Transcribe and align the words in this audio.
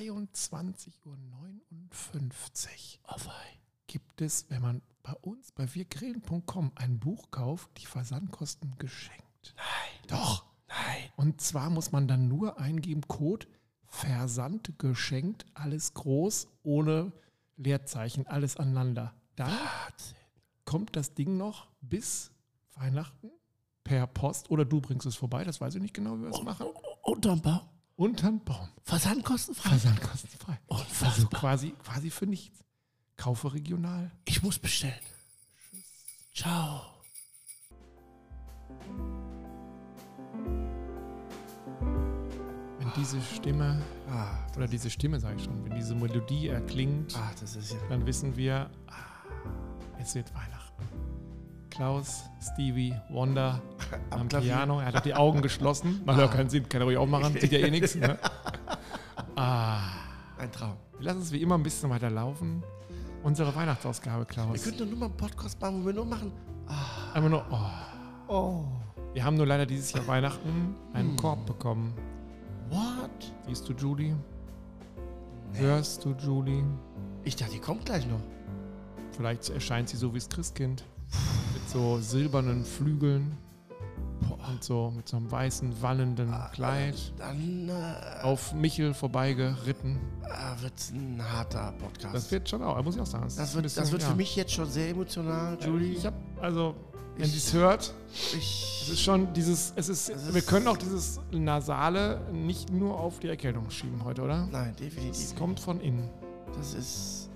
17.12.23.59 0.00 0.98
Uhr 1.04 1.18
Oh 3.08 3.16
gibt 3.86 4.20
es, 4.22 4.46
wenn 4.48 4.62
man 4.62 4.82
bei 5.02 5.12
uns 5.20 5.52
bei 5.52 5.74
wirgrillen.com 5.74 6.72
ein 6.74 6.98
Buch 6.98 7.30
kauft, 7.30 7.70
die 7.78 7.86
Versandkosten 7.86 8.76
geschenkt. 8.78 9.54
Nein. 9.56 10.06
Doch. 10.08 10.44
Nein. 10.68 11.10
Und 11.16 11.40
zwar 11.40 11.68
muss 11.70 11.92
man 11.92 12.06
dann 12.08 12.28
nur 12.28 12.58
eingeben, 12.58 13.02
Code 13.08 13.46
Versand 13.88 14.78
geschenkt, 14.78 15.44
alles 15.54 15.94
groß, 15.94 16.46
ohne 16.62 17.12
Leerzeichen, 17.56 18.26
alles 18.28 18.56
aneinander. 18.56 19.12
Dann 19.34 19.50
Wahnsinn. 19.50 20.16
kommt 20.64 20.94
das 20.94 21.14
Ding 21.14 21.36
noch 21.36 21.66
bis 21.80 22.30
Weihnachten 22.76 23.32
per 23.82 24.06
Post 24.06 24.50
oder 24.50 24.64
du 24.64 24.80
bringst 24.80 25.06
es 25.06 25.16
vorbei, 25.16 25.42
das 25.42 25.60
weiß 25.60 25.74
ich 25.74 25.82
nicht 25.82 25.94
genau, 25.94 26.16
wie 26.18 26.22
wir 26.22 26.30
das 26.30 26.42
machen. 26.42 26.68
Unterm 27.02 27.42
Baum. 27.42 27.68
Unterm 27.96 28.40
Baum. 28.44 28.68
Versandkostenfrei. 28.90 29.68
Versandkostenfrei. 29.70 30.58
Unfassbar. 30.66 31.08
Also 31.14 31.28
quasi, 31.28 31.74
quasi 31.84 32.10
für 32.10 32.26
nichts. 32.26 32.58
Kaufe 33.16 33.54
regional. 33.54 34.10
Ich 34.24 34.42
muss 34.42 34.58
bestellen. 34.58 34.94
Ciao. 36.34 36.82
Wenn 42.80 42.92
diese 42.96 43.20
Stimme, 43.20 43.80
Ah, 44.10 44.34
oder 44.56 44.66
diese 44.66 44.90
Stimme 44.90 45.20
sage 45.20 45.36
ich 45.36 45.44
schon, 45.44 45.64
wenn 45.64 45.76
diese 45.76 45.94
Melodie 45.94 46.48
erklingt, 46.48 47.14
ah, 47.16 47.30
ja. 47.40 47.76
dann 47.88 48.04
wissen 48.06 48.36
wir, 48.36 48.70
ah, 48.88 48.94
es 50.00 50.16
wird 50.16 50.34
Weihnachten. 50.34 50.82
Klaus, 51.70 52.24
Stevie, 52.42 52.94
Wonder 53.08 53.62
am 54.10 54.28
Klavier. 54.28 54.54
Piano. 54.54 54.80
Er 54.80 54.92
hat 54.92 55.04
die 55.06 55.14
Augen 55.14 55.40
geschlossen. 55.42 56.02
Macht 56.06 56.18
ja 56.18 56.24
auch 56.26 56.32
keinen 56.32 56.50
Sinn, 56.50 56.68
kann 56.68 56.80
er 56.82 56.86
ruhig 56.86 56.96
aufmachen, 56.96 57.34
sieht 57.40 57.52
ja 57.52 57.60
eh 57.60 57.70
nichts. 57.70 57.94
Ne? 57.94 58.18
Ah, 59.42 59.80
Ein 60.38 60.52
Traum. 60.52 60.74
wir 60.98 61.06
lassen 61.06 61.22
es 61.22 61.32
wie 61.32 61.40
immer 61.40 61.54
ein 61.56 61.62
bisschen 61.62 61.88
weiter 61.88 62.10
laufen. 62.10 62.62
Unsere 63.22 63.54
Weihnachtsausgabe, 63.54 64.20
Wir 64.20 64.26
Klaus. 64.26 64.62
könnten 64.62 64.80
doch 64.80 64.86
nur 64.86 64.98
mal 64.98 65.06
einen 65.06 65.16
Podcast 65.16 65.58
machen, 65.60 65.82
wo 65.82 65.86
wir 65.86 65.92
nur 65.94 66.04
machen. 66.04 66.30
Einfach 67.14 67.30
nur, 67.30 67.44
oh. 67.50 68.32
Oh. 68.32 68.64
Wir 69.14 69.24
haben 69.24 69.36
nur 69.38 69.46
leider 69.46 69.64
dieses 69.64 69.92
Jahr 69.94 70.06
Weihnachten 70.06 70.74
einen 70.92 71.16
Korb 71.16 71.46
bekommen. 71.46 71.94
What? 72.68 73.32
Siehst 73.46 73.66
du 73.66 73.72
Julie? 73.72 74.14
Hörst 75.54 76.04
du 76.04 76.10
Julie? 76.22 76.62
Ich 77.24 77.34
dachte, 77.34 77.52
die 77.52 77.58
kommt 77.60 77.86
gleich 77.86 78.06
noch. 78.06 78.20
Vielleicht 79.12 79.48
erscheint 79.48 79.88
sie 79.88 79.96
so 79.96 80.12
wie 80.14 80.18
das 80.18 80.28
Christkind. 80.28 80.84
Mit 81.54 81.66
so 81.68 81.98
silbernen 81.98 82.62
Flügeln. 82.64 83.38
Und 84.48 84.64
so 84.64 84.92
mit 84.96 85.08
so 85.08 85.16
einem 85.18 85.30
weißen, 85.30 85.82
wallenden 85.82 86.34
Kleid. 86.52 86.94
Dann 87.18 87.68
äh, 87.68 88.22
Auf 88.22 88.52
Michel 88.54 88.94
vorbeigeritten. 88.94 89.98
äh, 90.24 90.62
wird 90.62 90.72
es 90.76 90.90
ein 90.90 91.22
harter 91.22 91.72
Podcast. 91.78 92.14
Das 92.14 92.30
wird 92.30 92.48
schon 92.48 92.62
auch, 92.62 92.82
muss 92.82 92.96
ich 92.96 93.00
auch 93.02 93.06
sagen. 93.06 93.24
das 93.24 93.38
ein 93.38 93.54
wird, 93.54 93.62
bisschen, 93.64 93.82
das 93.82 93.92
wird 93.92 94.02
ja. 94.02 94.08
für 94.08 94.14
mich 94.16 94.34
jetzt 94.36 94.52
schon 94.52 94.68
sehr 94.70 94.88
emotional, 94.88 95.58
Julie. 95.64 95.92
Ich 95.92 96.06
hab, 96.06 96.14
also, 96.40 96.74
wenn 97.16 97.28
sie 97.28 97.36
es 97.38 97.52
hört, 97.52 97.92
Ich, 98.12 98.80
es 98.82 98.88
ist 98.88 99.00
schon 99.02 99.32
dieses, 99.34 99.72
es 99.76 99.88
ist, 99.90 100.08
Es 100.08 100.22
ist- 100.24 100.34
wir 100.34 100.42
können 100.42 100.66
auch 100.68 100.78
dieses 100.78 101.20
Nasale 101.30 102.20
nicht 102.32 102.72
nur 102.72 102.98
auf 102.98 103.18
die 103.20 103.28
Erkältung 103.28 103.70
schieben 103.70 104.02
heute, 104.04 104.22
oder? 104.22 104.46
nein, 104.50 104.74
definitiv. 104.76 105.22
Es 105.22 105.36
kommt 105.36 105.60
von 105.60 105.80
innen. 105.80 106.08
Das 106.56 106.72
ist. 106.74 107.28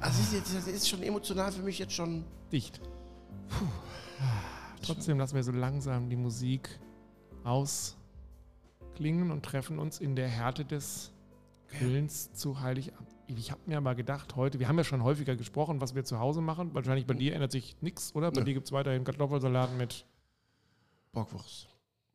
Also, 0.00 0.18
das 0.20 0.32
ist, 0.32 0.56
das 0.56 0.66
ist 0.68 0.88
schon 0.88 1.02
emotional 1.02 1.52
für 1.52 1.62
mich 1.62 1.78
jetzt 1.78 1.92
schon. 1.92 2.24
Dicht. 2.50 2.80
Trotzdem 4.84 5.18
lassen 5.18 5.34
wir 5.34 5.42
so 5.42 5.52
langsam 5.52 6.10
die 6.10 6.16
Musik 6.16 6.68
ausklingen 7.44 9.30
und 9.30 9.44
treffen 9.44 9.78
uns 9.78 10.00
in 10.00 10.16
der 10.16 10.28
Härte 10.28 10.64
des 10.64 11.12
Grillens 11.68 12.32
zu 12.32 12.60
Heiligabend. 12.60 13.08
Ich 13.26 13.50
habe 13.50 13.60
mir 13.66 13.78
aber 13.78 13.94
gedacht, 13.94 14.36
heute, 14.36 14.60
wir 14.60 14.68
haben 14.68 14.76
ja 14.76 14.84
schon 14.84 15.02
häufiger 15.02 15.34
gesprochen, 15.36 15.80
was 15.80 15.94
wir 15.94 16.04
zu 16.04 16.18
Hause 16.18 16.42
machen. 16.42 16.74
Wahrscheinlich 16.74 17.06
bei 17.06 17.14
dir 17.14 17.34
ändert 17.34 17.52
sich 17.52 17.80
nichts, 17.80 18.14
oder? 18.14 18.30
Bei 18.30 18.40
Nö. 18.40 18.44
dir 18.44 18.54
gibt 18.54 18.66
es 18.66 18.72
weiterhin 18.72 19.04
Kartoffelsalat 19.04 19.76
mit 19.76 20.04
Bockwurst. 21.12 21.68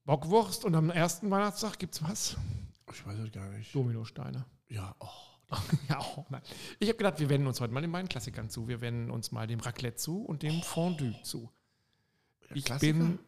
Bockwurst 0.06 0.66
und 0.66 0.76
am 0.76 0.92
ersten 0.92 1.32
Weihnachtstag 1.32 1.80
gibt 1.80 1.96
es 1.96 2.04
was? 2.04 2.38
Ich 2.94 3.06
weiß 3.06 3.18
es 3.20 3.32
gar 3.32 3.50
nicht. 3.50 3.74
Dominosteine. 3.74 4.46
Ja, 4.68 4.96
oh. 5.00 5.08
ja, 5.90 5.98
auch 5.98 6.30
nein. 6.30 6.42
Ich 6.80 6.88
habe 6.90 6.98
gedacht, 6.98 7.20
wir 7.20 7.30
wenden 7.30 7.48
uns 7.48 7.60
heute 7.60 7.74
mal 7.74 7.82
den 7.82 7.92
beiden 7.92 8.08
Klassikern 8.08 8.50
zu. 8.50 8.68
Wir 8.68 8.82
wenden 8.82 9.10
uns 9.10 9.32
mal 9.32 9.48
dem 9.48 9.60
Raclette 9.60 9.98
zu 9.98 10.24
und 10.24 10.44
dem 10.44 10.62
Fondue 10.62 11.16
zu. 11.24 11.50
Ich 12.54 12.66
Klassiker? 12.66 12.94
bin. 13.00 13.20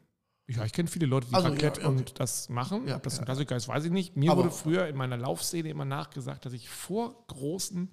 Ja, 0.48 0.66
ich 0.66 0.74
kenne 0.74 0.90
viele 0.90 1.06
Leute, 1.06 1.28
die 1.28 1.34
Also, 1.36 1.48
Raclette 1.48 1.82
ja, 1.82 1.88
okay. 1.88 1.98
und 2.00 2.20
das 2.20 2.50
machen. 2.50 2.88
Ja, 2.88 2.98
Ob 2.98 3.04
das 3.04 3.20
ein. 3.20 3.26
Klassiker 3.26 3.56
ist, 3.56 3.68
weiß 3.68 3.86
ich 3.86 3.92
nicht. 3.92 4.18
Mir 4.18 4.32
Aber- 4.32 4.44
wurde 4.44 4.52
früher 4.52 4.88
in 4.88 4.98
meiner 4.98 5.16
Laufszene 5.18 5.70
immer 5.70 5.86
nachgesagt, 5.86 6.46
dass 6.46 6.54
ich 6.54 6.68
vor 6.70 7.26
großen 7.28 7.90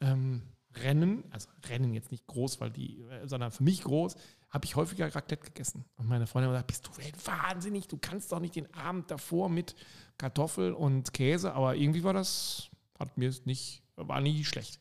ähm, 0.00 0.42
Rennen, 0.82 1.24
also 1.30 1.48
Rennen 1.70 1.94
jetzt 1.94 2.10
nicht 2.10 2.26
groß, 2.26 2.60
weil 2.60 2.70
die, 2.70 3.00
äh, 3.00 3.26
sondern 3.26 3.50
für 3.50 3.62
mich 3.62 3.82
groß, 3.82 4.14
habe 4.50 4.64
ich 4.66 4.76
häufiger 4.76 5.06
Raclette 5.14 5.46
gegessen. 5.46 5.86
Und 5.96 6.06
meine 6.06 6.26
Freundin 6.26 6.52
hat 6.52 6.68
gesagt, 6.68 6.92
bist 6.92 7.16
du 7.24 7.26
wahnsinnig? 7.30 7.88
Du 7.88 7.96
kannst 7.96 8.30
doch 8.30 8.40
nicht 8.40 8.56
den 8.56 8.72
Abend 8.74 9.10
davor 9.10 9.48
mit 9.48 9.74
Kartoffel 10.18 10.72
und 10.72 11.14
Käse. 11.14 11.54
Aber 11.54 11.76
irgendwie 11.76 12.04
war 12.04 12.12
das, 12.12 12.68
hat 12.98 13.16
mir 13.16 13.32
nicht, 13.46 13.82
war 13.96 14.20
nie 14.20 14.44
schlecht. 14.44 14.80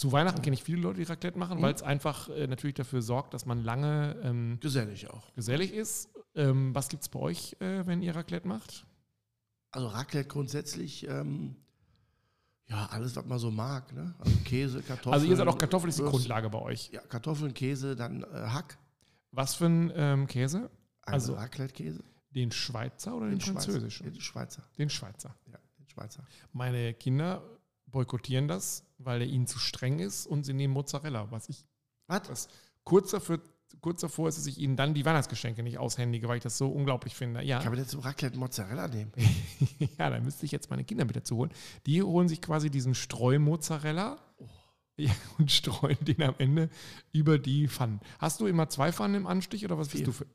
Zu 0.00 0.12
Weihnachten 0.12 0.40
kenne 0.40 0.54
ich 0.54 0.62
viele 0.64 0.80
Leute, 0.80 0.96
die 0.96 1.02
Raclette 1.02 1.38
machen, 1.38 1.58
Mhm. 1.58 1.62
weil 1.62 1.74
es 1.74 1.82
einfach 1.82 2.30
äh, 2.30 2.46
natürlich 2.46 2.72
dafür 2.74 3.02
sorgt, 3.02 3.34
dass 3.34 3.44
man 3.44 3.62
lange 3.62 4.16
ähm, 4.22 4.56
Gesellig 4.60 5.10
auch. 5.10 5.30
gesellig 5.34 5.74
ist. 5.74 6.08
Ähm, 6.34 6.74
was 6.74 6.88
gibt 6.88 7.02
es 7.02 7.10
bei 7.10 7.18
euch, 7.20 7.54
äh, 7.60 7.86
wenn 7.86 8.00
ihr 8.00 8.16
Raclette 8.16 8.48
macht? 8.48 8.86
Also, 9.72 9.88
Raclette 9.88 10.26
grundsätzlich, 10.28 11.06
ähm, 11.06 11.54
ja, 12.66 12.86
alles, 12.86 13.14
was 13.14 13.26
man 13.26 13.38
so 13.38 13.50
mag, 13.50 13.92
ne? 13.92 14.14
Also, 14.20 14.36
Käse, 14.44 14.80
Kartoffeln. 14.82 15.12
Also 15.12 15.26
ihr 15.26 15.36
seid 15.36 15.46
auch 15.48 15.58
Kartoffel 15.58 15.90
ist 15.90 15.98
die 15.98 16.02
Würst- 16.02 16.10
Grundlage 16.12 16.48
bei 16.48 16.60
euch. 16.60 16.88
Ja, 16.92 17.02
Kartoffeln, 17.02 17.52
Käse, 17.52 17.94
dann 17.94 18.22
äh, 18.22 18.26
Hack. 18.26 18.78
Was 19.32 19.54
für 19.56 19.66
ein 19.66 19.92
ähm, 19.94 20.26
Käse? 20.26 20.70
Also, 21.02 21.32
Also- 21.32 21.34
Raclette-Käse. 21.34 22.02
Den 22.30 22.52
Schweizer 22.52 23.16
oder 23.16 23.28
den, 23.28 23.38
Schweizer. 23.40 23.52
französischen? 23.72 24.04
Den 24.12 24.20
Schweizer. 24.22 24.62
Den 24.78 24.88
Schweizer. 24.88 25.34
Ja, 25.46 25.58
den 25.78 25.88
Schweizer. 25.88 26.24
Meine 26.54 26.94
Kinder 26.94 27.42
boykottieren 27.90 28.48
das, 28.48 28.84
weil 28.98 29.22
er 29.22 29.26
ihnen 29.26 29.46
zu 29.46 29.58
streng 29.58 29.98
ist 29.98 30.26
und 30.26 30.44
sie 30.44 30.52
nehmen 30.52 30.74
Mozzarella. 30.74 31.30
Was 31.30 31.48
ich 31.48 31.64
Was? 32.06 32.22
das 32.22 32.48
kurz, 32.84 33.10
dafür, 33.10 33.40
kurz 33.80 34.00
davor 34.00 34.28
ist, 34.28 34.38
dass 34.38 34.46
ich 34.46 34.58
ihnen 34.58 34.76
dann 34.76 34.94
die 34.94 35.04
Weihnachtsgeschenke 35.04 35.62
nicht 35.62 35.78
aushändige, 35.78 36.28
weil 36.28 36.38
ich 36.38 36.42
das 36.42 36.58
so 36.58 36.68
unglaublich 36.68 37.14
finde. 37.14 37.42
Ja, 37.42 37.60
Kann 37.60 37.70
man 37.70 37.78
jetzt 37.78 37.90
zum 37.90 38.00
Raclette 38.00 38.38
Mozzarella 38.38 38.88
nehmen? 38.88 39.12
ja 39.98 40.10
da 40.10 40.20
müsste 40.20 40.46
ich 40.46 40.52
jetzt 40.52 40.70
meine 40.70 40.84
Kinder 40.84 41.04
mit 41.04 41.16
dazu 41.16 41.36
holen. 41.36 41.50
Die 41.86 42.02
holen 42.02 42.28
sich 42.28 42.40
quasi 42.40 42.70
diesen 42.70 42.94
Streu-Mozzarella 42.94 44.18
ja, 44.96 45.10
und 45.38 45.50
streuen 45.50 45.98
den 46.04 46.22
am 46.22 46.34
Ende 46.38 46.70
über 47.12 47.38
die 47.38 47.68
Pfannen. 47.68 48.00
Hast 48.18 48.40
du 48.40 48.46
immer 48.46 48.68
zwei 48.68 48.92
Pfannen 48.92 49.14
im 49.14 49.26
Anstich 49.26 49.64
oder 49.64 49.78
was 49.78 49.88
Vier. 49.88 50.04
bist 50.04 50.08
du 50.08 50.12
für. 50.12 50.26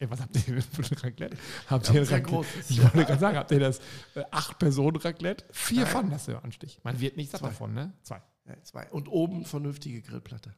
Ey, 0.00 0.10
was 0.10 0.20
habt 0.20 0.34
ihr 0.36 0.60
für 0.62 0.82
ein 0.82 0.98
Raclette? 0.98 1.36
Habt 1.68 1.88
Ja, 1.88 1.94
ihr 1.94 2.02
Raclette? 2.02 2.22
großes. 2.22 2.70
Ich 2.70 2.82
wollte 2.82 3.04
gerade 3.04 3.18
sagen, 3.20 3.36
habt 3.38 3.50
ihr 3.52 3.60
das 3.60 3.78
äh, 4.14 4.24
Acht-Personen-Raclette? 4.30 5.44
Vier 5.52 5.82
Nein. 5.82 5.86
Pfannen 5.86 6.12
hast 6.12 6.28
du 6.28 6.32
im 6.32 6.38
Anstich. 6.38 6.80
Man 6.82 7.00
wird 7.00 7.16
nicht 7.16 7.30
satt 7.30 7.40
Zwei. 7.40 7.48
davon, 7.48 7.74
ne? 7.74 7.92
Zwei. 8.02 8.20
Ja, 8.46 8.62
zwei. 8.62 8.90
Und 8.90 9.08
oben 9.08 9.44
vernünftige 9.44 10.02
Grillplatte. 10.02 10.54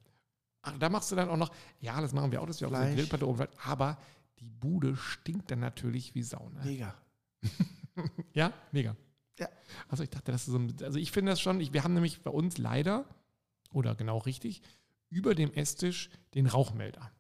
Ach, 0.62 0.72
da 0.78 0.88
machst 0.88 1.12
du 1.12 1.16
dann 1.16 1.28
auch 1.28 1.36
noch, 1.36 1.52
ja, 1.80 2.00
das 2.00 2.12
machen 2.12 2.32
wir 2.32 2.41
auch, 2.42 2.46
dass 2.46 2.60
wir 2.60 2.66
auf 2.69 2.72
der 2.72 2.82
Fleisch. 2.82 2.96
Grillplatte 2.96 3.28
oben, 3.28 3.46
aber 3.62 3.98
die 4.41 4.50
Bude 4.50 4.96
stinkt 4.96 5.50
dann 5.50 5.60
natürlich 5.60 6.14
wie 6.14 6.22
Sau. 6.22 6.48
Ne? 6.50 6.60
Mega. 6.64 6.94
Ja, 8.34 8.52
mega. 8.72 8.94
Ja. 9.38 9.49
Also 9.88 10.02
ich 10.02 10.11
dachte, 10.11 10.31
das 10.32 10.43
ist 10.43 10.52
so 10.52 10.58
ein, 10.58 10.75
also 10.82 10.99
ich 10.99 11.12
finde 11.12 11.32
das 11.32 11.40
schon, 11.40 11.61
ich, 11.61 11.72
wir 11.72 11.82
haben 11.82 11.94
nämlich 11.94 12.22
bei 12.22 12.31
uns 12.31 12.58
leider, 12.58 13.06
oder 13.72 13.94
genau 13.94 14.19
richtig, 14.19 14.61
über 15.08 15.34
dem 15.34 15.50
Esstisch 15.55 16.11
den 16.34 16.46
Rauchmelder. 16.46 17.11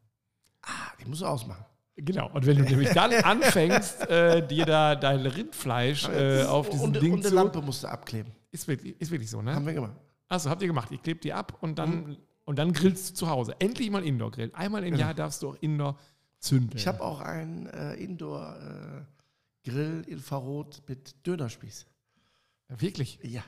Ah, 0.60 0.94
den 1.00 1.08
musst 1.08 1.22
du 1.22 1.26
ausmachen. 1.26 1.64
Genau, 1.96 2.30
und 2.32 2.44
wenn 2.44 2.58
du 2.58 2.64
nämlich 2.64 2.90
dann 2.90 3.12
anfängst, 3.24 4.02
äh, 4.10 4.46
dir 4.46 4.66
da 4.66 4.94
dein 4.94 5.24
Rindfleisch 5.24 6.06
äh, 6.08 6.42
auf 6.44 6.68
diesem 6.68 6.88
und, 6.88 7.00
Ding 7.02 7.12
und 7.14 7.20
eine 7.20 7.28
zu... 7.30 7.34
Lampe 7.34 7.62
musst 7.62 7.84
du 7.84 7.88
abkleben. 7.88 8.32
Ist 8.50 8.68
wirklich, 8.68 9.00
ist 9.00 9.10
wirklich 9.10 9.30
so, 9.30 9.40
ne? 9.40 9.54
Haben 9.54 9.64
wir 9.66 9.72
gemacht. 9.72 9.94
Achso, 10.28 10.50
habt 10.50 10.60
ihr 10.60 10.68
gemacht. 10.68 10.90
Ihr 10.90 10.98
klebt 10.98 11.24
die 11.24 11.32
ab 11.32 11.56
und 11.62 11.78
dann, 11.78 12.08
Mhm. 12.08 12.16
und 12.44 12.58
dann 12.58 12.72
grillst 12.74 13.10
du 13.10 13.14
zu 13.14 13.28
Hause. 13.30 13.54
Endlich 13.60 13.90
mal 13.90 14.04
Indoor-Grill. 14.04 14.50
Einmal 14.54 14.84
im 14.84 14.90
Genau. 14.92 15.04
Jahr 15.04 15.14
darfst 15.14 15.42
du 15.42 15.48
auch 15.50 15.56
Indoor 15.60 15.98
zünden. 16.38 16.76
Ich 16.76 16.86
habe 16.86 17.00
auch 17.02 17.20
einen 17.20 17.66
äh, 17.68 17.94
Indoor-Grill 17.94 20.02
Infrarot 20.06 20.82
mit 20.88 21.26
Dönerspieß. 21.26 21.86
Wirklich. 22.68 23.18
Ja. 23.22 23.42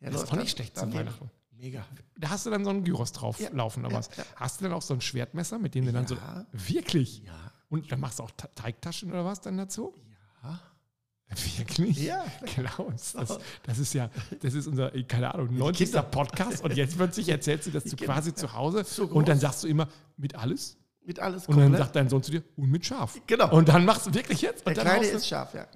Der 0.00 0.10
Das 0.10 0.22
ist 0.22 0.32
doch 0.32 0.36
nicht 0.38 0.56
schlecht 0.56 0.76
zum. 0.76 0.92
Weihnachten. 0.92 1.30
Mega. 1.52 1.86
Da 2.18 2.30
hast 2.30 2.46
du 2.46 2.50
dann 2.50 2.64
so 2.64 2.70
einen 2.70 2.82
Gyros 2.82 3.12
drauf 3.12 3.38
Ja, 3.38 3.48
laufen 3.52 3.84
oder 3.84 3.92
ja, 3.92 3.98
was. 4.00 4.10
Hast 4.34 4.60
du 4.60 4.64
dann 4.64 4.72
auch 4.72 4.82
so 4.82 4.94
ein 4.94 5.00
Schwertmesser, 5.00 5.60
mit 5.60 5.76
dem 5.76 5.86
du 5.86 5.92
dann 5.92 6.08
so. 6.08 6.16
Wirklich? 6.50 7.22
Ja. 7.24 7.51
Und 7.72 7.90
dann 7.90 8.00
machst 8.00 8.18
du 8.18 8.22
auch 8.24 8.30
Ta- 8.36 8.48
Teigtaschen 8.54 9.10
oder 9.10 9.24
was 9.24 9.40
dann 9.40 9.56
dazu? 9.56 9.94
Ja. 10.42 10.60
Wirklich? 11.56 11.96
Ja. 12.02 12.22
Klaus, 12.44 13.12
das, 13.12 13.38
das 13.62 13.78
ist 13.78 13.94
ja, 13.94 14.10
das 14.42 14.52
ist 14.52 14.66
unser, 14.66 14.90
keine 15.04 15.32
Ahnung, 15.32 15.56
90. 15.56 15.86
Kinder. 15.86 16.02
Podcast 16.02 16.62
und 16.62 16.76
jetzt 16.76 16.96
plötzlich 16.96 17.28
erzählst 17.30 17.66
du, 17.66 17.70
dass 17.70 17.84
du 17.84 17.96
Kinder. 17.96 18.12
quasi 18.12 18.34
zu 18.34 18.52
Hause 18.52 18.84
So 18.84 19.06
und 19.06 19.26
dann 19.28 19.38
sagst 19.38 19.64
du 19.64 19.68
immer, 19.68 19.88
mit 20.18 20.34
alles? 20.34 20.76
Mit 21.04 21.18
alles 21.20 21.46
Und 21.48 21.56
dann 21.56 21.74
sagt 21.74 21.96
dein 21.96 22.08
Sohn 22.10 22.22
zu 22.22 22.30
dir, 22.32 22.44
und 22.56 22.70
mit 22.70 22.84
scharf. 22.84 23.18
Genau. 23.26 23.50
Und 23.56 23.66
dann 23.68 23.84
machst 23.86 24.06
du 24.06 24.12
wirklich 24.14 24.42
jetzt? 24.42 24.60
Der 24.66 24.68
Und 24.72 24.76
dann, 24.76 24.84
Kleine 24.84 25.00
haust 25.00 25.12
du, 25.12 25.16
ist 25.16 25.26
scharf, 25.28 25.54
ja. 25.54 25.66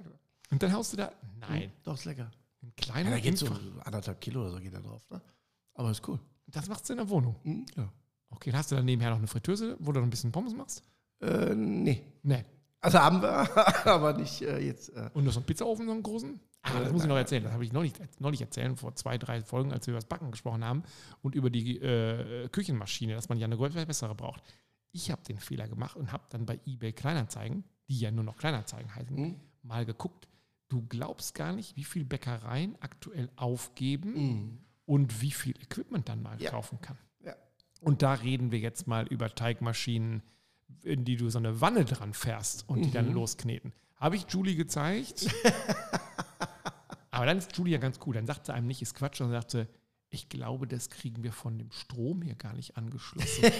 und 0.51 0.61
dann 0.61 0.73
haust 0.73 0.93
du 0.93 0.97
da. 0.97 1.11
Nein, 1.39 1.71
Doch, 1.83 1.95
ist 1.95 2.05
lecker. 2.05 2.29
ein 2.61 2.67
Ja, 2.67 2.73
kleiner 2.77 3.09
da 3.09 3.19
geht 3.19 3.37
so 3.39 3.47
anderthalb 3.83 4.21
Kilo 4.21 4.41
oder 4.41 4.51
so 4.51 4.59
geht 4.59 4.73
da 4.75 4.79
drauf. 4.79 5.01
Ne? 5.09 5.19
Aber 5.73 5.89
ist 5.89 6.07
cool. 6.07 6.19
Das 6.45 6.67
machst 6.69 6.87
du 6.87 6.93
in 6.93 6.97
der 6.97 7.09
Wohnung. 7.09 7.35
Mhm, 7.43 7.65
ja. 7.75 7.91
Okay, 8.29 8.51
dann 8.51 8.59
hast 8.59 8.69
du 8.71 8.75
dann 8.75 8.85
nebenher 8.85 9.09
noch 9.09 9.17
eine 9.17 9.27
Fritteuse, 9.27 9.75
wo 9.79 9.91
du 9.91 9.99
noch 10.01 10.05
ein 10.07 10.11
bisschen 10.11 10.31
Pommes 10.31 10.53
machst? 10.53 10.83
Äh, 11.21 11.55
nee. 11.55 12.03
Nee. 12.23 12.45
Also 12.79 12.99
haben 12.99 13.21
wir, 13.21 13.29
aber 13.87 14.13
nicht 14.13 14.41
äh, 14.41 14.59
jetzt. 14.59 14.89
Äh, 14.89 15.09
Und 15.13 15.23
noch 15.25 15.33
so 15.33 15.39
einen 15.39 15.45
Pizzaofen, 15.47 15.85
so 15.87 15.91
einen 15.91 16.03
großen? 16.03 16.39
Ah, 16.61 16.79
das 16.79 16.89
Äh, 16.89 16.91
muss 16.91 17.01
ich 17.03 17.07
noch 17.09 17.15
erzählen. 17.17 17.43
Das 17.43 17.53
habe 17.53 17.63
ich 17.65 17.73
neulich, 17.73 17.93
neulich 18.19 18.41
erzählen, 18.41 18.75
vor 18.77 18.95
zwei, 18.95 19.17
drei 19.17 19.41
Folgen, 19.41 19.71
als 19.73 19.87
wir 19.87 19.93
über 19.93 19.99
das 19.99 20.07
Backen 20.09 20.31
gesprochen 20.31 20.63
haben 20.63 20.83
und 21.21 21.33
über 21.35 21.49
die 21.49 21.77
äh, 21.79 22.47
Küchenmaschine, 22.49 23.13
dass 23.15 23.29
man 23.29 23.37
ja 23.39 23.45
eine 23.45 23.57
bessere 23.57 24.13
braucht. 24.15 24.43
Ich 24.91 25.11
habe 25.11 25.21
den 25.23 25.39
Fehler 25.39 25.67
gemacht 25.67 25.95
und 25.95 26.11
habe 26.11 26.23
dann 26.29 26.45
bei 26.45 26.59
eBay 26.65 26.93
Kleinanzeigen, 26.93 27.63
die 27.89 27.99
ja 27.99 28.11
nur 28.11 28.23
noch 28.23 28.37
Kleinanzeigen 28.37 28.93
heißen, 28.95 29.15
Mhm. 29.15 29.35
mal 29.63 29.85
geguckt. 29.85 30.27
Du 30.69 30.85
glaubst 30.87 31.33
gar 31.33 31.53
nicht, 31.53 31.75
wie 31.77 31.83
viel 31.83 32.03
Bäckereien 32.05 32.75
aktuell 32.81 33.29
aufgeben 33.37 34.13
Mhm. 34.13 34.57
und 34.85 35.21
wie 35.21 35.31
viel 35.31 35.55
Equipment 35.61 36.09
dann 36.09 36.21
mal 36.21 36.39
Ja. 36.41 36.51
kaufen 36.51 36.79
kann. 36.81 36.97
Ja. 37.23 37.35
Und 37.81 38.01
da 38.01 38.13
reden 38.13 38.51
wir 38.51 38.59
jetzt 38.59 38.85
mal 38.87 39.07
über 39.07 39.33
Teigmaschinen, 39.33 40.21
in 40.83 41.05
die 41.05 41.15
du 41.15 41.29
so 41.29 41.37
eine 41.39 41.59
Wanne 41.61 41.85
dran 41.85 42.13
fährst 42.13 42.67
und 42.69 42.81
die 42.83 42.91
dann 42.91 43.07
Mhm. 43.09 43.13
loskneten. 43.13 43.73
Habe 43.95 44.15
ich 44.15 44.25
Julie 44.29 44.55
gezeigt. 44.55 45.27
Aber 47.11 47.25
dann 47.25 47.37
ist 47.39 47.55
Julie 47.57 47.73
ja 47.73 47.79
ganz 47.79 47.99
cool. 48.05 48.13
Dann 48.13 48.27
sagt 48.27 48.45
sie 48.45 48.53
einem 48.53 48.67
nicht, 48.67 48.81
ist 48.81 48.93
Quatsch, 48.93 49.17
sondern 49.17 49.41
sagt 49.41 49.51
sie, 49.51 49.67
ich 50.09 50.29
glaube, 50.29 50.67
das 50.67 50.89
kriegen 50.89 51.23
wir 51.23 51.31
von 51.33 51.57
dem 51.57 51.71
Strom 51.71 52.21
hier 52.21 52.35
gar 52.35 52.53
nicht 52.53 52.77
angeschlossen. 52.77 53.45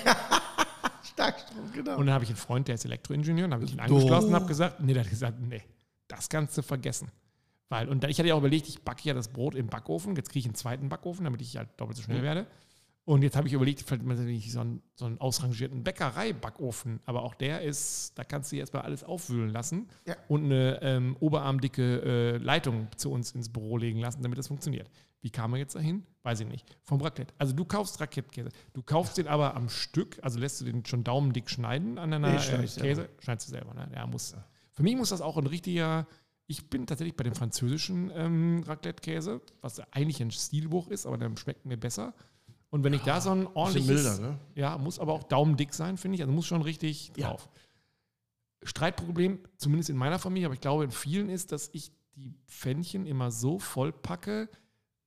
Starkstrom, 1.03 1.71
genau. 1.73 1.97
und 1.97 2.05
dann 2.05 2.13
habe 2.13 2.23
ich 2.25 2.29
einen 2.29 2.37
Freund, 2.37 2.67
der 2.67 2.75
ist 2.75 2.85
Elektroingenieur, 2.85 3.45
und 3.45 3.53
habe 3.53 3.63
ich 3.63 3.71
ihn 3.73 3.79
angeschlossen 3.79 4.27
und 4.29 4.35
habe 4.35 4.45
gesagt, 4.45 4.81
nee, 4.81 4.93
der 4.93 5.03
hat 5.03 5.09
gesagt, 5.09 5.39
nee, 5.39 5.63
das 6.07 6.29
kannst 6.29 6.57
du 6.57 6.61
vergessen. 6.61 7.09
Weil, 7.69 7.89
und 7.89 8.03
ich 8.03 8.17
hatte 8.19 8.27
ja 8.27 8.35
auch 8.35 8.39
überlegt, 8.39 8.67
ich 8.67 8.81
backe 8.83 9.01
ja 9.07 9.13
das 9.13 9.29
Brot 9.29 9.55
im 9.55 9.67
Backofen, 9.67 10.15
jetzt 10.15 10.29
kriege 10.29 10.39
ich 10.39 10.45
einen 10.45 10.55
zweiten 10.55 10.89
Backofen, 10.89 11.23
damit 11.25 11.41
ich 11.41 11.57
halt 11.57 11.69
doppelt 11.77 11.97
so 11.97 12.03
schnell 12.03 12.19
Mhm. 12.19 12.23
werde. 12.23 12.47
Und 13.07 13.21
jetzt 13.21 13.37
habe 13.37 13.47
ich 13.47 13.53
überlegt, 13.53 13.83
vielleicht 13.83 14.03
mal 14.03 14.17
so 14.17 14.59
einen, 14.59 14.81
so 14.95 15.05
einen 15.05 15.17
ausrangierten 15.21 15.81
Bäckerei-Backofen, 15.81 16.99
aber 17.05 17.23
auch 17.23 17.35
der 17.35 17.61
ist, 17.61 18.11
da 18.19 18.25
kannst 18.25 18.51
du 18.51 18.57
jetzt 18.57 18.73
mal 18.73 18.81
alles 18.81 19.05
aufwühlen 19.05 19.49
lassen 19.49 19.87
Ja. 20.05 20.17
und 20.27 20.43
eine 20.43 20.79
ähm, 20.81 21.15
oberarmdicke 21.21 22.01
äh, 22.03 22.37
Leitung 22.37 22.89
zu 22.97 23.09
uns 23.09 23.31
ins 23.31 23.47
Büro 23.47 23.77
legen 23.77 23.99
lassen, 23.99 24.23
damit 24.23 24.37
das 24.37 24.47
funktioniert. 24.49 24.89
Wie 25.21 25.29
kam 25.29 25.53
er 25.53 25.59
jetzt 25.59 25.73
dahin? 25.75 26.03
Weiß 26.23 26.41
ich 26.41 26.47
nicht. 26.47 26.65
Vom 26.83 26.99
Raclette. 26.99 27.33
Also 27.37 27.53
du 27.55 27.63
kaufst 27.63 28.01
Raclette-Käse. 28.01 28.49
Du 28.73 28.83
kaufst 28.83 29.17
den 29.17 29.27
aber 29.29 29.55
am 29.55 29.69
Stück, 29.69 30.19
also 30.21 30.37
lässt 30.37 30.59
du 30.59 30.65
den 30.65 30.85
schon 30.85 31.05
daumendick 31.05 31.49
schneiden 31.49 31.97
an 31.97 32.11
deiner 32.11 32.33
Nee, 32.33 32.39
schneid 32.39 32.77
äh. 32.77 32.81
Käse. 32.81 33.09
Schneidest 33.19 33.47
du 33.47 33.51
selber, 33.51 33.73
ne? 33.73 33.89
Ja, 33.95 34.05
muss. 34.05 34.35
Für 34.73 34.83
mich 34.83 34.97
muss 34.97 35.09
das 35.09 35.21
auch 35.21 35.37
ein 35.37 35.47
richtiger, 35.47 36.07
ich 36.45 36.69
bin 36.69 36.85
tatsächlich 36.85 37.15
bei 37.15 37.23
dem 37.23 37.35
französischen 37.35 38.11
ähm, 38.13 38.63
Raclette-Käse, 38.67 39.39
was 39.61 39.79
eigentlich 39.93 40.21
ein 40.21 40.31
Stilbuch 40.31 40.89
ist, 40.89 41.05
aber 41.05 41.17
der 41.17 41.31
schmeckt 41.37 41.65
mir 41.65 41.77
besser. 41.77 42.13
Und 42.69 42.83
wenn 42.83 42.93
ich 42.93 43.01
da 43.01 43.21
so 43.21 43.31
ein 43.31 43.47
ordentliches, 43.47 44.19
milder, 44.19 44.19
ne? 44.31 44.39
ja, 44.55 44.77
muss 44.77 44.99
aber 44.99 45.13
auch 45.13 45.23
daumendick 45.23 45.73
sein, 45.73 45.97
finde 45.97 46.15
ich. 46.15 46.21
Also 46.21 46.33
muss 46.33 46.45
schon 46.47 46.61
richtig 46.61 47.11
Ja. 47.15 47.29
drauf. 47.29 47.49
Streitproblem, 48.63 49.39
zumindest 49.57 49.89
in 49.89 49.97
meiner 49.97 50.19
Familie, 50.19 50.47
aber 50.47 50.55
ich 50.55 50.61
glaube 50.61 50.83
in 50.83 50.91
vielen 50.91 51.29
ist, 51.29 51.51
dass 51.51 51.69
ich 51.73 51.91
die 52.15 52.33
Pfännchen 52.47 53.05
immer 53.05 53.31
so 53.31 53.59
voll 53.59 53.91
packe, 53.93 54.49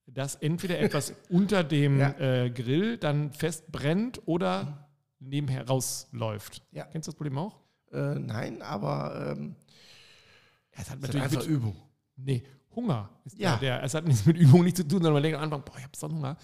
dass 0.06 0.36
entweder 0.36 0.78
etwas 0.80 1.14
unter 1.28 1.64
dem 1.64 1.98
Ja. 1.98 2.10
äh, 2.18 2.50
Grill 2.50 2.96
dann 2.96 3.32
fest 3.32 3.70
brennt 3.70 4.22
oder 4.26 4.88
nebenher 5.18 5.66
rausläuft. 5.66 6.62
Ja. 6.72 6.84
Kennst 6.84 7.08
du 7.08 7.10
das 7.12 7.16
Problem 7.16 7.36
auch? 7.38 7.58
Äh, 7.92 8.14
nein, 8.20 8.62
aber 8.62 9.34
ähm, 9.36 9.56
Ja, 10.74 10.82
es 10.82 10.90
hat 10.90 11.00
natürlich 11.00 11.22
einfach 11.24 11.40
mit, 11.40 11.48
Übung. 11.48 11.76
nee, 12.16 12.42
Hunger. 12.74 13.10
Ist 13.24 13.36
Ja. 13.38 13.56
der, 13.56 13.82
es 13.82 13.92
hat 13.94 14.06
nichts 14.06 14.24
mit 14.24 14.36
Übung 14.38 14.62
nichts 14.62 14.78
zu 14.78 14.84
tun, 14.84 14.98
sondern 14.98 15.14
man 15.14 15.22
denkt 15.24 15.36
am 15.36 15.44
Anfang, 15.44 15.62
boah, 15.64 15.76
ich 15.76 15.82
habe 15.84 15.96
so 15.96 16.06
einen 16.06 16.16
Hunger. 16.16 16.36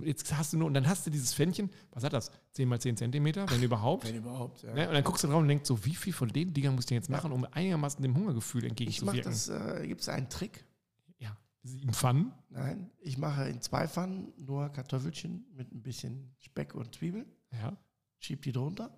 Jetzt, 0.00 0.22
jetzt 0.22 0.36
hast 0.36 0.52
du 0.52 0.58
nur, 0.58 0.66
und 0.66 0.74
dann 0.74 0.86
hast 0.88 1.06
du 1.06 1.10
dieses 1.10 1.34
Pfännchen, 1.34 1.70
was 1.92 2.04
hat 2.04 2.12
das? 2.12 2.30
10 2.52 2.68
mal 2.68 2.80
10 2.80 2.96
Zentimeter, 2.96 3.48
wenn 3.50 3.62
überhaupt. 3.62 4.06
Wenn 4.06 4.16
überhaupt. 4.16 4.62
Ja. 4.62 4.74
Ne? 4.74 4.88
Und 4.88 4.94
dann 4.94 5.04
guckst 5.04 5.24
du 5.24 5.28
drauf 5.28 5.40
und 5.40 5.48
denkst 5.48 5.66
so, 5.66 5.84
wie 5.84 5.94
viel 5.94 6.12
von 6.12 6.28
den 6.28 6.52
Dingern 6.54 6.74
musst 6.74 6.90
du 6.90 6.94
jetzt 6.94 7.08
machen, 7.10 7.32
um 7.32 7.44
einigermaßen 7.44 8.02
dem 8.02 8.16
Hungergefühl 8.16 8.64
Ich 8.64 9.02
mache 9.02 9.18
entgegenzuwirken? 9.18 9.30
das, 9.32 9.48
äh, 9.48 9.86
gibt 9.86 10.00
es 10.00 10.08
einen 10.08 10.28
Trick? 10.28 10.64
Ja, 11.18 11.36
sieben 11.62 11.92
Pfannen. 11.92 12.32
Nein, 12.48 12.90
ich 13.00 13.18
mache 13.18 13.48
in 13.48 13.60
zwei 13.60 13.86
Pfannen 13.88 14.32
nur 14.38 14.68
Kartoffelchen 14.70 15.44
mit 15.54 15.72
ein 15.72 15.82
bisschen 15.82 16.34
Speck 16.38 16.74
und 16.74 16.94
Zwiebeln, 16.94 17.26
Ja. 17.52 17.76
schieb 18.18 18.42
die 18.42 18.52
drunter, 18.52 18.90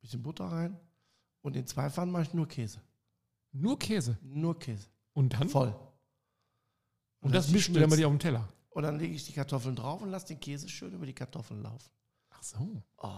bisschen 0.00 0.22
Butter 0.22 0.44
rein 0.46 0.78
und 1.42 1.56
in 1.56 1.66
zwei 1.66 1.90
Pfannen 1.90 2.12
mache 2.12 2.22
ich 2.24 2.34
nur 2.34 2.46
Käse. 2.46 2.80
Nur 3.52 3.78
Käse. 3.78 4.18
Nur 4.22 4.58
Käse. 4.58 4.86
Und 5.14 5.32
dann? 5.34 5.48
Voll. 5.48 5.74
Und 7.20 7.34
das 7.34 7.44
lass 7.44 7.46
die 7.48 7.52
mischt 7.54 7.68
du 7.70 7.72
dann 7.72 7.82
schmilzen. 7.84 7.98
dir 7.98 8.06
auf 8.06 8.12
dem 8.12 8.18
Teller. 8.20 8.48
Und 8.78 8.84
dann 8.84 8.96
lege 9.00 9.12
ich 9.12 9.24
die 9.26 9.32
Kartoffeln 9.32 9.74
drauf 9.74 10.02
und 10.02 10.10
lasse 10.10 10.28
den 10.28 10.38
Käse 10.38 10.68
schön 10.68 10.92
über 10.92 11.04
die 11.04 11.12
Kartoffeln 11.12 11.60
laufen. 11.64 11.90
Ach 12.30 12.40
so. 12.44 12.80
Oh, 12.98 13.08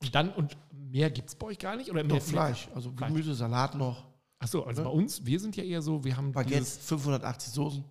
Und 0.00 0.14
dann, 0.14 0.32
und 0.32 0.56
mehr 0.70 1.10
gibt 1.10 1.28
es 1.28 1.34
bei 1.34 1.48
euch 1.48 1.58
gar 1.58 1.74
nicht? 1.74 1.90
Oder 1.90 2.04
mehr 2.04 2.18
doch 2.18 2.24
Fleisch, 2.24 2.68
also 2.72 2.92
Fleisch. 2.92 3.08
Gemüse, 3.08 3.34
Salat 3.34 3.74
noch, 3.74 4.06
Ach 4.38 4.46
so, 4.46 4.64
also 4.64 4.82
Ne? 4.82 4.88
bei 4.88 4.94
uns, 4.94 5.26
wir 5.26 5.40
sind 5.40 5.56
ja 5.56 5.64
eher 5.64 5.82
so, 5.82 6.04
wir 6.04 6.16
haben 6.16 6.30
Baguette, 6.30 6.60
dieses, 6.60 6.78
580 6.86 7.52
Soßen. 7.52 7.84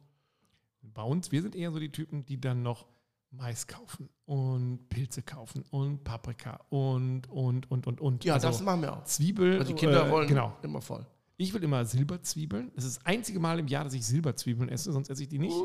bei 0.84 1.02
uns, 1.04 1.34
wir 1.34 1.42
sind 1.42 1.54
eher 1.54 1.70
so 1.74 1.80
die 1.80 1.92
Typen, 1.92 2.26
die 2.26 2.40
dann 2.40 2.64
noch 2.64 2.86
Mais 3.32 3.68
kaufen 3.68 4.08
und 4.24 4.88
Pilze 4.88 5.22
kaufen 5.22 5.66
und 5.70 6.06
Paprika 6.06 6.62
und, 6.70 7.30
und, 7.30 7.70
und, 7.70 7.88
und, 7.88 8.00
und. 8.00 8.24
Ja, 8.24 8.36
also 8.36 8.48
das 8.48 8.62
machen 8.62 8.84
wir 8.84 8.94
auch. 8.94 9.04
Zwiebel. 9.04 9.60
Also 9.60 9.74
die 9.74 9.78
Kinder 9.78 10.08
äh, 10.08 10.12
wollen 10.12 10.30
Genau. 10.30 10.56
immer 10.62 10.80
voll. 10.82 11.06
Ich 11.36 11.54
will 11.54 11.62
immer 11.64 11.84
Silberzwiebeln. 11.84 12.72
Das 12.76 12.86
ist 12.86 13.00
das 13.00 13.06
einzige 13.06 13.42
Mal 13.42 13.60
im 13.60 13.68
Jahr, 13.68 13.84
dass 13.84 13.94
ich 13.94 14.06
Silberzwiebeln 14.06 14.70
esse, 14.70 14.94
sonst 14.94 15.10
esse 15.10 15.24
ich 15.24 15.28
die 15.30 15.40
nicht. 15.40 15.58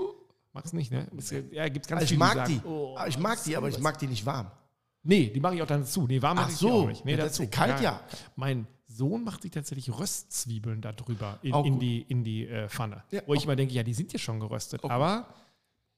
Mach's 0.62 0.72
nicht, 0.72 0.90
ne? 0.90 1.06
Das, 1.12 1.30
ja, 1.30 1.68
gibt's 1.68 1.88
ganz 1.88 2.00
Also 2.02 2.04
ich 2.04 2.08
viele, 2.10 2.18
mag 2.18 2.34
sagen, 2.34 2.60
die. 2.64 2.68
oh, 2.68 2.96
Aber 2.96 3.08
ich 3.08 3.18
mag 3.18 3.42
die, 3.44 3.56
aber 3.56 3.68
ich 3.68 3.74
Silber- 3.74 3.82
mag 3.90 3.98
die 3.98 4.06
nicht 4.06 4.26
warm. 4.26 4.50
Nee, 5.02 5.30
die 5.30 5.40
mache 5.40 5.54
ich 5.54 5.62
auch 5.62 5.66
dann 5.66 5.80
dazu. 5.82 6.06
Nee, 6.06 6.20
warm 6.20 6.36
mache 6.36 6.46
Ach 6.48 6.52
ich 6.52 6.58
die 6.58 6.66
auch 6.66 6.70
so, 6.82 6.86
nicht. 6.88 7.04
Nee, 7.04 7.12
ja, 7.12 7.16
dazu. 7.18 7.46
kalt, 7.48 7.80
ja. 7.80 8.00
Mein 8.36 8.66
Sohn 8.86 9.22
macht 9.24 9.42
sich 9.42 9.50
tatsächlich 9.52 9.96
Röstzwiebeln 9.96 10.80
da 10.80 10.92
drüber 10.92 11.38
in, 11.42 11.54
in 11.64 11.78
die, 11.78 12.02
in 12.02 12.24
die 12.24 12.46
äh, 12.48 12.68
Pfanne. 12.68 13.04
Ja, 13.10 13.22
Wo 13.26 13.34
ich 13.34 13.44
immer 13.44 13.54
denke, 13.56 13.72
ja, 13.74 13.82
die 13.82 13.94
sind 13.94 14.12
ja 14.12 14.18
schon 14.18 14.40
geröstet, 14.40 14.82
Auch 14.84 14.90
aber 14.90 15.28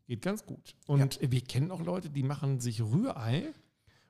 geht 0.06 0.22
ganz 0.22 0.44
gut. 0.44 0.74
Und 0.86 1.18
wir 1.22 1.40
kennen 1.40 1.70
auch 1.70 1.80
Leute, 1.80 2.10
die 2.10 2.22
machen 2.22 2.60
sich 2.60 2.82
Rührei 2.82 3.46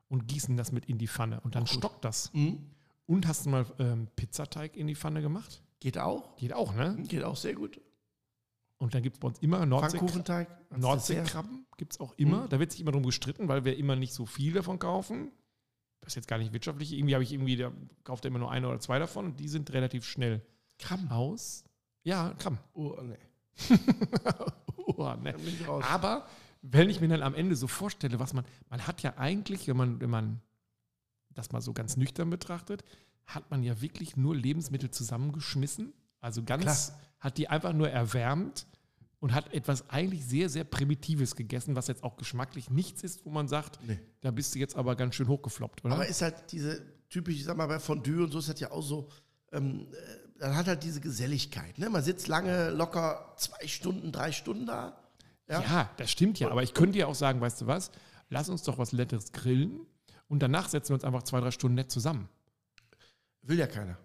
und 0.09 0.27
gießen 0.27 0.57
das 0.57 0.73
mit 0.73 0.87
in 0.87 0.99
die 0.99 1.07
Pfanne 1.09 1.41
und 1.43 1.55
dann 1.55 1.67
stockt 1.67 2.05
das. 2.05 2.33
Mhm. 2.33 2.59
Und 3.07 3.27
hast 3.29 3.47
du 3.47 3.51
mal 3.51 3.67
ähm, 3.79 4.09
Pizzateig 4.17 4.77
in 4.77 4.87
die 4.87 4.95
Pfanne 4.97 5.21
gemacht? 5.23 5.63
Geht 5.79 5.99
auch. 5.99 6.37
Geht 6.37 6.53
auch, 6.53 6.75
ne? 6.75 6.97
Geht 7.09 7.23
auch 7.25 7.37
sehr 7.37 7.55
gut. 7.55 7.81
Und 8.81 8.95
dann 8.95 9.03
gibt 9.03 9.17
es 9.17 9.21
bei 9.21 9.29
uns 9.29 9.39
immer 9.41 9.67
Nordsee 9.67 9.99
Pfannkuchenteig. 9.99 10.49
als 10.49 10.59
Dessert. 10.59 10.81
Nordseekrabben 10.81 11.67
gibt 11.77 11.93
es 11.93 12.01
auch 12.01 12.15
immer. 12.17 12.45
Mhm. 12.45 12.49
Da 12.49 12.59
wird 12.59 12.73
sich 12.73 12.81
immer 12.81 12.93
drum 12.93 13.05
gestritten, 13.05 13.47
weil 13.47 13.67
wir 13.67 13.77
immer 13.77 13.95
nicht 13.95 14.15
so 14.15 14.25
viel 14.25 14.55
davon 14.55 14.79
kaufen. 14.79 15.31
Das 16.01 16.13
ist 16.13 16.17
jetzt 16.17 16.29
gar 16.29 16.39
nicht 16.39 16.55
wirtschaftlich. 16.55 16.95
Irgendwie 16.95 17.13
habe 17.15 17.23
ich 17.23 17.31
irgendwie, 17.31 17.57
da 17.57 17.73
kauft 18.05 18.25
er 18.25 18.29
immer 18.29 18.39
nur 18.39 18.51
eine 18.51 18.67
oder 18.67 18.81
zwei 18.81 18.99
davon 18.99 19.27
und 19.27 19.39
die 19.39 19.49
sind 19.49 19.71
relativ 19.75 20.07
schnell 20.07 20.41
Krabben. 20.79 21.11
aus. 21.11 21.65
Ja, 22.05 22.33
Krabben. 22.39 22.59
Oh, 22.73 22.97
nee. 23.03 23.19
oh, 24.87 25.13
ne. 25.23 25.35
Raus. 25.69 25.85
Aber 25.87 26.27
wenn 26.63 26.89
ich 26.89 27.03
mir 27.03 27.09
dann 27.09 27.23
am 27.23 27.35
Ende 27.35 27.57
so 27.57 27.67
vorstelle, 27.67 28.19
was 28.19 28.33
man, 28.33 28.47
man 28.71 28.87
hat 28.87 29.03
ja 29.03 29.19
eigentlich, 29.19 29.69
wenn 29.69 29.77
man, 29.77 30.01
wenn 30.01 30.11
man 30.11 30.41
das 31.35 31.53
mal 31.53 31.61
so 31.61 31.75
ganz 31.75 31.99
nüchtern 31.99 32.31
betrachtet, 32.31 32.83
hat 33.27 33.51
man 33.51 33.63
ja 33.63 33.83
wirklich 33.83 34.17
nur 34.17 34.35
Lebensmittel 34.35 34.91
zusammengeschmissen. 34.91 35.93
Also 36.21 36.43
ganz, 36.43 36.63
Klar. 36.63 37.01
hat 37.21 37.37
die 37.37 37.49
einfach 37.49 37.75
nur 37.75 37.91
erwärmt 37.91 38.67
und 39.21 39.35
hat 39.35 39.53
etwas 39.53 39.89
eigentlich 39.91 40.25
sehr, 40.25 40.49
sehr 40.49 40.65
Primitives 40.65 41.37
gegessen, 41.37 41.77
was 41.77 41.87
jetzt 41.87 42.03
auch 42.03 42.17
geschmacklich 42.17 42.71
nichts 42.71 43.03
ist, 43.03 43.25
wo 43.25 43.31
man 43.31 43.49
sagt, 43.49 43.79
Nee. 43.87 43.99
da 44.23 44.31
bist 44.31 44.55
du 44.55 44.59
jetzt 44.59 44.77
aber 44.77 44.97
ganz 44.97 45.15
schön 45.15 45.29
hochgefloppt, 45.29 45.85
oder? 45.85 45.95
Aber 45.95 46.07
ist 46.07 46.23
halt 46.23 46.50
diese 46.50 46.83
typisch, 47.09 47.37
ich 47.37 47.45
sag 47.45 47.57
mal, 47.57 47.67
bei 47.67 47.79
Fondue 47.79 48.25
und 48.25 48.31
so 48.31 48.39
ist 48.39 48.49
das 48.49 48.59
ja 48.61 48.71
auch 48.71 48.83
so, 48.83 49.09
ähm, 49.53 49.87
äh, 49.93 50.39
dann 50.39 50.57
hat 50.57 50.67
halt 50.67 50.83
diese 50.83 51.00
Geselligkeit. 51.00 51.79
Ne? 51.79 51.91
Man 51.91 52.03
sitzt 52.03 52.29
lange, 52.29 52.71
locker 52.71 53.35
zwei 53.37 53.67
Stunden, 53.67 54.11
drei 54.11 54.33
Stunden 54.33 54.65
da. 54.67 54.99
Ja. 55.49 55.61
Ja. 55.61 55.91
das 55.99 56.11
stimmt 56.11 56.39
ja. 56.39 56.50
Aber 56.50 56.62
ich 56.62 56.73
könnte 56.73 56.99
ja 56.99 57.07
auch 57.07 57.15
sagen, 57.15 57.41
weißt 57.41 57.61
du 57.61 57.67
was, 57.67 57.91
lass 58.31 58.49
uns 58.49 58.62
doch 58.62 58.79
was 58.79 58.93
Leckeres 58.93 59.33
grillen 59.33 59.81
und 60.29 60.41
danach 60.43 60.69
setzen 60.69 60.91
wir 60.91 60.95
uns 60.95 61.05
einfach 61.05 61.25
zwei, 61.25 61.41
drei 61.41 61.50
Stunden 61.50 61.75
nett 61.75 61.91
zusammen. 61.91 62.29
Will 63.43 63.59
ja 63.59 63.67
keiner. 63.67 63.99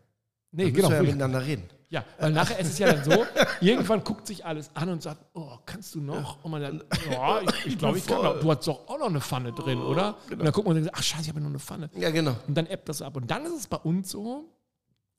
Nee, 0.55 0.65
Dann 0.65 0.74
genau. 0.74 0.89
müssen 0.89 1.01
wir 1.01 1.07
ja 1.09 1.13
miteinander 1.15 1.45
reden. 1.45 1.63
Ja, 1.89 2.03
weil 2.19 2.31
nachher 2.31 2.59
ist 2.59 2.67
es 2.69 2.79
ja 2.79 2.91
dann 2.93 3.03
so, 3.03 3.25
irgendwann 3.62 4.03
guckt 4.03 4.25
sich 4.25 4.43
alles 4.45 4.71
an 4.74 4.89
und 4.89 5.01
sagt, 5.03 5.24
oh, 5.33 5.57
kannst 5.65 5.93
du 5.95 6.01
noch? 6.01 6.43
Und 6.43 6.51
man 6.51 6.62
dann, 6.62 6.83
ja, 7.12 7.41
ich, 7.41 7.65
ich 7.67 7.77
glaube, 7.77 7.97
ich 7.97 8.05
kann 8.07 8.24
noch. 8.24 8.39
Du 8.39 8.51
hast 8.51 8.65
doch 8.67 8.88
auch 8.88 8.97
noch 9.00 9.07
eine 9.07 9.21
Pfanne 9.21 9.51
drin, 9.53 9.79
oder? 9.79 10.17
Und 10.31 10.39
dann 10.43 10.51
guckt 10.51 10.67
man 10.67 10.77
und 10.77 10.83
sagt, 10.83 10.95
ach 10.97 11.03
scheiße, 11.03 11.24
ich 11.24 11.29
habe 11.29 11.39
ja 11.39 11.43
noch 11.43 11.50
eine 11.51 11.59
Pfanne. 11.59 11.89
Ja, 11.95 12.09
genau. 12.09 12.35
Und 12.47 12.55
dann 12.57 12.65
ebbt 12.67 12.89
das 12.89 13.01
ab. 13.01 13.15
Und 13.17 13.29
dann 13.29 13.45
ist 13.45 13.53
es 13.53 13.67
bei 13.67 13.77
uns 13.77 14.09
so, 14.09 14.50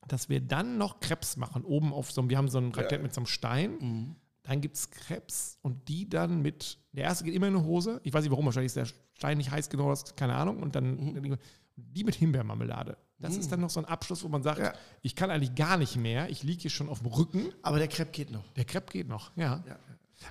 dass 0.07 0.27
wir 0.29 0.41
dann 0.41 0.77
noch 0.77 0.99
Krebs 0.99 1.37
machen, 1.37 1.63
oben 1.63 1.93
auf 1.93 2.11
so 2.11 2.21
einem, 2.21 2.29
wir 2.29 2.37
haben 2.37 2.49
so 2.49 2.57
ein 2.57 2.71
Raclette 2.71 2.99
mit 3.03 3.13
so 3.13 3.21
einem 3.21 3.27
Stein. 3.27 4.15
Dann 4.43 4.61
gibt 4.61 4.75
es 4.75 4.89
Krebs 4.89 5.57
und 5.61 5.87
die 5.87 6.07
dann 6.09 6.41
mit, 6.41 6.77
der 6.93 7.05
erste 7.05 7.23
geht 7.25 7.33
immer 7.33 7.47
in 7.47 7.55
eine 7.55 7.65
Hose. 7.65 7.99
Ich 8.03 8.13
weiß 8.13 8.23
nicht 8.23 8.31
warum, 8.31 8.45
wahrscheinlich 8.45 8.67
ist 8.73 8.77
der 8.77 8.87
Stein 9.13 9.37
nicht 9.37 9.51
heiß 9.51 9.69
genug, 9.69 9.89
das- 9.89 10.15
keine 10.15 10.35
Ahnung. 10.35 10.61
Und 10.63 10.75
dann, 10.75 11.39
Die 11.75 12.03
mit 12.03 12.15
Himbeermarmelade. 12.15 12.97
Das 13.19 13.35
Mm. 13.35 13.39
ist 13.39 13.51
dann 13.51 13.61
noch 13.61 13.69
so 13.71 13.79
ein 13.79 13.85
Abschluss, 13.85 14.23
wo 14.23 14.27
man 14.27 14.43
sagt, 14.43 14.59
Ja. 14.59 14.73
ich 15.01 15.15
kann 15.15 15.31
eigentlich 15.31 15.55
gar 15.55 15.77
nicht 15.77 15.95
mehr. 15.95 16.29
Ich 16.29 16.43
liege 16.43 16.61
hier 16.61 16.71
schon 16.71 16.87
auf 16.89 16.99
dem 16.99 17.07
Rücken. 17.07 17.49
Aber 17.63 17.79
der 17.79 17.87
Crepe 17.87 18.11
geht 18.11 18.31
noch. 18.31 18.51
Der 18.53 18.65
Crepe 18.65 18.91
geht 18.91 19.07
noch, 19.07 19.35
ja. 19.35 19.63
Ja. 19.67 19.79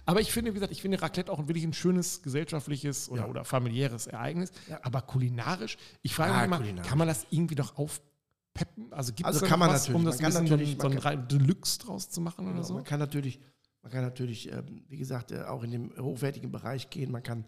Aber 0.05 0.21
ich 0.21 0.33
finde, 0.33 0.50
wie 0.50 0.55
gesagt, 0.55 0.73
ich 0.73 0.83
finde 0.83 1.00
Raclette 1.00 1.31
auch 1.33 1.38
wirklich 1.47 1.64
ein 1.64 1.73
schönes 1.73 2.23
gesellschaftliches 2.23 3.09
oder, 3.09 3.23
Ja. 3.23 3.28
oder 3.28 3.45
familiäres 3.45 4.07
Ereignis. 4.09 4.50
Aber 4.83 5.00
kulinarisch, 5.02 5.76
ich 6.02 6.14
frage 6.14 6.33
mich 6.35 6.45
immer, 6.45 6.57
kulinarisch. 6.59 6.88
kann 6.88 6.99
man 6.99 7.07
das 7.09 7.26
irgendwie 7.31 7.55
doch 7.55 7.76
aufpeppen? 7.76 8.93
Also 8.93 9.12
gibt 9.12 9.26
Also 9.26 9.38
es 9.38 9.43
da 9.43 9.49
kann 9.49 9.59
noch 9.61 9.66
man 9.66 9.75
was, 9.75 9.83
natürlich. 9.88 9.97
um 9.97 10.02
Man 10.02 10.12
das 10.12 10.19
ein 10.19 10.23
kann 10.23 10.31
bisschen 10.33 10.47
so 10.49 10.55
ein, 10.55 10.61
natürlich- 10.61 11.02
so 11.02 11.09
ein 11.11 11.19
man 11.19 11.28
Deluxe 11.28 11.78
draus 11.81 12.11
zu 12.11 12.21
machen 12.21 12.45
oder 12.47 12.55
Genau, 12.55 12.64
so? 12.66 12.75
Man 12.75 12.85
kann 12.85 12.99
natürlich, 12.99 13.40
man 13.83 13.93
kann 13.93 14.02
natürlich 14.02 14.52
ähm, 14.52 14.85
wie 14.88 14.97
gesagt, 14.97 15.31
äh, 15.33 15.43
auch 15.43 15.62
in 15.62 15.71
den 15.71 15.93
hochwertigen 15.99 16.50
Bereich 16.50 16.90
gehen. 16.90 17.12
Man 17.12 17.23
kann 17.23 17.45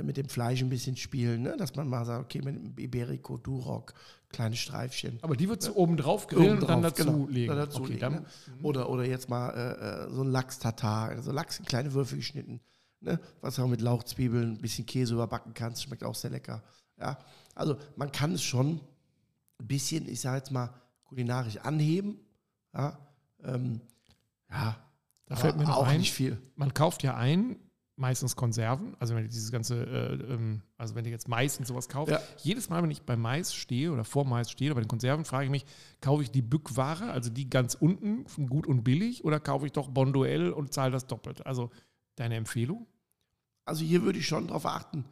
mit 0.00 0.16
dem 0.16 0.28
Fleisch 0.28 0.62
ein 0.62 0.70
bisschen 0.70 0.96
spielen, 0.96 1.42
ne? 1.42 1.56
dass 1.56 1.74
man 1.74 1.88
mal 1.88 2.04
sagt, 2.04 2.24
okay, 2.24 2.40
mit 2.42 2.56
dem 2.56 2.78
Iberico, 2.78 3.36
Duroc, 3.36 3.92
kleine 4.30 4.56
Streifchen. 4.56 5.18
Aber 5.22 5.36
die 5.36 5.48
würdest 5.48 5.68
du 5.68 5.76
oben 5.76 5.96
drauf 5.96 6.26
grillen 6.26 6.60
und 6.60 6.68
dann 6.68 6.82
dazu 6.82 7.04
genau, 7.04 7.26
legen. 7.26 7.48
Dann 7.48 7.58
dazu 7.58 7.82
okay, 7.82 7.88
legen, 7.88 8.00
dann, 8.00 8.12
ne? 8.14 8.24
oder, 8.62 8.88
oder 8.88 9.04
jetzt 9.04 9.28
mal 9.28 9.50
äh, 9.50 10.06
äh, 10.06 10.10
so 10.10 10.22
ein 10.22 10.30
Lachs-Tatar, 10.30 11.10
also 11.10 11.30
Lachs 11.32 11.58
in 11.58 11.66
kleine 11.66 11.92
Würfel 11.92 12.18
geschnitten, 12.18 12.60
ne? 13.00 13.20
was 13.42 13.58
auch 13.58 13.68
mit 13.68 13.82
Lauchzwiebeln, 13.82 14.52
ein 14.52 14.60
bisschen 14.62 14.86
Käse 14.86 15.12
überbacken 15.12 15.52
kannst, 15.52 15.82
schmeckt 15.82 16.04
auch 16.04 16.14
sehr 16.14 16.30
lecker. 16.30 16.62
Ja? 16.98 17.18
Also 17.54 17.76
man 17.96 18.10
kann 18.12 18.32
es 18.32 18.42
schon 18.42 18.80
ein 19.60 19.66
bisschen, 19.66 20.08
ich 20.08 20.20
sage 20.20 20.38
jetzt 20.38 20.50
mal, 20.50 20.72
kulinarisch 21.04 21.58
anheben. 21.58 22.18
Ja, 22.72 22.98
ähm, 23.44 23.82
ja 24.50 24.76
da 25.26 25.36
fällt 25.36 25.56
mir 25.56 25.64
noch 25.64 25.76
auch 25.76 25.86
ein, 25.86 26.00
nicht 26.00 26.12
viel. 26.12 26.40
man 26.56 26.72
kauft 26.72 27.02
ja 27.02 27.14
ein, 27.16 27.56
meistens 28.02 28.36
Konserven, 28.36 28.94
also 28.98 29.14
wenn 29.14 29.22
ihr 29.22 29.28
dieses 29.30 29.50
ganze, 29.50 29.84
äh, 29.86 30.34
ähm, 30.34 30.60
also 30.76 30.94
wenn 30.94 31.04
ihr 31.06 31.10
jetzt 31.12 31.28
Mais 31.28 31.56
und 31.58 31.66
sowas 31.66 31.88
kauft, 31.88 32.10
Ja. 32.12 32.20
jedes 32.42 32.68
Mal, 32.68 32.82
wenn 32.82 32.90
ich 32.90 33.02
bei 33.02 33.16
Mais 33.16 33.54
stehe 33.54 33.90
oder 33.92 34.04
vor 34.04 34.26
Mais 34.26 34.50
stehe 34.50 34.70
oder 34.70 34.74
bei 34.74 34.84
den 34.84 34.88
Konserven, 34.88 35.24
frage 35.24 35.44
ich 35.46 35.50
mich, 35.50 35.64
kaufe 36.00 36.22
ich 36.22 36.30
die 36.30 36.42
Bückware, 36.42 37.10
also 37.12 37.30
die 37.30 37.48
ganz 37.48 37.74
unten, 37.74 38.26
von 38.26 38.48
gut 38.48 38.66
und 38.66 38.82
billig, 38.82 39.24
oder 39.24 39.40
kaufe 39.40 39.64
ich 39.66 39.72
doch 39.72 39.88
Bonduell 39.88 40.50
und 40.50 40.72
zahle 40.74 40.90
das 40.90 41.06
doppelt? 41.06 41.46
Also 41.46 41.70
deine 42.16 42.34
Empfehlung? 42.36 42.86
Also 43.64 43.84
hier 43.84 44.02
würde 44.02 44.18
ich 44.18 44.26
schon 44.26 44.48
drauf 44.48 44.66
achten. 44.66 45.04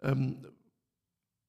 Ähm, 0.00 0.46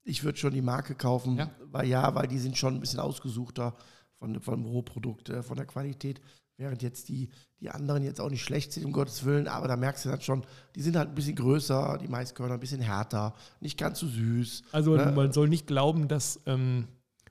ich 0.03 0.23
würde 0.23 0.39
schon 0.39 0.53
die 0.53 0.61
Marke 0.63 0.95
kaufen, 0.95 1.37
Ja. 1.37 1.51
weil 1.65 1.87
ja, 1.87 2.15
weil 2.15 2.27
die 2.27 2.39
sind 2.39 2.57
schon 2.57 2.73
ein 2.75 2.79
bisschen 2.79 2.99
ausgesuchter 2.99 3.75
von, 4.17 4.33
dem 4.33 4.65
Rohprodukt, 4.65 5.29
äh, 5.29 5.43
von 5.43 5.55
der 5.55 5.67
Qualität, 5.67 6.19
während 6.59 6.83
jetzt 6.83 7.09
die, 7.09 7.29
die 7.61 7.69
anderen 7.71 8.03
jetzt 8.03 8.21
auch 8.21 8.29
nicht 8.29 8.43
schlecht 8.43 8.73
sind, 8.73 8.85
um 8.85 8.91
Gottes 8.91 9.23
Willen, 9.25 9.47
aber 9.47 9.67
da 9.67 9.75
merkst 9.77 10.05
du 10.05 10.09
dann 10.09 10.21
schon, 10.21 10.43
die 10.75 10.81
sind 10.81 10.95
halt 10.95 11.09
ein 11.09 11.15
bisschen 11.15 11.35
größer, 11.35 11.97
die 12.01 12.07
Maiskörner 12.07 12.55
ein 12.55 12.59
bisschen 12.59 12.81
härter, 12.81 13.33
nicht 13.61 13.77
ganz 13.79 13.99
so 13.99 14.07
süß. 14.07 14.63
Also 14.71 14.95
Ne? 14.95 15.11
man 15.15 15.31
soll 15.31 15.47
nicht 15.49 15.65
glauben, 15.67 16.07
dass 16.07 16.39
ähm, 16.45 16.87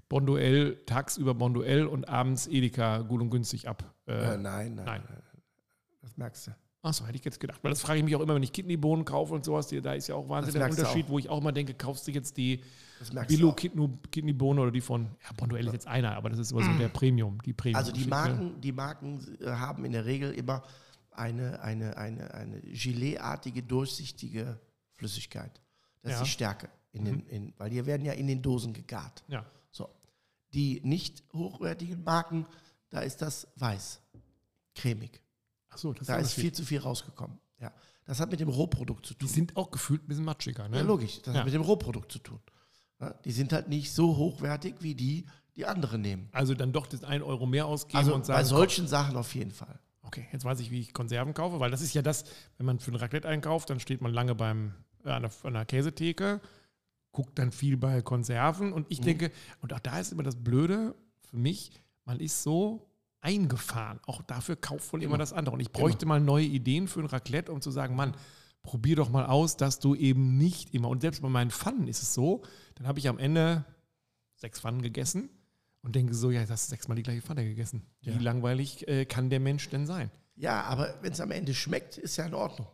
Bonduell 0.09 0.77
tagsüber 0.87 1.35
Bonduell 1.35 1.87
und 1.87 2.09
abends 2.09 2.47
Edeka 2.47 2.99
gut 3.03 3.21
und 3.21 3.31
günstig 3.31 3.69
ab. 3.69 3.85
Äh, 4.07 4.13
Äh, 4.35 4.39
nein, 4.39 4.75
nein, 4.75 4.85
nein. 4.87 5.03
Das 6.01 6.17
merkst 6.17 6.47
du. 6.47 6.51
Achso, 6.89 7.07
hätte 7.07 7.19
ich 7.19 7.25
jetzt 7.25 7.39
gedacht. 7.39 7.59
Weil 7.63 7.71
das 7.71 7.83
frage 7.83 7.99
ich 7.99 8.05
mich 8.05 8.17
auch 8.17 8.21
immer, 8.21 8.35
wenn 8.35 8.43
ich 8.43 8.53
Kidneybohnen 8.53 9.05
kaufe 9.05 9.35
und 9.35 9.45
sowas. 9.45 9.69
Da 9.69 9.93
ist 9.93 10.09
ja 10.09 10.15
auch 10.15 10.29
wahnsinnig 10.29 10.59
der 10.59 10.71
Unterschied, 10.71 11.09
wo 11.09 11.19
ich 11.19 11.29
auch 11.29 11.39
immer 11.39 11.53
denke, 11.53 11.75
kaufst 11.75 12.07
du 12.07 12.13
jetzt 12.13 12.37
die 12.39 12.63
Das 12.99 13.13
merkst 13.13 13.31
du 13.31 13.37
Billo 13.37 13.51
auch. 13.51 13.57
Kidneybohne 14.11 14.61
oder 14.63 14.71
die 14.71 14.81
von, 14.81 15.03
ja, 15.23 15.33
Bonduell 15.37 15.67
ist 15.67 15.73
jetzt 15.75 15.87
einer, 15.87 16.17
aber 16.17 16.31
das 16.31 16.39
ist 16.39 16.51
immer 16.53 16.65
so 16.65 16.73
der 16.79 16.89
Premium, 16.89 17.41
die 17.43 17.53
Premium. 17.53 17.77
Also 17.79 17.93
die. 17.93 18.07
Marken, 18.07 18.61
die 18.61 18.73
Marken 18.73 19.37
äh, 19.41 19.51
haben 19.51 19.85
in 19.85 19.93
der 19.93 20.07
Regel 20.07 20.33
immer 20.33 20.63
eine, 21.11 21.61
eine, 21.61 21.97
eine, 21.97 22.33
eine 22.33 22.61
Gelee-artige, 22.63 23.63
durchsichtige 23.63 24.59
Flüssigkeit. 24.95 25.61
Das 26.03 26.13
Ja. 26.13 26.19
ist 26.19 26.25
die 26.25 26.31
Stärke. 26.31 26.69
In 26.93 27.05
den, 27.05 27.27
in, 27.27 27.53
weil 27.59 27.69
die 27.71 27.85
werden 27.85 28.05
ja 28.07 28.15
in 28.15 28.27
den 28.27 28.41
Dosen 28.41 28.73
gegart. 28.73 29.23
Ja. 29.29 29.45
So. 29.71 29.91
Die 30.55 30.81
nicht 30.83 31.23
hochwertigen 31.35 32.03
Marken, 32.03 32.47
da 32.89 33.01
ist 33.01 33.21
das 33.21 33.47
weiß. 33.57 34.01
Cremig. 34.75 35.21
Achso, 35.79 35.93
das 35.93 36.09
Da 36.09 36.17
ist, 36.17 36.33
viel 36.33 36.53
zu 36.53 36.65
viel 36.65 36.81
rausgekommen. 36.81 37.39
Ja. 37.61 37.73
Das 38.05 38.19
hat 38.21 38.31
mit 38.31 38.41
dem 38.41 38.49
Rohprodukt 38.49 39.07
zu 39.07 39.15
Die 39.15 39.21
tun. 39.21 39.29
sind 39.29 39.57
auch 39.57 39.71
gefühlt 39.71 40.03
ein 40.03 40.09
bisschen 40.09 40.25
matschiger, 40.25 40.69
ne? 40.69 40.79
Ja, 40.79 40.83
logisch. 40.83 41.21
Das 41.23 41.35
Ja. 41.35 41.41
hat 41.41 41.45
mit 41.45 41.55
dem 41.55 41.63
Rohprodukt 41.63 42.11
zu 42.11 42.19
tun. 42.19 42.41
Ja, 43.01 43.13
die 43.25 43.31
sind 43.33 43.53
halt 43.53 43.69
nicht 43.69 43.93
so 43.93 44.17
hochwertig 44.17 44.75
wie 44.81 44.95
die, 44.97 45.27
die 45.55 45.67
andere 45.67 45.99
nehmen. 45.99 46.29
Also 46.33 46.55
dann 46.55 46.73
doch 46.73 46.87
das 46.89 47.05
1 47.05 47.23
Euro 47.23 47.47
mehr 47.47 47.67
ausgeben 47.67 47.99
Also 47.99 48.15
und 48.15 48.23
bei 48.23 48.27
sagen, 48.43 48.47
solchen 48.47 48.89
Sachen 48.89 49.17
auf 49.17 49.35
jeden 49.37 49.53
Fall. 49.53 49.79
Okay, 50.03 50.27
jetzt 50.33 50.45
weiß 50.45 50.59
ich, 50.61 50.71
wie 50.73 50.81
ich 50.81 50.93
Konserven 50.95 51.33
kaufe, 51.35 51.61
weil 51.61 51.71
das 51.71 51.81
ist 51.81 51.95
ja 51.95 52.03
das, 52.03 52.25
wenn 52.57 52.67
man 52.67 52.81
für 52.81 52.91
ein 52.91 52.97
Raclette 52.97 53.29
einkauft, 53.29 53.71
dann 53.71 53.79
steht 53.79 54.01
man 54.01 54.13
lange 54.13 54.35
beim, 54.35 54.73
äh, 55.05 55.11
an, 55.11 55.23
der, 55.23 55.31
an 55.45 55.53
der 55.53 55.65
Käsetheke, 55.67 56.41
guckt 57.13 57.39
dann 57.39 57.53
viel 57.53 57.77
bei 57.77 58.01
Konserven 58.03 58.73
und 58.73 58.87
ich 58.89 59.01
Mhm. 59.01 59.05
denke, 59.05 59.33
und 59.61 59.73
auch 59.73 59.81
da 59.81 60.01
ist 60.01 60.11
immer 60.13 60.23
das 60.25 60.37
Blöde 60.37 60.95
für 61.31 61.37
mich, 61.37 61.71
man 62.05 62.19
ist 62.21 62.43
so 62.43 62.88
eingefahren. 63.21 64.01
Auch 64.07 64.23
dafür 64.23 64.57
kauft 64.57 64.93
wohl 64.93 65.03
immer, 65.03 65.11
Immer. 65.15 65.19
das 65.19 65.33
andere. 65.33 65.55
Und 65.55 65.61
ich 65.61 65.73
bräuchte 65.73 66.07
mal 66.07 66.21
neue 66.21 66.45
Ideen 66.45 66.89
für 66.89 67.01
ein 67.01 67.07
Raclette, 67.07 67.53
um 67.53 67.61
zu 67.61 67.71
sagen, 67.71 67.97
Mann, 67.97 68.15
probier 68.63 68.97
doch 68.97 69.11
mal 69.11 69.27
aus, 69.27 69.57
dass 69.57 69.79
du 69.81 69.95
eben 69.95 70.37
nicht 70.37 70.75
immer, 70.75 70.89
und 70.89 71.01
selbst 71.01 71.23
bei 71.23 71.29
meinen 71.29 71.51
Pfannen 71.51 71.89
ist 71.89 72.03
es 72.03 72.15
so, 72.15 72.43
dann 72.75 72.87
habe 72.87 72.99
ich 72.99 73.09
am 73.09 73.19
Ende 73.19 73.65
sechs 74.37 74.61
Pfannen 74.61 74.83
gegessen 74.83 75.31
und 75.83 75.97
denke 75.97 76.15
so, 76.15 76.31
ja, 76.31 76.41
hast 76.49 76.67
du 76.69 76.71
sechsmal 76.71 76.97
die 76.97 77.03
gleiche 77.03 77.23
Pfanne 77.23 77.45
gegessen. 77.45 77.87
Wie 78.03 78.11
Ja. 78.11 78.19
langweilig 78.21 78.87
äh, 78.89 79.05
kann 79.05 79.31
der 79.31 79.41
Mensch 79.41 79.69
denn 79.69 79.87
sein? 79.87 80.11
Ja, 80.37 80.63
aber 80.63 80.95
wenn 81.03 81.13
es 81.13 81.21
am 81.21 81.31
Ende 81.31 81.55
schmeckt, 81.55 81.99
ist 81.99 82.17
ja 82.17 82.27
in 82.27 82.35
Ordnung. 82.35 82.69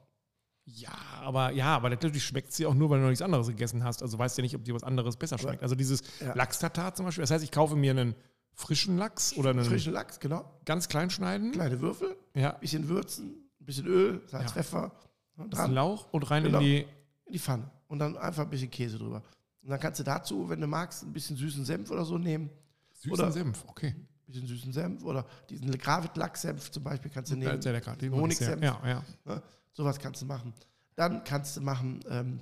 Ja, 0.66 0.92
aber 1.20 1.50
ja, 1.52 1.76
aber 1.76 1.90
natürlich 1.90 2.24
schmeckt 2.24 2.56
dir 2.58 2.68
auch 2.70 2.74
nur, 2.74 2.88
weil 2.88 2.98
du 2.98 3.02
noch 3.04 3.10
nichts 3.10 3.22
anderes 3.22 3.48
gegessen 3.48 3.84
hast. 3.84 4.02
Also 4.02 4.18
weißt 4.18 4.36
du 4.36 4.40
ja 4.40 4.44
nicht, 4.44 4.56
ob 4.56 4.64
dir 4.64 4.74
was 4.74 4.82
anderes 4.82 5.16
besser 5.16 5.36
schmeckt. 5.38 5.62
Also 5.62 5.74
dieses 5.74 6.02
Ja. 6.20 6.34
Lachs-Tatar 6.34 6.94
zum 6.94 7.04
Beispiel. 7.04 7.22
Das 7.22 7.30
heißt, 7.30 7.44
ich 7.44 7.50
kaufe 7.52 7.76
mir 7.76 7.90
einen 7.90 8.14
frischen 8.54 8.96
Lachs 8.98 9.36
oder 9.36 9.50
einen 9.50 9.64
Frischen 9.64 9.92
Lachs, 9.92 10.20
genau. 10.20 10.58
ganz 10.64 10.88
klein 10.88 11.10
schneiden. 11.10 11.52
Kleine 11.52 11.80
Würfel, 11.80 12.16
Ja, 12.34 12.52
bisschen 12.52 12.88
würzen, 12.88 13.48
ein 13.60 13.64
bisschen 13.66 13.86
Öl, 13.86 14.22
Salz, 14.26 14.44
Ja. 14.44 14.50
Pfeffer, 14.52 14.92
bisschen 15.34 15.50
dran 15.50 15.72
Lauch 15.74 16.12
und 16.12 16.30
rein 16.30 16.44
Genau. 16.44 16.58
in 16.58 16.64
die. 16.64 16.86
in 17.26 17.32
die 17.32 17.38
Pfanne. 17.38 17.70
Und 17.88 17.98
dann 17.98 18.16
einfach 18.16 18.44
ein 18.44 18.50
bisschen 18.50 18.70
Käse 18.70 18.98
drüber. 18.98 19.22
Und 19.62 19.70
dann 19.70 19.80
kannst 19.80 19.98
du 20.00 20.04
dazu, 20.04 20.48
wenn 20.48 20.60
du 20.60 20.66
magst, 20.66 21.02
ein 21.02 21.12
bisschen 21.12 21.36
süßen 21.36 21.64
Senf 21.64 21.90
oder 21.90 22.04
so 22.04 22.18
nehmen. 22.18 22.50
Süßen 22.92 23.12
Oder- 23.12 23.32
Senf, 23.32 23.64
okay. 23.66 23.88
Ein 23.96 24.08
bisschen 24.26 24.46
süßen 24.46 24.72
Senf 24.72 25.04
oder 25.04 25.26
diesen 25.50 25.70
Gravit-Lachs-Senf 25.70 26.70
zum 26.70 26.82
Beispiel 26.82 27.10
kannst 27.10 27.30
du 27.32 27.36
nehmen. 27.36 27.60
sehr 27.60 27.72
lecker. 27.72 27.94
Den. 27.96 28.12
Honigsenf. 28.14 28.62
Ja, 28.62 28.80
ja. 28.86 29.04
Ne? 29.24 29.42
Sowas 29.72 29.98
kannst 29.98 30.22
du 30.22 30.26
machen. 30.26 30.54
Dann 30.96 31.24
kannst 31.24 31.56
du 31.56 31.60
machen, 31.60 32.00
ähm, 32.08 32.40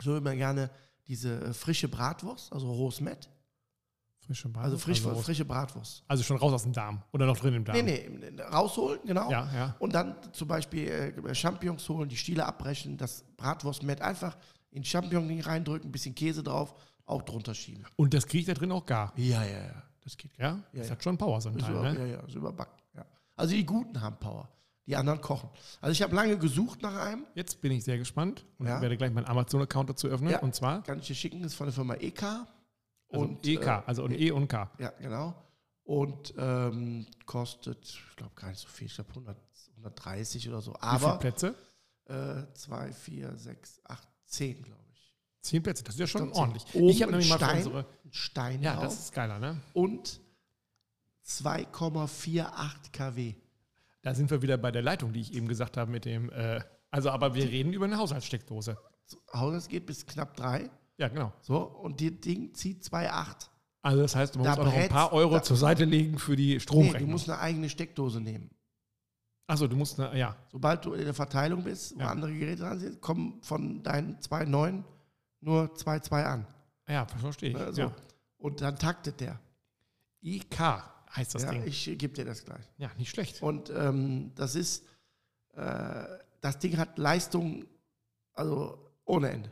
so 0.00 0.16
immer 0.16 0.34
gerne 0.36 0.70
diese 1.08 1.40
äh, 1.42 1.52
frische 1.52 1.88
Bratwurst, 1.88 2.52
also 2.52 2.70
rohes 2.72 3.00
Mett. 3.00 3.28
Frische 4.30 4.48
Bar. 4.48 4.62
Also, 4.62 4.78
frisch, 4.78 5.04
also, 5.04 5.20
frische 5.22 5.44
Bratwurst. 5.44 6.04
also 6.06 6.22
schon 6.22 6.36
raus 6.36 6.52
aus 6.52 6.62
dem 6.62 6.72
Darm 6.72 7.02
oder 7.12 7.26
noch 7.26 7.36
drin 7.36 7.52
im 7.54 7.64
Darm. 7.64 7.76
Nee, 7.84 8.08
nee, 8.08 8.40
rausholen, 8.42 9.00
genau. 9.04 9.28
Ja, 9.28 9.50
ja. 9.52 9.76
Und 9.80 9.92
dann 9.92 10.14
zum 10.32 10.46
Beispiel 10.46 10.86
äh, 10.88 11.34
Champignons 11.34 11.88
holen, 11.88 12.08
die 12.08 12.16
Stiele 12.16 12.46
abbrechen, 12.46 12.96
das 12.96 13.24
Bratwurstmett 13.36 14.00
einfach 14.00 14.36
in 14.70 14.84
Champignon 14.84 15.40
reindrücken, 15.40 15.88
ein 15.88 15.92
bisschen 15.92 16.14
Käse 16.14 16.44
drauf, 16.44 16.74
auch 17.06 17.22
drunter 17.22 17.54
schieben. 17.54 17.84
Und 17.96 18.14
das 18.14 18.24
kriege 18.24 18.42
ich 18.42 18.46
da 18.46 18.54
drin 18.54 18.70
auch 18.70 18.86
gar. 18.86 19.12
Ja, 19.16 19.42
ja, 19.44 19.50
ja. 19.64 19.82
Das 20.04 20.16
geht. 20.16 20.30
Ja, 20.38 20.50
Ja, 20.50 20.62
das 20.74 20.86
ja. 20.86 20.92
hat 20.92 21.02
schon 21.02 21.18
Power, 21.18 21.40
so 21.40 21.48
ein 21.48 21.56
Ist 21.56 21.62
Teil. 21.64 21.72
über, 21.72 21.92
Ne? 21.92 21.98
Ja, 21.98 22.06
ja, 22.06 22.20
ist 22.20 22.34
überbacken. 22.36 22.80
Ja. 22.94 23.04
Also 23.34 23.52
die 23.56 23.66
Guten 23.66 24.00
haben 24.00 24.16
Power, 24.20 24.48
die 24.86 24.94
anderen 24.94 25.20
kochen. 25.20 25.50
Also 25.80 25.90
ich 25.90 26.02
habe 26.02 26.14
lange 26.14 26.38
gesucht 26.38 26.82
nach 26.82 26.94
einem, 27.04 27.26
Jetzt 27.34 27.60
bin 27.60 27.72
ich 27.72 27.82
sehr 27.82 27.98
gespannt 27.98 28.46
und 28.58 28.68
Ja. 28.68 28.80
werde 28.80 28.96
gleich 28.96 29.12
meinen 29.12 29.26
Amazon-Account 29.26 29.90
dazu 29.90 30.06
öffnen. 30.06 30.30
Ja. 30.30 30.38
Und 30.38 30.54
zwar 30.54 30.82
kann 30.84 31.00
ich 31.00 31.08
dir 31.08 31.14
schicken, 31.16 31.42
ist 31.42 31.54
von 31.54 31.66
der 31.66 31.74
Firma 31.74 31.94
EK. 31.96 32.22
Also 33.10 33.24
und, 33.24 33.46
EK, 33.46 33.66
äh, 33.66 33.82
also 33.86 34.04
ein 34.04 34.12
E 34.12 34.30
und 34.30 34.48
K. 34.48 34.70
Ja, 34.78 34.90
genau. 35.00 35.34
Und 35.84 36.34
ähm, 36.38 37.06
kostet, 37.26 37.84
ich 37.84 38.16
glaube 38.16 38.34
gar 38.36 38.48
nicht 38.48 38.60
so 38.60 38.68
viel, 38.68 38.86
ich 38.86 38.94
glaube 38.94 39.10
100, 39.10 39.36
130 39.76 40.48
oder 40.48 40.60
so. 40.60 40.72
Wie 40.72 40.78
viele 40.78 40.90
Aber 40.92 41.18
Plätze? 41.18 41.54
2, 42.54 42.92
4, 42.92 43.36
6, 43.36 43.80
8, 43.84 44.08
10, 44.26 44.62
glaube 44.62 44.80
ich. 44.92 45.16
Zehn 45.42 45.62
Plätze, 45.62 45.84
das 45.84 45.94
ist 45.94 46.00
ja 46.00 46.06
schon 46.06 46.24
Glaub, 46.26 46.36
ordentlich. 46.36 46.64
Oben 46.74 46.88
ich 46.88 47.02
habe 47.02 47.12
nämlich 47.12 47.30
mal 47.30 47.36
Stein. 47.36 47.56
unsere. 47.58 47.78
Ein 47.80 48.12
Stein 48.12 48.62
Ja, 48.62 48.80
das 48.80 48.98
ist 48.98 49.14
geiler, 49.14 49.38
ne? 49.38 49.60
und 49.72 50.20
2,48 51.26 52.92
kW. 52.92 53.34
Da 54.02 54.14
sind 54.14 54.30
wir 54.30 54.42
wieder 54.42 54.58
bei 54.58 54.70
der 54.70 54.82
Leitung, 54.82 55.12
die 55.12 55.20
ich 55.20 55.34
eben 55.34 55.46
gesagt 55.48 55.76
habe 55.76 55.90
mit 55.90 56.04
dem. 56.04 56.30
Äh, 56.30 56.60
also, 56.90 57.10
aber 57.10 57.34
wir 57.34 57.44
reden 57.44 57.72
über 57.72 57.84
eine 57.84 57.96
Haushaltssteckdose. 57.98 58.76
Das 59.32 59.68
geht 59.68 59.86
bis 59.86 60.06
knapp 60.06 60.36
3. 60.36 60.70
Ja, 61.00 61.08
genau. 61.08 61.32
So, 61.40 61.56
und 61.62 62.00
das 62.00 62.20
Ding 62.20 62.52
zieht 62.54 62.82
2,8. 62.84 63.48
Also, 63.82 64.02
das 64.02 64.14
heißt, 64.14 64.34
du 64.34 64.40
musst 64.40 64.48
Da 64.48 64.60
auch 64.60 64.64
noch 64.66 64.72
ein 64.74 64.88
paar 64.90 65.12
Euro 65.14 65.34
da- 65.36 65.42
zur 65.42 65.56
Seite 65.56 65.84
legen 65.86 66.18
für 66.18 66.36
die 66.36 66.48
Nee, 66.48 66.54
du 66.54 66.60
Stromrechnung. 66.60 67.10
musst 67.10 67.30
eine 67.30 67.38
eigene 67.40 67.70
Steckdose 67.70 68.20
nehmen. 68.20 68.50
Achso, 69.46 69.66
du 69.66 69.74
musst, 69.76 69.98
eine, 69.98 70.16
ja. 70.18 70.36
Sobald 70.52 70.84
du 70.84 70.92
in 70.92 71.04
der 71.06 71.14
Verteilung 71.14 71.64
bist, 71.64 71.96
wo 71.96 72.00
Ja. 72.00 72.10
andere 72.10 72.32
Geräte 72.32 72.62
dran 72.62 72.78
sind, 72.78 73.00
kommen 73.00 73.40
von 73.42 73.82
deinen 73.82 74.20
2,9 74.20 74.84
nur 75.40 75.74
2,2 75.74 76.22
an. 76.24 76.46
Ja, 76.86 77.06
verstehe 77.06 77.50
ich. 77.50 77.56
Ne, 77.56 77.72
so. 77.72 77.80
Ja. 77.80 77.92
Und 78.36 78.60
dann 78.60 78.76
taktet 78.78 79.20
der. 79.20 79.40
IK 80.20 80.60
heißt 81.16 81.34
das 81.34 81.44
ja, 81.44 81.50
Ding. 81.52 81.64
ich 81.66 81.84
gebe 81.98 82.10
dir 82.12 82.26
das 82.26 82.44
gleich. 82.44 82.64
Ja, 82.76 82.90
nicht 82.98 83.08
schlecht. 83.10 83.42
Und 83.42 83.70
ähm, 83.70 84.32
das 84.34 84.54
ist, 84.54 84.84
äh, 85.54 86.04
das 86.42 86.58
Ding 86.58 86.76
hat 86.76 86.98
Leistung, 86.98 87.64
also 88.34 88.90
ohne 89.06 89.30
Ende. 89.30 89.50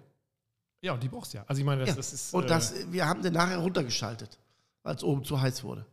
Ja, 0.80 0.92
und 0.94 1.02
die 1.02 1.08
brauchst 1.08 1.32
du 1.34 1.38
ja. 1.38 1.44
Also 1.46 1.60
ich 1.60 1.66
meine, 1.66 1.80
das, 1.80 1.90
Ja. 1.90 1.94
das 1.96 2.12
ist. 2.12 2.34
Und 2.34 2.44
äh, 2.44 2.48
das, 2.48 2.92
wir 2.92 3.06
haben 3.06 3.22
den 3.22 3.32
nachher 3.32 3.58
runtergeschaltet, 3.58 4.38
weil 4.82 4.94
es 4.94 5.02
oben 5.02 5.24
zu 5.24 5.40
heiß 5.40 5.64
wurde. 5.64 5.84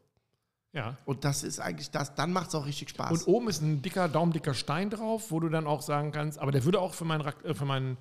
ja. 0.74 0.98
Und 1.06 1.24
das 1.24 1.44
ist 1.44 1.60
eigentlich 1.60 1.90
das, 1.92 2.14
dann 2.16 2.32
macht 2.34 2.50
es 2.50 2.56
auch 2.56 2.66
richtig 2.66 2.90
Spaß. 2.90 3.24
Und 3.24 3.28
oben 3.34 3.48
ist 3.48 3.62
ein 3.62 3.82
dicker, 3.82 4.08
daumdicker 4.10 4.54
Stein 4.54 4.90
drauf, 4.90 5.32
wo 5.32 5.40
du 5.40 5.50
dann 5.50 5.66
auch 5.68 5.82
sagen 5.82 6.12
kannst, 6.12 6.38
aber 6.40 6.52
der 6.52 6.64
würde 6.66 6.80
auch 6.80 6.94
für 6.94 7.06
meinen, 7.06 7.26
äh, 7.44 7.54
für 7.56 7.66
meinen 7.66 7.98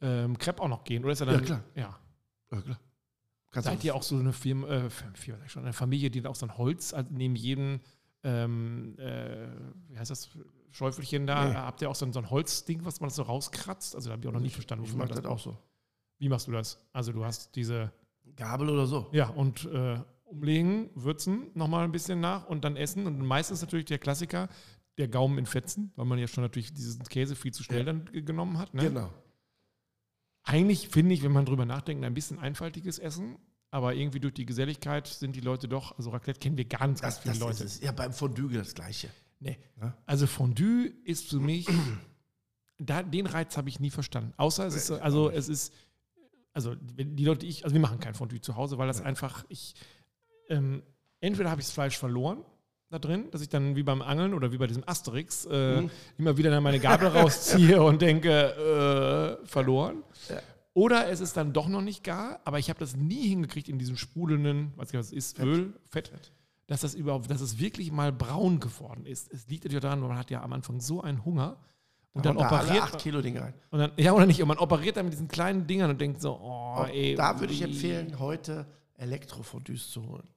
ähm, 0.00 0.38
Crepe 0.38 0.62
auch 0.62 0.68
noch 0.68 0.84
gehen, 0.84 1.02
oder 1.04 1.12
ist 1.12 1.20
er 1.20 1.26
dann? 1.26 1.40
Ja, 1.40 1.44
klar. 1.44 1.64
Ja. 1.74 1.98
ja, 2.52 2.60
klar. 2.62 2.78
Kannst 3.50 3.66
Seid 3.68 3.82
ihr 3.82 3.94
auch 3.94 4.02
so 4.02 4.16
eine 4.16 4.32
Firma, 4.34 4.68
äh, 4.68 4.90
Firma, 4.90 5.48
schon, 5.48 5.62
eine 5.64 5.72
Familie, 5.72 6.10
die 6.10 6.20
da 6.20 6.28
auch 6.28 6.34
so 6.36 6.44
ein 6.46 6.56
Holz 6.58 6.92
also 6.92 7.10
neben 7.12 7.34
jedem, 7.34 7.80
ähm, 8.22 8.94
äh, 8.98 9.48
wie 9.88 9.98
heißt 9.98 10.10
das, 10.10 10.28
Schäufelchen 10.70 11.26
da, 11.26 11.46
Nee. 11.46 11.54
habt 11.54 11.80
ihr 11.80 11.88
auch 11.88 11.94
so 11.94 12.04
ein, 12.04 12.12
so 12.12 12.18
ein 12.20 12.28
Holzding, 12.30 12.84
was 12.84 13.00
man 13.00 13.08
so 13.08 13.22
rauskratzt? 13.22 13.94
Also 13.96 14.10
da 14.10 14.12
habe 14.12 14.22
ich 14.22 14.28
auch 14.28 14.32
noch 14.34 14.40
nie 14.40 14.50
verstanden, 14.50 14.84
ich 14.84 14.90
wofür 14.92 15.06
man 15.06 15.08
das 15.08 15.24
auch 15.24 15.38
so. 15.38 15.56
Wie 16.18 16.28
machst 16.28 16.46
du 16.48 16.52
das? 16.52 16.78
Also 16.92 17.12
du 17.12 17.24
hast 17.24 17.54
diese, 17.56 17.92
Gabel 18.36 18.68
oder 18.70 18.86
so. 18.86 19.08
ja, 19.12 19.28
und 19.28 19.64
äh, 19.66 19.98
umlegen, 20.24 20.90
würzen 20.94 21.50
nochmal 21.54 21.84
ein 21.84 21.92
bisschen 21.92 22.20
nach 22.20 22.46
und 22.46 22.64
dann 22.64 22.76
essen. 22.76 23.06
Und 23.06 23.18
meistens 23.24 23.60
natürlich 23.62 23.86
der 23.86 23.98
Klassiker, 23.98 24.48
der 24.98 25.08
Gaumen 25.08 25.38
in 25.38 25.46
Fetzen, 25.46 25.92
weil 25.96 26.04
man 26.06 26.18
ja 26.18 26.26
schon 26.26 26.42
natürlich 26.44 26.72
diesen 26.74 27.02
Käse 27.04 27.34
viel 27.36 27.52
zu 27.52 27.62
schnell 27.62 27.84
dann 27.84 28.04
genommen 28.12 28.58
hat. 28.58 28.74
Ne? 28.74 28.82
Genau. 28.82 29.12
Eigentlich 30.44 30.88
finde 30.88 31.14
ich, 31.14 31.22
wenn 31.22 31.32
man 31.32 31.44
drüber 31.44 31.66
nachdenkt, 31.66 32.04
ein 32.04 32.14
bisschen 32.14 32.38
einfaltiges 32.38 32.98
Essen. 32.98 33.36
Aber 33.70 33.94
irgendwie 33.94 34.18
durch 34.18 34.32
die 34.32 34.46
Geselligkeit 34.46 35.06
sind 35.06 35.36
die 35.36 35.40
Leute 35.40 35.68
doch, 35.68 35.98
also 35.98 36.08
Raclette 36.10 36.40
kennen 36.40 36.56
wir 36.56 36.64
ganz, 36.64 37.02
ganz 37.02 37.16
Das, 37.16 37.18
viele 37.22 37.32
das 37.34 37.40
Leute. 37.40 37.64
ist 37.64 37.76
es. 37.76 37.80
Ja, 37.82 37.92
beim 37.92 38.14
Fondue 38.14 38.50
das 38.54 38.74
Gleiche. 38.74 39.10
Nee. 39.40 39.58
Ja. 39.80 39.94
Also 40.06 40.26
Fondue 40.26 40.86
ist 41.04 41.28
für 41.28 41.38
mich, 41.38 41.66
da, 42.78 43.02
den 43.02 43.26
Reiz 43.26 43.58
habe 43.58 43.68
ich 43.68 43.78
nie 43.78 43.90
verstanden. 43.90 44.32
Außer 44.38 44.66
es 44.66 44.74
ist, 44.74 44.90
Nee, 44.90 44.96
also 45.00 45.30
es 45.30 45.50
ist, 45.50 45.74
also 46.52 46.74
die 46.76 47.24
Leute, 47.24 47.40
die 47.40 47.48
ich, 47.48 47.64
also 47.64 47.74
wir 47.74 47.80
machen 47.80 48.00
kein 48.00 48.14
Fondue 48.14 48.40
zu 48.40 48.56
Hause, 48.56 48.78
weil 48.78 48.88
das 48.88 49.00
einfach, 49.00 49.44
ich, 49.48 49.74
ähm, 50.48 50.82
entweder 51.20 51.50
habe 51.50 51.60
ich 51.60 51.66
das 51.66 51.74
Fleisch 51.74 51.96
verloren 51.98 52.44
da 52.90 52.98
drin, 52.98 53.30
dass 53.30 53.42
ich 53.42 53.48
dann 53.50 53.76
wie 53.76 53.82
beim 53.82 54.00
Angeln 54.00 54.32
oder 54.32 54.50
wie 54.50 54.56
bei 54.56 54.66
diesem 54.66 54.82
Asterix 54.86 55.44
äh, 55.44 55.82
Mhm. 55.82 55.90
immer 56.16 56.36
wieder 56.38 56.50
dann 56.50 56.62
meine 56.62 56.80
Gabel 56.80 57.08
rausziehe 57.18 57.82
und 57.82 58.00
denke, 58.00 59.38
äh, 59.42 59.46
verloren. 59.46 60.02
Ja. 60.30 60.40
Oder 60.74 61.08
es 61.08 61.20
ist 61.20 61.36
dann 61.36 61.52
doch 61.52 61.68
noch 61.68 61.82
nicht 61.82 62.02
gar, 62.04 62.40
aber 62.44 62.58
ich 62.58 62.70
habe 62.70 62.78
das 62.78 62.96
nie 62.96 63.28
hingekriegt 63.28 63.68
in 63.68 63.78
diesem 63.78 63.96
sprudelnden, 63.96 64.72
was 64.76 64.94
was 64.94 65.06
es 65.06 65.12
ist, 65.12 65.36
Fett. 65.36 65.46
Öl, 65.46 65.72
Fett, 65.90 66.32
dass 66.66 66.80
das 66.82 66.94
überhaupt, 66.94 67.30
dass 67.30 67.40
es 67.40 67.58
wirklich 67.58 67.90
mal 67.92 68.12
braun 68.12 68.58
geworden 68.60 69.04
ist. 69.04 69.30
Es 69.32 69.48
liegt 69.48 69.64
natürlich 69.64 69.82
daran, 69.82 70.00
man 70.00 70.16
hat 70.16 70.30
ja 70.30 70.42
am 70.42 70.52
Anfang 70.52 70.80
so 70.80 71.00
einen 71.02 71.24
Hunger 71.24 71.56
und 72.12 72.26
dann 72.26 72.36
da 72.36 72.48
alle 72.48 72.64
operiert 72.64 72.82
8 72.84 72.98
Kilo 72.98 73.22
Ding 73.22 73.38
rein. 73.38 73.54
und 73.70 73.78
dann, 73.78 73.92
ja 73.96 74.12
oder 74.12 74.26
nicht, 74.26 74.40
und 74.42 74.48
man 74.48 74.58
operiert 74.58 74.96
dann 74.96 75.04
mit 75.06 75.12
diesen 75.12 75.28
kleinen 75.28 75.66
Dingern 75.66 75.90
und 75.90 76.00
denkt 76.00 76.20
so, 76.20 76.38
oh, 76.40 76.80
Und 76.82 76.90
ey. 76.90 77.14
da 77.14 77.38
würde 77.38 77.52
ich 77.52 77.62
empfehlen, 77.62 78.18
heute 78.18 78.66
Elektrofondues 78.94 79.90
zu 79.90 80.06
holen. 80.06 80.28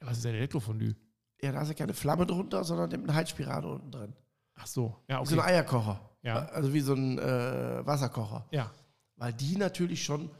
Was 0.00 0.18
ist 0.18 0.26
ein 0.26 0.34
Elektrofondue? 0.34 0.96
Ja, 1.42 1.52
da 1.52 1.62
ist 1.62 1.68
ja 1.68 1.74
keine 1.74 1.94
Flamme 1.94 2.26
drunter, 2.26 2.64
sondern 2.64 2.92
eine 2.92 3.14
Heizspirale 3.14 3.68
unten 3.68 3.90
drin. 3.90 4.12
Ach 4.56 4.66
so, 4.66 4.96
ja, 5.08 5.20
Wie 5.22 5.26
so 5.26 5.34
ein 5.36 5.38
okay. 5.40 5.48
Eierkocher. 5.52 6.00
Ja. 6.22 6.46
Also 6.46 6.74
wie 6.74 6.80
so 6.80 6.92
ein 6.94 7.18
äh, 7.18 7.86
Wasserkocher. 7.86 8.46
Ja, 8.50 8.70
Weil 9.16 9.32
die 9.32 9.56
natürlich 9.56 10.04
schon 10.04 10.30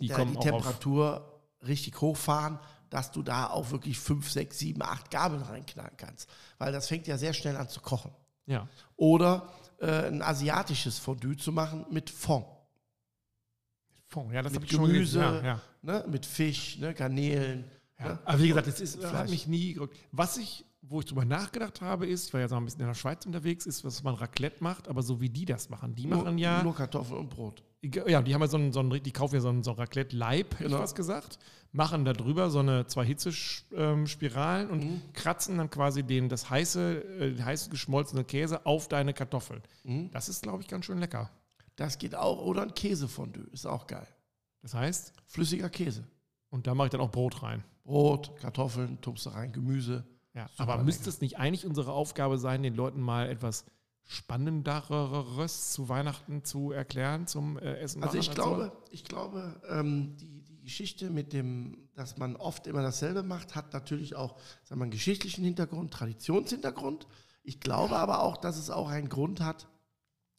die 0.00 0.08
kommen 0.08 0.32
die. 0.32 0.38
Temperatur 0.40 1.40
richtig 1.66 2.00
hochfahren, 2.00 2.58
dass 2.90 3.12
du 3.12 3.22
da 3.22 3.48
auch 3.48 3.70
wirklich 3.70 3.98
5, 3.98 4.30
6, 4.30 4.58
7, 4.58 4.82
8 4.82 5.10
Gabeln 5.10 5.42
reinknallen 5.42 5.96
kannst. 5.96 6.28
Weil 6.58 6.72
das 6.72 6.88
fängt 6.88 7.06
ja 7.06 7.18
sehr 7.18 7.32
schnell 7.34 7.56
an 7.56 7.68
zu 7.68 7.80
kochen. 7.80 8.12
Ja. 8.46 8.68
Oder 8.96 9.48
äh, 9.82 10.06
ein 10.06 10.22
asiatisches 10.22 10.98
Fondue 10.98 11.36
zu 11.36 11.52
machen 11.52 11.84
mit 11.90 12.08
Fond. 12.08 12.46
Fond, 14.06 14.32
ja, 14.32 14.42
das 14.42 14.52
Mit 14.52 14.60
habe 14.60 14.66
ich 14.66 14.72
schon 14.72 14.82
mal 14.82 14.92
gelesen. 14.92 15.20
Gemüse. 15.20 15.42
Ja, 15.42 15.44
ja. 15.44 15.60
Ne? 15.82 16.04
Mit 16.08 16.24
Fisch, 16.24 16.78
ne? 16.78 16.94
Garnelen. 16.94 17.64
Ja. 17.98 18.06
Ne? 18.06 18.18
Aber 18.24 18.40
wie 18.40 18.48
gesagt, 18.48 18.68
das 18.68 18.80
ist, 18.80 19.04
hat 19.04 19.28
mich 19.28 19.46
nie 19.46 19.74
gerückt. 19.74 19.98
Was 20.12 20.36
ich, 20.36 20.64
wo 20.84 21.00
ich 21.00 21.06
drüber 21.06 21.24
nachgedacht 21.24 21.80
habe, 21.80 22.06
ist, 22.06 22.26
ich 22.26 22.32
war 22.34 22.40
ja 22.40 22.48
so 22.48 22.56
ein 22.56 22.64
bisschen 22.64 22.80
in 22.80 22.86
der 22.88 22.94
Schweiz 22.94 23.24
unterwegs, 23.24 23.66
ist, 23.66 23.84
was 23.84 24.02
man 24.02 24.14
Raclette 24.14 24.62
macht, 24.62 24.88
aber 24.88 25.02
so 25.02 25.20
wie 25.20 25.28
die 25.30 25.44
das 25.44 25.70
machen. 25.70 25.94
Die 25.94 26.06
machen 26.06 26.34
nur, 26.34 26.38
ja, 26.38 26.62
nur 26.62 26.74
Kartoffeln 26.74 27.20
und 27.20 27.30
Brot. 27.30 27.62
ja, 27.82 28.20
die 28.20 28.34
haben 28.34 28.40
ja 28.42 28.48
so 28.48 28.56
einen, 28.56 28.72
so 28.72 28.80
einen 28.80 29.02
die 29.02 29.12
kaufen 29.12 29.36
ja 29.36 29.40
so 29.40 29.48
einen, 29.48 29.62
so 29.62 29.70
einen 29.70 29.78
Raclette-Leib, 29.80 30.54
hätte 30.54 30.64
Genau. 30.64 30.76
ich 30.78 30.82
was 30.82 30.94
gesagt, 30.94 31.38
machen 31.72 32.04
da 32.04 32.12
drüber 32.12 32.50
so 32.50 32.58
eine 32.58 32.86
zwei 32.86 33.04
Hitzespiralen 33.06 34.70
und 34.70 34.84
Mhm. 34.84 35.02
kratzen 35.12 35.58
dann 35.58 35.70
quasi 35.70 36.02
den, 36.02 36.28
das 36.28 36.50
heiße, 36.50 37.02
äh, 37.20 37.30
den 37.34 37.44
heiß 37.44 37.70
geschmolzene 37.70 38.24
Käse 38.24 38.66
auf 38.66 38.88
deine 38.88 39.14
Kartoffeln. 39.14 39.62
Mhm. 39.84 40.10
Das 40.10 40.28
ist, 40.28 40.42
glaube 40.42 40.62
ich, 40.62 40.68
ganz 40.68 40.84
schön 40.84 40.98
lecker. 40.98 41.30
Das 41.76 41.98
geht 41.98 42.14
auch. 42.14 42.44
Oder 42.44 42.62
ein 42.62 42.74
Käsefondue. 42.74 43.44
Ist 43.52 43.66
auch 43.66 43.86
geil. 43.86 44.06
Das 44.60 44.74
heißt, 44.74 45.12
Flüssiger 45.26 45.70
Käse. 45.70 46.04
und 46.50 46.66
da 46.66 46.74
mache 46.74 46.88
ich 46.88 46.90
dann 46.92 47.00
auch 47.00 47.10
Brot 47.10 47.42
rein. 47.42 47.64
Brot, 47.84 48.36
Kartoffeln, 48.36 49.00
tumpst 49.00 49.32
rein, 49.32 49.52
Gemüse. 49.52 50.04
Ja, 50.34 50.48
Super 50.48 50.72
aber 50.74 50.82
müsste 50.82 51.08
es 51.08 51.20
nicht 51.20 51.38
eigentlich 51.38 51.66
unsere 51.66 51.92
Aufgabe 51.92 52.38
sein, 52.38 52.62
den 52.62 52.74
Leuten 52.74 53.00
mal 53.00 53.28
etwas 53.28 53.64
Spannenderes 54.04 55.72
zu 55.72 55.88
Weihnachten 55.88 56.44
zu 56.44 56.72
erklären 56.72 57.26
zum 57.26 57.58
äh, 57.58 57.76
Essen? 57.76 58.02
Also 58.02 58.18
ich 58.18 58.30
glaube, 58.30 58.72
ich 58.90 59.04
glaube, 59.04 59.60
ähm, 59.68 60.16
die, 60.16 60.42
die 60.42 60.60
Geschichte 60.60 61.10
mit 61.10 61.32
dem, 61.32 61.88
dass 61.94 62.16
man 62.18 62.36
oft 62.36 62.66
immer 62.66 62.82
dasselbe 62.82 63.22
macht, 63.22 63.54
hat 63.54 63.72
natürlich 63.72 64.16
auch 64.16 64.38
sagen 64.64 64.80
wir, 64.80 64.84
einen 64.84 64.90
geschichtlichen 64.90 65.44
Hintergrund, 65.44 65.92
Traditionshintergrund. 65.92 67.06
Ich 67.42 67.60
glaube 67.60 67.96
aber 67.96 68.22
auch, 68.22 68.36
dass 68.36 68.56
es 68.56 68.70
auch 68.70 68.88
einen 68.88 69.08
Grund 69.08 69.40
hat, 69.40 69.68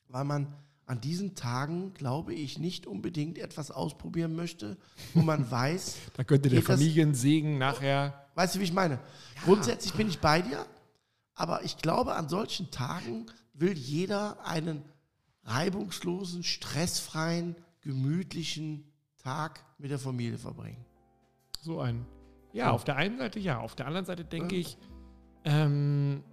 weil 0.07 0.23
man 0.23 0.55
an 0.85 0.99
diesen 1.01 1.35
Tagen, 1.35 1.93
glaube 1.93 2.33
ich, 2.33 2.59
nicht 2.59 2.87
unbedingt 2.87 3.37
etwas 3.37 3.71
ausprobieren 3.71 4.35
möchte, 4.35 4.77
wo 5.13 5.21
man 5.21 5.49
weiß, 5.51 5.93
So. 5.93 6.11
Da 6.15 6.23
könnte 6.23 6.49
der 6.49 6.61
Familiensegen 6.61 7.57
nachher. 7.57 8.22
Weißt 8.35 8.55
du, 8.55 8.59
wie 8.59 8.63
ich 8.63 8.73
meine? 8.73 8.99
Grundsätzlich 9.43 9.93
bin 9.93 10.07
ich 10.07 10.19
bei 10.19 10.41
dir, 10.41 10.65
aber 11.35 11.63
ich 11.63 11.77
glaube, 11.77 12.15
an 12.15 12.29
solchen 12.29 12.71
Tagen 12.71 13.25
will 13.53 13.73
jeder 13.77 14.45
einen 14.45 14.83
reibungslosen, 15.43 16.43
stressfreien, 16.43 17.55
gemütlichen 17.81 18.85
Tag 19.17 19.63
mit 19.77 19.91
der 19.91 19.99
Familie 19.99 20.37
verbringen. 20.37 20.83
So 21.61 21.79
ein. 21.81 22.05
Ja, 22.53 22.65
Ja. 22.65 22.71
auf 22.71 22.83
der 22.83 22.95
einen 22.97 23.17
Seite 23.17 23.39
ja. 23.39 23.59
Auf 23.59 23.75
der 23.75 23.87
anderen 23.87 24.05
Seite 24.05 24.23
denke 24.25 24.55
Ja. 24.55 24.61
ich, 24.61 24.77
ähm, 25.45 26.23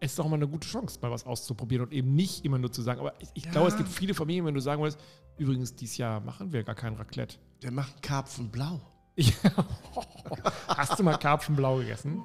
es 0.00 0.12
ist 0.12 0.18
doch 0.18 0.28
mal 0.28 0.36
eine 0.36 0.48
gute 0.48 0.66
Chance, 0.66 0.98
mal 1.02 1.10
was 1.10 1.24
auszuprobieren 1.26 1.84
und 1.86 1.92
eben 1.92 2.14
nicht 2.14 2.44
immer 2.44 2.58
nur 2.58 2.72
zu 2.72 2.80
sagen. 2.82 3.00
Aber 3.00 3.20
ich, 3.20 3.28
ich 3.34 3.44
Ja. 3.44 3.50
glaube, 3.50 3.68
es 3.68 3.76
gibt 3.76 3.88
viele 3.88 4.14
Familien, 4.14 4.46
wenn 4.46 4.54
du 4.54 4.60
sagen 4.60 4.80
würdest, 4.80 4.98
übrigens, 5.36 5.74
dieses 5.74 5.96
Jahr 5.98 6.20
machen 6.20 6.52
wir 6.52 6.62
gar 6.64 6.74
kein 6.74 6.94
Raclette. 6.94 7.36
Wir 7.60 7.70
machen 7.70 7.92
Karpfen 8.00 8.50
blau. 8.50 8.80
Hast 10.68 10.98
du 10.98 11.02
mal 11.02 11.16
Karpfenblau 11.16 11.78
gegessen? 11.78 12.24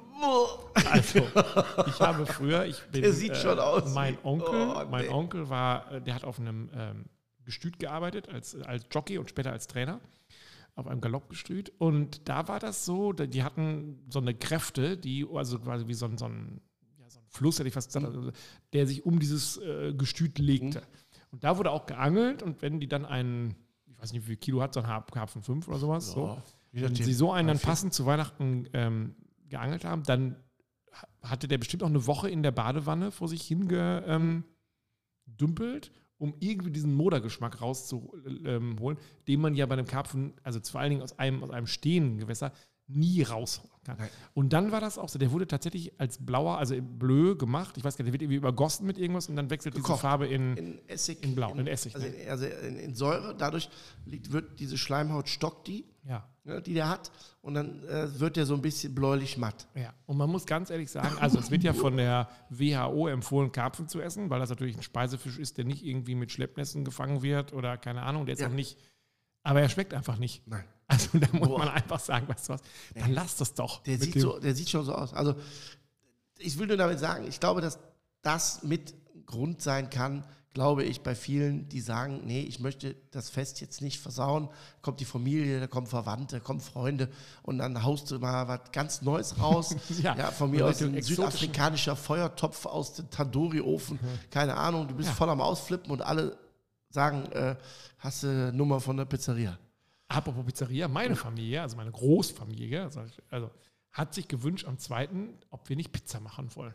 Also, 0.90 1.20
ich 1.86 2.00
habe 2.00 2.26
früher, 2.26 2.64
ich 2.66 2.80
bin, 2.92 3.02
Der 3.02 3.12
sieht 3.12 3.36
schon 3.36 3.58
aus 3.58 3.92
Mein 3.94 4.16
Onkel, 4.22 4.74
Oh, 4.76 4.84
mein. 4.90 5.08
Onkel 5.08 5.48
war, 5.48 5.90
äh, 5.92 6.00
der 6.00 6.14
hat 6.14 6.24
auf 6.24 6.38
einem 6.38 6.70
ähm, 6.74 7.04
Gestüt 7.44 7.78
gearbeitet, 7.78 8.28
als, 8.28 8.54
als 8.62 8.86
Jockey 8.90 9.18
und 9.18 9.28
später 9.28 9.52
als 9.52 9.66
Trainer, 9.66 10.00
auf 10.74 10.86
einem 10.86 11.00
Galoppgestüt. 11.00 11.72
Und 11.78 12.28
da 12.28 12.48
war 12.48 12.60
das 12.60 12.84
so, 12.84 13.12
die 13.12 13.42
hatten 13.42 14.04
so 14.10 14.20
eine 14.20 14.34
Kräfte, 14.34 14.96
die, 14.96 15.26
also 15.32 15.58
quasi 15.58 15.86
wie 15.88 15.94
so 15.94 16.06
ein, 16.06 16.18
so 16.18 16.26
ein, 16.26 16.60
ja, 16.98 17.08
so 17.08 17.18
ein 17.20 17.26
Fluss, 17.28 17.58
hätte 17.58 17.68
ich 17.68 17.74
fast 17.74 17.88
gesagt, 17.88 18.06
also, 18.06 18.30
der 18.72 18.86
sich 18.86 19.04
um 19.04 19.18
dieses 19.18 19.58
äh, 19.58 19.92
Gestüt 19.94 20.38
legte. 20.38 20.82
Und 21.30 21.44
da 21.44 21.58
wurde 21.58 21.70
auch 21.70 21.86
geangelt 21.86 22.42
und 22.42 22.62
wenn 22.62 22.80
die 22.80 22.88
dann 22.88 23.04
einen, 23.04 23.54
ich 23.86 23.98
weiß 23.98 24.12
nicht, 24.12 24.22
wie 24.22 24.26
viel 24.28 24.36
Kilo 24.36 24.62
hat, 24.62 24.74
so 24.74 24.80
ein 24.80 24.86
Karpfen 25.10 25.42
5 25.42 25.66
oder 25.68 25.78
sowas, 25.78 26.10
so, 26.12 26.38
wenn 26.72 26.94
sie 26.94 27.12
so 27.14 27.32
einen 27.32 27.48
dann 27.48 27.58
passend 27.58 27.94
zu 27.94 28.06
Weihnachten 28.06 28.68
ähm, 28.72 29.16
geangelt 29.48 29.84
haben, 29.84 30.02
dann 30.04 30.36
ha- 30.92 31.08
hatte 31.22 31.48
der 31.48 31.58
bestimmt 31.58 31.82
auch 31.82 31.88
eine 31.88 32.06
Woche 32.06 32.28
in 32.30 32.42
der 32.42 32.50
Badewanne 32.52 33.10
vor 33.10 33.28
sich 33.28 33.42
hingedümpelt, 33.42 34.46
ähm, 35.26 35.92
um 36.18 36.34
irgendwie 36.40 36.70
diesen 36.70 36.94
Modergeschmack 36.94 37.60
rauszuholen, 37.60 38.46
ähm, 38.46 38.80
holen, 38.80 38.98
den 39.28 39.40
man 39.40 39.54
ja 39.54 39.66
bei 39.66 39.74
einem 39.74 39.86
Karpfen, 39.86 40.34
also 40.42 40.60
vor 40.60 40.80
allen 40.80 40.90
Dingen 40.90 41.02
aus 41.02 41.18
einem, 41.18 41.42
aus 41.42 41.50
einem 41.50 41.66
stehenden 41.66 42.18
Gewässer, 42.18 42.52
nie 42.88 43.22
rausholen 43.22 43.70
kann. 43.84 43.96
Nein. 43.98 44.08
Und 44.34 44.52
dann 44.52 44.70
war 44.72 44.80
das 44.80 44.96
auch 44.98 45.08
so, 45.08 45.18
der 45.18 45.30
wurde 45.32 45.46
tatsächlich 45.46 45.92
als 46.00 46.24
blauer, 46.24 46.58
also 46.58 46.76
bleu 46.80 47.34
gemacht. 47.34 47.76
Ich 47.76 47.84
weiß 47.84 47.96
gar 47.96 48.02
nicht, 48.04 48.08
der 48.08 48.12
wird 48.12 48.22
irgendwie 48.22 48.36
übergossen 48.36 48.86
mit 48.86 48.96
irgendwas 48.98 49.28
und 49.28 49.36
dann 49.36 49.50
wechselt 49.50 49.74
diese 49.74 49.82
Gekocht. 49.82 50.00
Farbe 50.02 50.26
in, 50.26 50.56
in 50.56 50.88
Essig. 50.88 51.22
in 51.22 51.34
Blau, 51.34 51.52
in 51.54 51.66
Essig, 51.66 51.94
Also, 51.94 52.06
ne? 52.06 52.12
in, 52.14 52.28
also 52.30 52.46
in, 52.46 52.76
in 52.78 52.94
Säure. 52.94 53.34
Dadurch 53.36 53.68
liegt, 54.04 54.32
wird 54.32 54.60
diese 54.60 54.76
Schleimhaut 54.78 55.28
stockt 55.28 55.66
die, 55.68 55.84
ja. 56.08 56.28
ne, 56.44 56.62
die 56.62 56.74
der 56.74 56.88
hat. 56.88 57.10
Und 57.42 57.54
dann 57.54 57.82
äh, 57.84 58.18
wird 58.20 58.36
der 58.36 58.46
so 58.46 58.54
ein 58.54 58.62
bisschen 58.62 58.94
bläulich 58.94 59.36
matt. 59.36 59.66
Ja, 59.74 59.92
und 60.06 60.16
man 60.16 60.30
muss 60.30 60.46
ganz 60.46 60.70
ehrlich 60.70 60.90
sagen, 60.90 61.16
also 61.20 61.38
es 61.38 61.50
wird 61.50 61.62
ja 61.64 61.72
von 61.72 61.96
der 61.96 62.28
WHO 62.50 63.08
empfohlen, 63.08 63.52
Karpfen 63.52 63.88
zu 63.88 64.00
essen, 64.00 64.30
weil 64.30 64.40
das 64.40 64.50
natürlich 64.50 64.76
ein 64.76 64.82
Speisefisch 64.82 65.38
ist, 65.38 65.58
der 65.58 65.64
nicht 65.64 65.84
irgendwie 65.84 66.14
mit 66.16 66.30
Schleppnetzen 66.32 66.84
gefangen 66.84 67.22
wird 67.22 67.52
oder 67.52 67.76
keine 67.76 68.02
Ahnung, 68.02 68.26
der 68.26 68.34
ist 68.34 68.40
Ja. 68.40 68.48
auch 68.48 68.52
nicht, 68.52 68.78
aber 69.46 69.60
er 69.62 69.68
schmeckt 69.68 69.94
einfach 69.94 70.18
nicht. 70.18 70.46
Nein. 70.46 70.64
Also 70.88 71.18
da 71.18 71.26
muss 71.32 71.48
Boah. 71.48 71.58
man 71.58 71.68
einfach 71.70 71.98
sagen, 71.98 72.28
weißt 72.28 72.48
du 72.48 72.52
was, 72.52 72.60
dann 72.94 73.12
lass 73.12 73.34
das 73.34 73.54
doch. 73.54 73.82
Der 73.82 73.98
sieht, 73.98 74.20
so, 74.20 74.38
der 74.38 74.54
sieht 74.54 74.68
schon 74.70 74.84
so 74.84 74.94
aus. 74.94 75.12
Also, 75.12 75.34
ich 76.38 76.56
will 76.60 76.68
nur 76.68 76.76
damit 76.76 77.00
sagen, 77.00 77.26
ich 77.26 77.40
glaube, 77.40 77.60
dass 77.60 77.80
das 78.22 78.62
mit 78.62 78.94
Grund 79.26 79.60
sein 79.60 79.90
kann, 79.90 80.24
glaube 80.54 80.84
ich, 80.84 81.00
bei 81.02 81.16
vielen, 81.16 81.68
die 81.68 81.80
sagen, 81.80 82.22
nee, 82.24 82.40
ich 82.42 82.60
möchte 82.60 82.94
das 83.10 83.30
Fest 83.30 83.60
jetzt 83.60 83.82
nicht 83.82 83.98
versauen. 83.98 84.48
Kommt 84.80 85.00
die 85.00 85.04
Familie, 85.04 85.58
da 85.58 85.66
kommen 85.66 85.88
Verwandte, 85.88 86.38
kommen 86.40 86.60
Freunde 86.60 87.10
und 87.42 87.58
dann 87.58 87.82
haust 87.82 88.08
du 88.12 88.20
mal 88.20 88.46
was 88.46 88.60
ganz 88.70 89.02
Neues 89.02 89.40
raus. 89.40 89.74
Ja, 90.00 90.16
ja, 90.16 90.30
von 90.30 90.52
mir 90.52 90.66
aus 90.66 90.80
ein 90.82 91.02
südafrikanischer 91.02 91.96
Feuertopf 91.96 92.64
aus 92.66 92.94
dem 92.94 93.10
Tandoori-Ofen. 93.10 93.98
Keine 94.30 94.54
Ahnung, 94.56 94.86
du 94.86 94.94
bist 94.94 95.08
Ja. 95.08 95.14
voll 95.16 95.30
am 95.30 95.40
Ausflippen 95.40 95.90
und 95.90 96.00
alle 96.00 96.38
sagen, 96.96 97.30
äh, 97.32 97.54
hast 97.98 98.24
du 98.24 98.28
eine 98.28 98.52
Nummer 98.52 98.80
von 98.80 98.96
der 98.96 99.04
Pizzeria. 99.04 99.58
Apropos 100.08 100.44
Pizzeria, 100.44 100.88
meine 100.88 101.14
Familie, 101.14 101.62
also 101.62 101.76
meine 101.76 101.92
Großfamilie, 101.92 102.82
also, 102.82 103.02
also 103.30 103.50
hat 103.92 104.14
sich 104.14 104.28
gewünscht 104.28 104.66
am 104.66 104.78
zweiten, 104.78 105.38
ob 105.50 105.68
wir 105.68 105.76
nicht 105.76 105.92
Pizza 105.92 106.20
machen 106.20 106.54
wollen. 106.54 106.74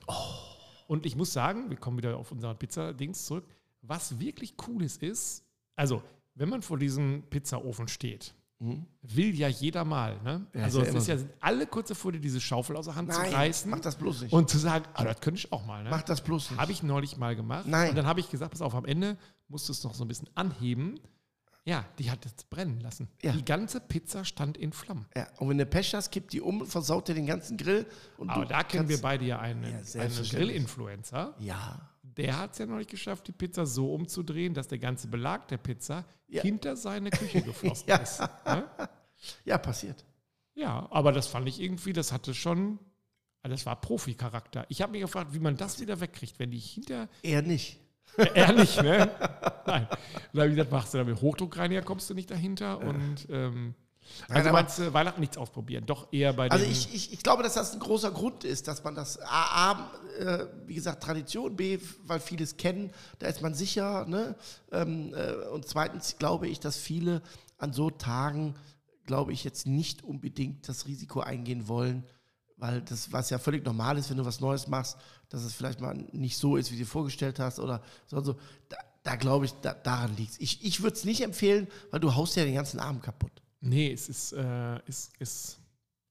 Und 0.88 1.06
ich 1.06 1.16
muss 1.16 1.32
sagen, 1.32 1.70
wir 1.70 1.78
kommen 1.78 1.98
wieder 1.98 2.18
auf 2.18 2.32
unser 2.32 2.54
Pizza-Dings 2.54 3.26
zurück. 3.26 3.46
Was 3.82 4.20
wirklich 4.20 4.56
cool 4.68 4.84
ist, 4.84 5.02
ist, 5.02 5.44
also, 5.76 6.04
wenn 6.36 6.50
man 6.50 6.62
vor 6.62 6.78
diesem 6.78 7.24
Pizzaofen 7.30 7.88
steht, 7.88 8.34
will 9.02 9.36
ja 9.36 9.48
jeder 9.48 9.84
mal, 9.84 10.22
ne? 10.22 10.40
Mhm. 10.40 10.60
Ja, 10.60 10.64
also, 10.66 10.82
ist 10.82 10.88
ja 10.88 10.94
es 10.94 11.02
ist 11.02 11.08
ja, 11.08 11.18
sind 11.18 11.32
alle 11.40 11.66
kurz 11.66 11.88
davor, 11.88 12.12
dir 12.12 12.20
diese 12.20 12.40
Schaufel 12.40 12.76
aus 12.76 12.86
der 12.86 12.96
Hand 12.96 13.12
zu 13.12 13.20
reißen 13.20 13.72
mach 13.72 13.80
das 13.80 13.96
bloß 13.96 14.22
nicht. 14.22 14.34
und 14.34 14.50
zu 14.50 14.60
sagen, 14.60 14.86
ah, 14.94 15.04
das 15.04 15.20
könnte 15.20 15.40
ich 15.40 15.52
auch 15.52 15.66
mal, 15.66 15.84
ne? 15.84 15.90
mach 15.90 16.04
das 16.04 16.22
bloß 16.22 16.52
nicht. 16.52 16.60
Habe 16.60 16.72
ich 16.72 16.84
neulich 16.84 17.18
mal 17.18 17.36
gemacht. 17.36 17.66
Nein. 17.66 17.90
Und 17.90 17.96
dann 17.96 18.06
habe 18.06 18.20
ich 18.20 18.30
gesagt, 18.30 18.52
pass 18.52 18.62
auf, 18.62 18.76
am 18.76 18.86
Ende 18.86 19.18
musst 19.52 19.68
du 19.70 19.74
es 19.74 19.84
noch 19.84 19.94
so 19.94 20.04
ein 20.04 20.08
bisschen 20.08 20.30
anheben. 20.36 21.00
Ja, 21.64 21.86
die 22.00 22.10
hat 22.10 22.26
es 22.26 22.34
brennen 22.46 22.80
lassen. 22.80 23.08
Ja. 23.22 23.34
Die 23.34 23.46
ganze 23.46 23.80
Pizza 23.80 24.26
stand 24.26 24.58
in 24.58 24.74
Flammen. 24.74 25.06
ja, 25.16 25.28
und 25.38 25.48
wenn 25.50 25.60
du 25.60 25.66
Pech 25.68 25.94
hast, 25.94 26.10
kippt 26.12 26.34
die 26.34 26.42
um, 26.42 26.66
versaut 26.66 27.08
dir 27.08 27.14
den 27.14 27.28
ganzen 27.28 27.56
Grill. 27.56 27.86
Und 28.18 28.32
Aber 28.32 28.46
da 28.48 28.64
kennen 28.64 28.90
wir 28.90 29.00
beide 29.00 29.26
ja 29.26 29.38
einen, 29.40 29.64
Ja, 29.64 30.02
einen. 30.02 30.24
Grill-Influencer. 30.24 31.36
Ja, 31.40 31.88
Der 32.02 32.40
hat 32.40 32.54
es 32.54 32.58
ja 32.58 32.66
noch 32.66 32.78
nicht 32.78 32.90
geschafft, 32.90 33.28
die 33.28 33.32
Pizza 33.32 33.66
so 33.68 33.94
umzudrehen, 33.94 34.54
dass 34.56 34.68
der 34.70 34.80
ganze 34.80 35.08
Belag 35.08 35.48
der 35.50 35.58
Pizza 35.58 36.04
Ja. 36.28 36.42
hinter 36.42 36.76
seine 36.76 37.12
Küche 37.12 37.42
geflossen 37.44 37.88
Ja. 37.88 37.98
ist. 37.98 38.20
Ne? 38.46 38.68
ja, 39.46 39.58
passiert. 39.60 40.04
Ja, 40.56 40.88
aber 40.92 41.12
das 41.12 41.28
fand 41.28 41.48
ich 41.48 41.62
irgendwie, 41.62 41.94
das 41.94 42.12
hatte 42.12 42.34
schon, 42.34 42.80
das 43.44 43.66
war 43.68 43.80
Profi-Charakter. 43.80 44.66
Ich 44.70 44.82
habe 44.82 44.94
mich 44.94 45.02
gefragt, 45.02 45.34
wie 45.34 45.40
man 45.40 45.58
das 45.58 45.80
wieder 45.80 46.00
wegkriegt, 46.02 46.40
wenn 46.40 46.50
die 46.52 46.58
hinter 46.60 47.08
Eher 47.22 47.44
nicht. 47.44 47.80
Ehrlich, 48.34 48.82
ne? 48.82 49.10
Nein. 49.66 49.88
Da 50.34 50.42
habe 50.42 50.50
ich 50.50 50.56
gesagt, 50.56 50.72
machst 50.72 50.94
du 50.94 50.98
da 50.98 51.04
mit 51.04 51.22
Hochdruckreiniger, 51.22 51.82
kommst 51.82 52.10
du 52.10 52.14
nicht 52.14 52.30
dahinter. 52.30 52.80
Und 52.80 53.28
ähm, 53.30 53.74
also 54.28 54.50
aber- 54.50 54.60
meinst 54.60 54.80
du, 54.80 54.94
Weihnachten 54.94 55.22
nichts 55.22 55.38
ausprobieren? 55.38 55.86
Doch 55.86 56.12
eher 56.12 56.34
bei 56.34 56.50
Also 56.50 56.66
den. 56.66 56.72
ich, 56.72 56.94
ich, 56.94 57.14
ich 57.14 57.24
glaube, 57.24 57.44
dass 57.44 57.54
das 57.54 57.74
ein 57.74 57.80
großer 57.80 58.12
Grund 58.12 58.44
ist, 58.44 58.68
dass 58.68 58.84
man 58.84 58.96
das 58.96 59.20
A, 59.22 59.72
A 59.72 59.92
äh, 60.20 60.46
wie 60.66 60.76
gesagt, 60.76 61.04
Tradition, 61.04 61.56
B, 61.56 61.80
weil 62.04 62.20
viele 62.20 62.44
es 62.44 62.58
kennen, 62.58 62.92
da 63.20 63.28
ist 63.28 63.42
man 63.42 63.54
sicher. 63.54 64.06
Ne? 64.06 64.36
Ähm, 64.72 65.14
äh, 65.16 65.34
und 65.48 65.66
zweitens 65.68 66.18
glaube 66.18 66.48
ich, 66.48 66.60
dass 66.60 66.78
viele 66.78 67.22
an 67.58 67.72
so 67.74 67.90
Tagen, 67.90 68.56
glaube 69.06 69.32
ich, 69.34 69.44
jetzt 69.44 69.68
nicht 69.68 70.04
unbedingt 70.04 70.68
das 70.68 70.86
Risiko 70.88 71.22
eingehen 71.22 71.68
wollen, 71.68 72.04
weil 72.62 72.82
das, 72.82 73.12
was 73.12 73.32
ja 73.32 73.40
völlig 73.40 73.66
normal 73.66 73.98
ist, 73.98 74.12
wenn 74.12 74.18
du 74.18 74.26
was 74.26 74.40
Neues 74.40 74.68
machst, 74.68 74.96
dass 75.30 75.44
es 75.44 75.54
vielleicht 75.54 75.82
mal 75.82 75.96
nicht 76.12 76.38
so 76.38 76.58
ist, 76.58 76.72
wie 76.72 76.76
du 76.76 76.84
dir 76.84 76.88
vorgestellt 76.88 77.40
hast 77.40 77.60
oder 77.60 77.82
so 78.06 78.18
und 78.18 78.24
so. 78.24 78.36
Da, 78.70 78.78
da 79.02 79.16
glaube 79.16 79.46
ich, 79.46 79.54
da, 79.62 79.74
daran 79.74 80.16
liegt 80.16 80.34
es. 80.34 80.40
Ich, 80.40 80.64
ich 80.64 80.84
würde 80.84 80.96
es 80.96 81.04
nicht 81.04 81.22
empfehlen, 81.22 81.68
weil 81.90 82.00
du 82.00 82.16
haust 82.16 82.36
ja 82.36 82.46
den 82.46 82.54
ganzen 82.54 82.80
Abend 82.80 83.02
kaputt. 83.02 83.32
nee, 83.62 83.92
es 83.92 84.10
ist, 84.10 84.34
äh, 84.34 84.80
ist, 84.86 85.12
ist 85.18 85.60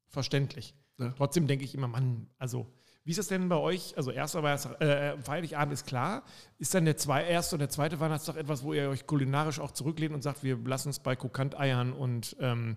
verständlich. 0.09 0.75
Ja. 0.99 1.15
Trotzdem 1.17 1.47
denke 1.47 1.65
ich 1.65 1.75
immer, 1.75 1.89
Mann, 1.89 2.27
also. 2.39 2.67
Wie 3.05 3.13
ist 3.13 3.19
das 3.19 3.29
denn 3.29 3.49
bei 3.49 3.57
euch? 3.57 3.97
Also 3.97 4.11
erster 4.11 4.43
Weihnachtstag, 4.43 4.81
äh, 4.83 5.17
Heiligabend 5.27 5.73
ist 5.73 5.87
klar. 5.87 6.23
Ist 6.59 6.75
dann 6.75 6.85
der 6.85 6.97
zwei, 6.99 7.25
erste 7.25 7.55
und 7.55 7.61
der 7.61 7.71
zweite 7.71 7.99
Weihnachtstag 7.99 8.37
etwas, 8.37 8.63
wo 8.63 8.75
ihr 8.75 8.91
euch 8.91 9.07
kulinarisch 9.07 9.59
auch 9.59 9.71
zurücklehnt 9.71 10.15
und 10.15 10.23
sagt, 10.23 10.43
wir 10.43 10.59
lassen 10.59 10.91
es 10.91 10.99
bei 10.99 11.17
Kokant-Eiern 11.17 11.93
und 11.93 12.37
ähm, 12.41 12.77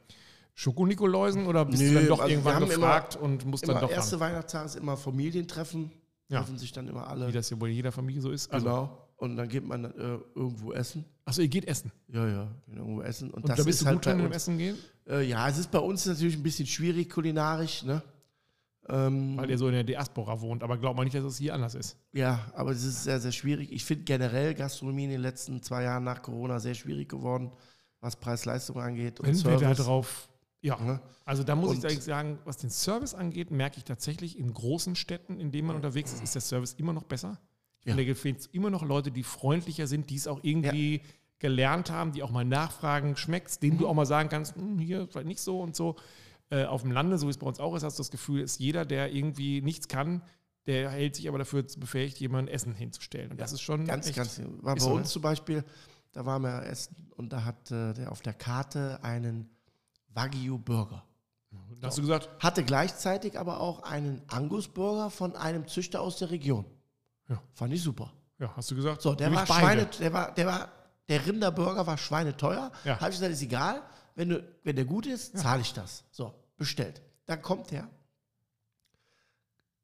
Schokonikoläusen 0.56 1.48
oder 1.48 1.66
bist 1.66 1.82
du 1.82 1.88
Nö, 1.88 1.94
dann 1.96 2.08
doch 2.08 2.20
also 2.20 2.32
irgendwann 2.32 2.56
haben 2.56 2.64
immer- 2.66 2.74
gefragt 2.76 3.16
und 3.16 3.46
musst 3.46 3.68
dann 3.68 3.80
doch 3.82 3.90
erste 3.90 4.20
ran? 4.20 4.32
Weihnachtstag 4.32 4.66
ist 4.66 4.76
immer 4.76 4.98
Familientreffen. 4.98 5.92
Ja. 6.30 6.40
Treffen 6.40 6.58
sich 6.58 6.72
dann 6.72 6.88
immer 6.88 7.08
alle. 7.08 7.28
Wie 7.28 7.32
das 7.32 7.50
ja 7.50 7.60
wohl 7.60 7.70
in 7.70 7.76
jeder 7.76 7.92
Familie 7.92 8.22
so 8.22 8.32
ist. 8.32 8.52
Also, 8.52 8.66
genau. 8.66 8.98
Und 9.18 9.36
dann 9.38 9.48
geht 9.48 9.66
man 9.66 9.86
äh, 9.86 9.90
irgendwo 10.36 10.74
essen. 10.74 11.06
Achso, 11.26 11.42
ihr 11.42 11.48
geht 11.48 11.66
essen. 11.68 11.92
Ja, 12.08 12.28
ja, 12.28 12.48
irgendwo 12.68 13.02
essen. 13.02 13.30
Und, 13.30 13.44
Und 13.44 13.50
das 13.50 13.58
da 13.58 13.64
bist 13.64 13.80
ist 13.80 13.82
du 13.84 13.86
halt 13.88 13.98
gut 13.98 14.06
drin 14.06 14.20
im. 14.20 14.32
Essen 14.32 14.58
gehen? 14.58 14.78
Äh, 15.08 15.24
ja, 15.28 15.48
es 15.48 15.58
ist 15.58 15.72
bei 15.72 15.80
uns 15.80 16.06
natürlich 16.06 16.36
ein 16.36 16.44
bisschen 16.44 16.66
schwierig 16.66 17.10
kulinarisch, 17.10 17.84
ne? 17.84 18.02
Ähm, 18.90 19.38
Weil 19.38 19.50
ihr 19.50 19.58
so 19.58 19.68
in 19.68 19.74
der 19.74 19.84
Diaspora 19.86 20.42
wohnt. 20.42 20.62
Aber 20.62 20.78
glaub 20.78 20.98
mal 20.98 21.04
nicht, 21.06 21.16
dass 21.16 21.24
es 21.24 21.38
hier 21.38 21.54
anders 21.54 21.74
ist. 21.76 21.98
ja, 22.12 22.40
aber 22.54 22.72
es 22.72 22.84
ist 22.84 23.04
sehr, 23.04 23.20
sehr 23.20 23.32
schwierig. 23.32 23.72
Ich 23.72 23.86
finde 23.86 24.04
generell 24.04 24.54
Gastronomie 24.56 25.06
in 25.06 25.12
den 25.12 25.22
letzten 25.22 25.62
zwei 25.62 25.84
Jahren 25.84 26.04
nach 26.04 26.22
Corona 26.22 26.60
sehr 26.60 26.74
schwierig 26.74 27.08
geworden, 27.08 27.52
was 28.02 28.18
Preis-Leistung 28.18 28.78
angeht 28.82 29.20
und 29.22 29.28
Wenn 29.28 29.44
wir 29.52 29.58
da 29.58 29.74
drauf. 29.74 30.28
Ja, 30.64 30.80
Ne? 30.80 31.02
also 31.26 31.44
da 31.44 31.56
muss 31.56 31.72
ich 31.74 31.78
Und- 31.80 31.86
eigentlich 31.86 32.04
sagen, 32.04 32.40
was 32.46 32.58
den 32.58 32.70
Service 32.70 33.14
angeht, 33.14 33.52
merke 33.52 33.78
ich 33.78 33.84
tatsächlich, 33.84 34.40
in 34.40 34.54
großen 34.54 34.96
Städten, 34.96 35.40
in 35.40 35.52
denen 35.52 35.68
man 35.68 35.76
unterwegs 35.76 36.14
ist, 36.14 36.24
ist 36.24 36.34
der 36.36 36.42
Service 36.42 36.74
immer 36.74 36.94
noch 36.94 37.04
besser. 37.04 37.38
Ja. 37.84 37.92
Und 37.94 37.98
da 37.98 38.04
gibt 38.06 38.26
es 38.26 38.46
immer 38.48 38.70
noch 38.70 38.82
Leute, 38.84 39.12
die 39.12 39.24
freundlicher 39.24 39.88
sind, 39.88 40.10
die 40.10 40.16
es 40.16 40.26
auch 40.28 40.40
irgendwie 40.42 41.02
gelernt 41.40 41.92
haben, 41.92 42.14
die 42.14 42.24
auch 42.24 42.32
mal 42.32 42.46
nachfragen, 42.46 43.18
schmeckt's, 43.18 43.60
denen 43.60 43.76
Mhm. 43.76 43.80
du 43.80 43.88
auch 43.90 43.94
mal 43.94 44.06
sagen 44.06 44.30
kannst, 44.30 44.56
"Hm, 44.56 44.80
hier 44.80 45.06
vielleicht 45.08 45.28
nicht 45.28 45.42
so 45.42 45.60
und 45.60 45.76
so. 45.76 45.98
Äh, 46.50 46.64
auf 46.66 46.84
dem 46.84 46.92
Lande, 46.92 47.18
so 47.18 47.28
wie 47.28 47.32
es 47.32 47.38
bei 47.38 47.48
uns 47.48 47.60
auch 47.60 47.76
ist, 47.76 47.84
hast 47.84 47.98
du 48.00 48.02
das 48.02 48.12
Gefühl, 48.12 48.40
ist 48.42 48.60
jeder, 48.60 48.86
der 48.86 49.12
irgendwie 49.14 49.62
nichts 49.62 49.90
kann, 49.90 50.22
der 50.68 50.92
hält 50.92 51.16
sich 51.18 51.28
aber 51.28 51.40
dafür 51.40 51.64
befähigt, 51.78 52.18
jemandem 52.20 52.54
Essen 52.54 52.74
hinzustellen. 52.74 53.32
Und 53.32 53.42
das 53.42 53.52
ist 53.52 53.62
schon 53.62 53.84
Ganz, 53.86 54.08
echt, 54.08 54.16
ganz. 54.16 54.40
War 54.62 54.76
bei 54.76 54.80
so, 54.80 54.92
uns 54.94 55.08
ne? 55.08 55.12
zum 55.12 55.22
Beispiel, 55.22 55.66
da 56.14 56.26
waren 56.26 56.42
wir 56.44 56.64
essen 56.68 56.96
und 57.18 57.34
da 57.34 57.44
hat 57.44 57.70
äh, 57.72 57.94
der 57.94 58.12
auf 58.14 58.22
der 58.22 58.34
Karte 58.34 59.04
einen 59.04 59.50
Wagyu-Burger. 60.14 61.04
Da 61.80 61.88
hast 61.88 61.98
du 61.98 62.02
gesagt, 62.02 62.30
Hatte 62.42 62.64
gleichzeitig 62.64 63.38
aber 63.38 63.60
auch 63.60 63.84
einen 63.84 64.22
Angus-Burger 64.28 65.10
von 65.10 65.36
einem 65.36 65.68
Züchter 65.68 66.02
aus 66.02 66.18
der 66.18 66.30
Region. 66.32 66.66
Ja. 67.30 67.42
Fand 67.54 67.74
ich 67.74 67.82
super. 67.82 68.14
ja, 68.40 68.52
hast 68.56 68.72
du 68.72 68.76
gesagt, 68.76 69.02
So, 69.02 69.14
der 69.16 69.34
war. 69.34 69.46
Schweine, 69.46 69.86
der 69.86 70.14
war, 70.14 70.34
der 70.34 70.46
war, 70.48 70.70
der 71.10 71.26
Rinderburger 71.26 71.86
war 71.86 71.98
schweineteuer. 71.98 72.72
Ja. 72.86 72.96
Habe 73.00 73.10
ich 73.12 73.18
gesagt, 73.18 73.34
ist 73.34 73.42
egal. 73.42 73.82
Wenn, 74.16 74.30
du, 74.30 74.56
wenn 74.64 74.76
der 74.76 74.86
gut 74.86 75.06
ist, 75.06 75.38
zahle 75.38 75.62
ich 75.62 75.74
das. 75.74 76.04
So, 76.12 76.34
bestellt. 76.58 77.02
Dann 77.26 77.42
kommt 77.42 77.72
der. 77.72 77.90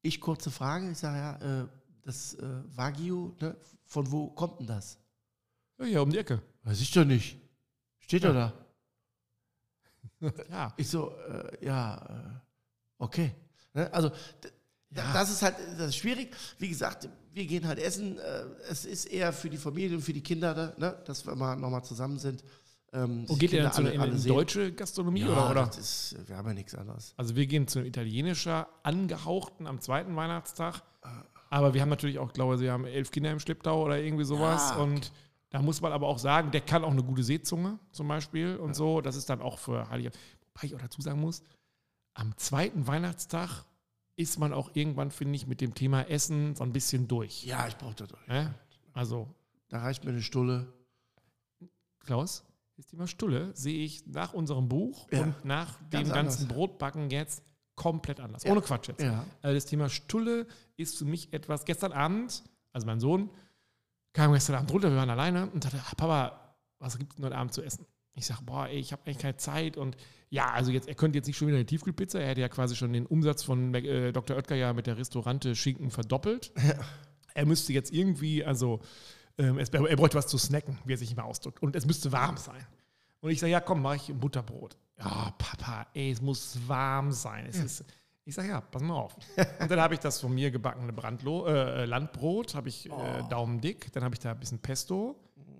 Ich 0.01 0.21
kurze 0.21 0.49
Frage, 0.51 0.89
ich 0.91 0.97
sage 0.97 1.17
ja, 1.17 1.61
äh, 1.63 1.67
das 2.03 2.35
äh, 2.35 2.45
Wagyu, 2.75 3.33
ne, 3.41 3.57
von 3.85 4.09
wo 4.11 4.27
kommt 4.27 4.59
denn 4.61 4.67
das? 4.67 4.97
Ja, 5.77 5.85
hier 5.85 6.01
um 6.01 6.09
die 6.09 6.17
Ecke. 6.17 6.41
Weiß 6.63 6.79
ich 6.79 6.91
doch 6.91 7.05
nicht. 7.05 7.37
Steht 7.99 8.23
Ja. 8.23 8.29
doch 8.29 8.35
da. 8.35 8.53
Ja, 10.49 10.73
Ich 10.77 10.89
so, 10.89 11.12
äh, 11.29 11.65
ja, 11.65 11.95
äh, 11.97 12.39
okay. 12.97 13.32
Ne? 13.73 13.91
Also, 13.93 14.10
Ja. 14.91 15.13
das 15.13 15.29
ist 15.29 15.41
halt 15.41 15.55
das 15.77 15.89
ist 15.89 15.95
schwierig. 15.97 16.36
Wie 16.58 16.69
gesagt, 16.69 17.08
wir 17.34 17.45
gehen 17.45 17.67
halt 17.67 17.79
essen. 17.79 18.17
Äh, 18.17 18.43
es 18.69 18.86
ist 18.86 19.05
eher 19.05 19.32
für 19.34 19.49
die 19.49 19.58
Familie 19.58 19.95
und 19.97 20.01
für 20.03 20.13
die 20.13 20.23
Kinder, 20.23 20.53
da, 20.53 20.73
ne? 20.77 20.97
dass 21.05 21.25
wir 21.25 21.36
mal 21.36 21.55
nochmal 21.55 21.84
zusammen 21.84 22.17
sind. 22.17 22.43
Ähm, 22.91 23.23
Wo 23.27 23.34
die 23.36 23.41
geht 23.41 23.53
ihr 23.53 23.62
dann 23.62 23.71
zu 23.71 23.82
einer 23.82 23.91
alle- 23.91 23.99
alle 23.99 24.12
in 24.13 24.17
sehen. 24.17 24.34
deutsche 24.34 24.73
Gastronomie 24.73 25.21
Ja, 25.21 25.27
oder? 25.29 25.51
oder? 25.51 25.65
Das 25.67 25.77
ist, 25.77 26.15
wir 26.27 26.36
haben 26.36 26.47
ja 26.47 26.53
nichts 26.55 26.73
anderes. 26.73 27.13
Also 27.17 27.36
wir 27.36 27.45
gehen 27.45 27.67
zu 27.67 27.77
einem 27.79 27.88
italienischer, 27.88 28.67
angehauchten 28.82 29.67
am 29.67 29.79
zweiten 29.79 30.15
Weihnachtstag. 30.15 30.82
Aber 31.51 31.73
wir 31.75 31.82
haben 31.82 31.89
natürlich 31.89 32.17
auch, 32.17 32.34
glaube 32.34 32.55
ich, 32.55 32.62
wir 32.62 32.71
haben 32.71 32.86
elf 32.86 33.12
Kinder 33.12 33.32
im 33.32 33.39
Schlepptau 33.39 33.84
oder 33.84 33.99
irgendwie 33.99 34.23
sowas. 34.25 34.71
Ja, 34.71 34.79
okay. 34.79 34.84
Und 34.91 35.12
da 35.49 35.62
muss 35.62 35.81
man 35.81 35.91
aber 35.91 36.07
auch 36.07 36.19
sagen, 36.19 36.51
der 36.51 36.62
kann 36.62 36.83
auch 36.83 36.91
eine 36.91 37.03
gute 37.03 37.23
Seezunge 37.23 37.79
zum 37.91 38.07
Beispiel 38.07 38.55
und 38.57 38.75
so. 38.75 39.01
Das 39.01 39.15
ist 39.15 39.29
dann 39.29 39.41
auch 39.41 39.57
für 39.57 39.89
Heilige. 39.89 40.12
Wobei 40.53 40.67
ich 40.67 40.75
auch 40.75 40.79
dazu 40.81 41.01
sagen 41.01 41.19
muss, 41.19 41.43
am 42.13 42.35
zweiten 42.38 42.85
Weihnachtstag 42.88 43.65
ist 44.15 44.38
man 44.38 44.53
auch 44.53 44.71
irgendwann, 44.73 45.12
finde 45.12 45.35
ich, 45.35 45.47
mit 45.47 45.62
dem 45.62 45.73
Thema 45.73 46.01
Essen 46.03 46.53
so 46.55 46.63
ein 46.63 46.73
bisschen 46.73 47.07
durch. 47.07 47.45
Ja, 47.45 47.67
ich 47.67 47.77
brauche 47.77 47.95
das 47.95 48.09
doch. 48.09 48.19
nicht. 48.19 48.27
Ne? 48.29 48.53
Also, 48.93 49.27
Da 49.69 49.79
reicht 49.79 50.03
mir 50.03 50.12
eine 50.12 50.21
Stulle. 50.21 50.73
Klaus, 51.99 52.43
das 52.75 52.88
Thema 52.88 53.07
Stulle 53.07 53.55
sehe 53.55 53.83
ich 53.83 54.05
nach 54.07 54.33
unserem 54.33 54.67
Buch 54.67 55.07
Ja, 55.12 55.21
und 55.23 55.45
nach 55.45 55.77
dem 55.89 56.03
ganz 56.03 56.09
ganzen 56.13 56.41
anders. 56.43 56.55
Brotbacken 56.57 57.09
jetzt 57.09 57.43
komplett 57.75 58.19
anders. 58.19 58.43
Ja. 58.43 58.51
Ohne 58.51 58.62
Quatsch 58.62 58.89
jetzt. 58.89 59.01
Ja. 59.01 59.25
Also 59.41 59.55
das 59.55 59.65
Thema 59.65 59.89
Stulle 59.89 60.47
ist 60.75 60.97
für 60.97 61.05
mich 61.05 61.31
etwas. 61.33 61.65
Gestern 61.65 61.91
Abend, 61.93 62.43
also 62.73 62.85
mein 62.88 62.99
Sohn, 62.99 63.29
kam 64.13 64.33
gestern 64.33 64.55
Abend 64.55 64.71
runter, 64.71 64.89
wir 64.89 64.97
waren 64.97 65.09
alleine 65.09 65.49
und 65.49 65.63
sagte, 65.63 65.81
"Ah, 65.85 65.95
Papa, 65.95 66.55
was 66.79 66.97
gibt 66.97 67.11
es 67.11 67.15
denn 67.17 67.25
heute 67.25 67.37
Abend 67.37 67.53
zu 67.53 67.61
essen? 67.61 67.85
Ich 68.13 68.25
sage, 68.25 68.41
boah, 68.43 68.67
ey, 68.67 68.79
ich 68.79 68.91
habe 68.91 69.01
eigentlich 69.05 69.19
keine 69.19 69.37
Zeit 69.37 69.77
und 69.77 69.95
ja, 70.29 70.51
also 70.51 70.71
jetzt, 70.71 70.87
er 70.87 70.95
könnte 70.95 71.17
jetzt 71.17 71.27
nicht 71.27 71.37
schon 71.37 71.47
wieder 71.47 71.57
eine 71.57 71.65
Tiefkühlpizza, 71.65 72.19
er 72.19 72.29
hätte 72.29 72.41
ja 72.41 72.49
quasi 72.49 72.75
schon 72.75 72.91
den 72.91 73.05
Umsatz 73.05 73.43
von 73.43 73.73
äh, 73.73 74.11
Dr. 74.11 74.35
Oetker 74.35 74.55
ja 74.55 74.73
mit 74.73 74.87
der 74.87 74.97
Restaurante 74.97 75.55
Schinken 75.55 75.91
verdoppelt. 75.91 76.51
Er 77.35 77.45
müsste 77.45 77.71
jetzt 77.71 77.93
irgendwie, 77.93 78.43
also 78.43 78.81
ähm, 79.37 79.59
es, 79.59 79.69
er 79.69 79.95
bräuchte 79.95 80.17
was 80.17 80.27
zu 80.27 80.37
snacken, 80.37 80.77
wie 80.83 80.93
er 80.93 80.97
sich 80.97 81.11
immer 81.11 81.23
ausdrückt. 81.23 81.61
Und 81.61 81.75
es 81.75 81.85
müsste 81.85 82.11
warm 82.11 82.35
sein. 82.35 82.65
Und 83.21 83.29
ich 83.29 83.39
sage, 83.39 83.51
ja, 83.51 83.61
komm, 83.61 83.81
mache 83.83 83.97
ich 83.97 84.09
ein 84.09 84.19
Butterbrot. 84.19 84.75
Ja, 84.97 85.33
Papa, 85.37 85.87
ey, 85.93 86.11
es 86.11 86.21
muss 86.21 86.57
warm 86.67 87.11
sein. 87.11 87.45
Es 87.45 87.57
ist 87.57 87.85
Ich 88.29 88.35
sage, 88.35 88.49
ja, 88.49 88.61
pass 88.61 88.81
mal 88.83 88.93
auf. 88.93 89.15
Und 89.59 89.71
dann 89.71 89.79
habe 89.81 89.95
ich 89.95 89.99
das 89.99 90.21
von 90.21 90.31
mir 90.31 90.51
gebackene 90.51 90.93
Brandlo 90.93 91.47
äh, 91.47 91.85
Landbrot, 91.85 92.53
habe 92.53 92.69
ich 92.69 92.85
äh, 92.85 92.91
Oh. 92.91 93.27
daumendick. 93.27 93.91
Dann 93.93 94.03
habe 94.03 94.13
ich 94.13 94.19
da 94.19 94.31
ein 94.31 94.39
bisschen 94.39 94.59
Pesto, 94.59 95.15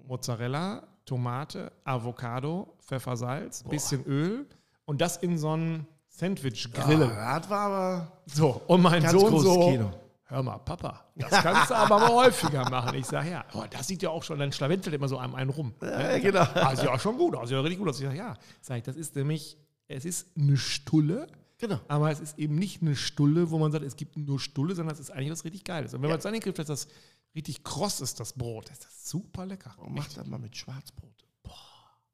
Mozzarella, 0.08 0.84
Tomate, 1.04 1.72
Avocado, 1.84 2.76
Pfeffersalz, 2.80 3.64
bisschen 3.64 4.06
Öl 4.06 4.46
und 4.86 5.02
das 5.02 5.18
in 5.18 5.40
so 5.40 5.50
einen 5.54 5.88
Sandwich-Grille. 6.10 7.12
Ah, 7.18 7.40
das 7.40 7.50
war 7.50 7.60
aber 7.72 8.12
So, 8.28 8.62
und 8.68 8.82
mein 8.84 9.02
Ganz 9.02 9.14
Sohn 9.20 9.40
so, 9.40 9.60
Kino. 9.72 9.92
hör 10.26 10.44
mal, 10.44 10.60
Papa, 10.60 11.06
das 11.16 11.32
kannst 11.42 11.72
du 11.72 11.76
aber 11.76 11.98
mal 12.00 12.10
häufiger 12.26 12.70
machen. 12.70 12.96
Ich 13.00 13.08
sage, 13.08 13.32
ja, 13.32 13.46
oh, 13.54 13.64
das 13.68 13.88
sieht 13.88 14.04
ja 14.04 14.12
auch 14.12 14.22
schon, 14.22 14.38
dann 14.38 14.52
schlawenzelt 14.52 14.94
immer 14.96 15.08
so 15.08 15.18
einem 15.18 15.34
einen 15.34 15.50
rum. 15.50 15.74
Ja, 15.82 16.20
genau. 16.20 16.42
Ah, 16.54 16.76
sieht 16.76 16.86
ja 16.86 17.00
schon 17.00 17.18
gut 17.18 17.36
aus, 17.36 17.50
sieht 17.50 17.56
ja 17.56 17.62
richtig 17.62 17.80
gut 17.80 17.90
aus. 17.90 18.00
Ich 18.00 18.06
sage, 18.06 18.18
ja, 18.18 18.36
sag 18.62 18.78
ich, 18.78 18.84
das 18.84 18.96
ist 18.96 19.16
nämlich, 19.16 19.58
es 19.88 20.06
ist 20.06 20.28
eine 20.38 20.56
Stulle, 20.56 21.26
Genau. 21.60 21.80
aber 21.88 22.10
es 22.12 22.20
ist 22.20 22.40
eben 22.40 22.56
nicht 22.56 22.82
eine 22.82 22.96
Stulle, 22.96 23.52
wo 23.52 23.60
man 23.60 23.72
sagt, 23.72 23.84
es 23.86 23.96
gibt 23.96 24.16
nur 24.18 24.40
Stulle, 24.40 24.76
sondern 24.76 24.94
es 24.94 25.00
ist 25.00 25.12
eigentlich 25.12 25.32
was 25.32 25.44
richtig 25.44 25.64
Geiles. 25.64 25.94
Und 25.94 26.02
wenn 26.02 26.10
man 26.10 26.18
es 26.18 26.24
dann 26.24 26.34
hinkriegt, 26.34 26.58
dass 26.58 26.68
das 26.68 26.88
richtig 27.36 27.64
kross 27.64 28.02
ist, 28.02 28.20
das 28.20 28.34
Brot, 28.34 28.70
ist 28.70 28.86
das 28.86 29.10
super 29.10 29.46
lecker. 29.46 29.76
Und 29.78 29.94
macht 29.94 30.16
das 30.18 30.26
mal 30.28 30.40
mit 30.40 30.56
Schwarzbrot. 30.56 31.10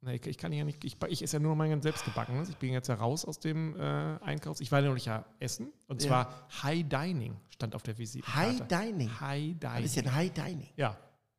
Nee, 0.01 0.15
ich, 0.17 0.27
ich 0.27 0.37
kann 0.37 0.53
ja 0.53 0.63
nicht, 0.63 0.83
ich, 0.85 0.97
ich 1.07 1.23
esse 1.23 1.37
ja 1.37 1.39
nur 1.39 1.51
noch 1.51 1.57
mein 1.57 1.71
ganz 1.71 1.81
selbstgebackenes. 1.83 2.49
Ich 2.49 2.57
bin 2.57 2.71
jetzt 2.71 2.87
ja 2.89 2.95
raus 2.95 3.25
aus 3.25 3.39
dem 3.39 3.75
äh, 3.75 3.79
Einkaufs. 4.21 4.61
Ich 4.61 4.71
war 4.71 4.79
nämlich 4.81 5.05
ja 5.05 5.25
essen. 5.39 5.73
Und 5.87 6.03
Ja. 6.03 6.07
zwar 6.07 6.47
High 6.63 6.83
Dining 6.87 7.35
stand 7.49 7.73
auf 7.73 7.81
der 7.81 7.97
Visitenkarte. 7.97 8.67
High 8.67 8.67
Dining. 8.67 9.19
High 9.19 9.55
Dining. 9.59 9.85
ja 9.93 10.03
ein 10.03 10.15
High 10.15 10.31
Dining. 10.33 10.69
Ja, 10.75 10.97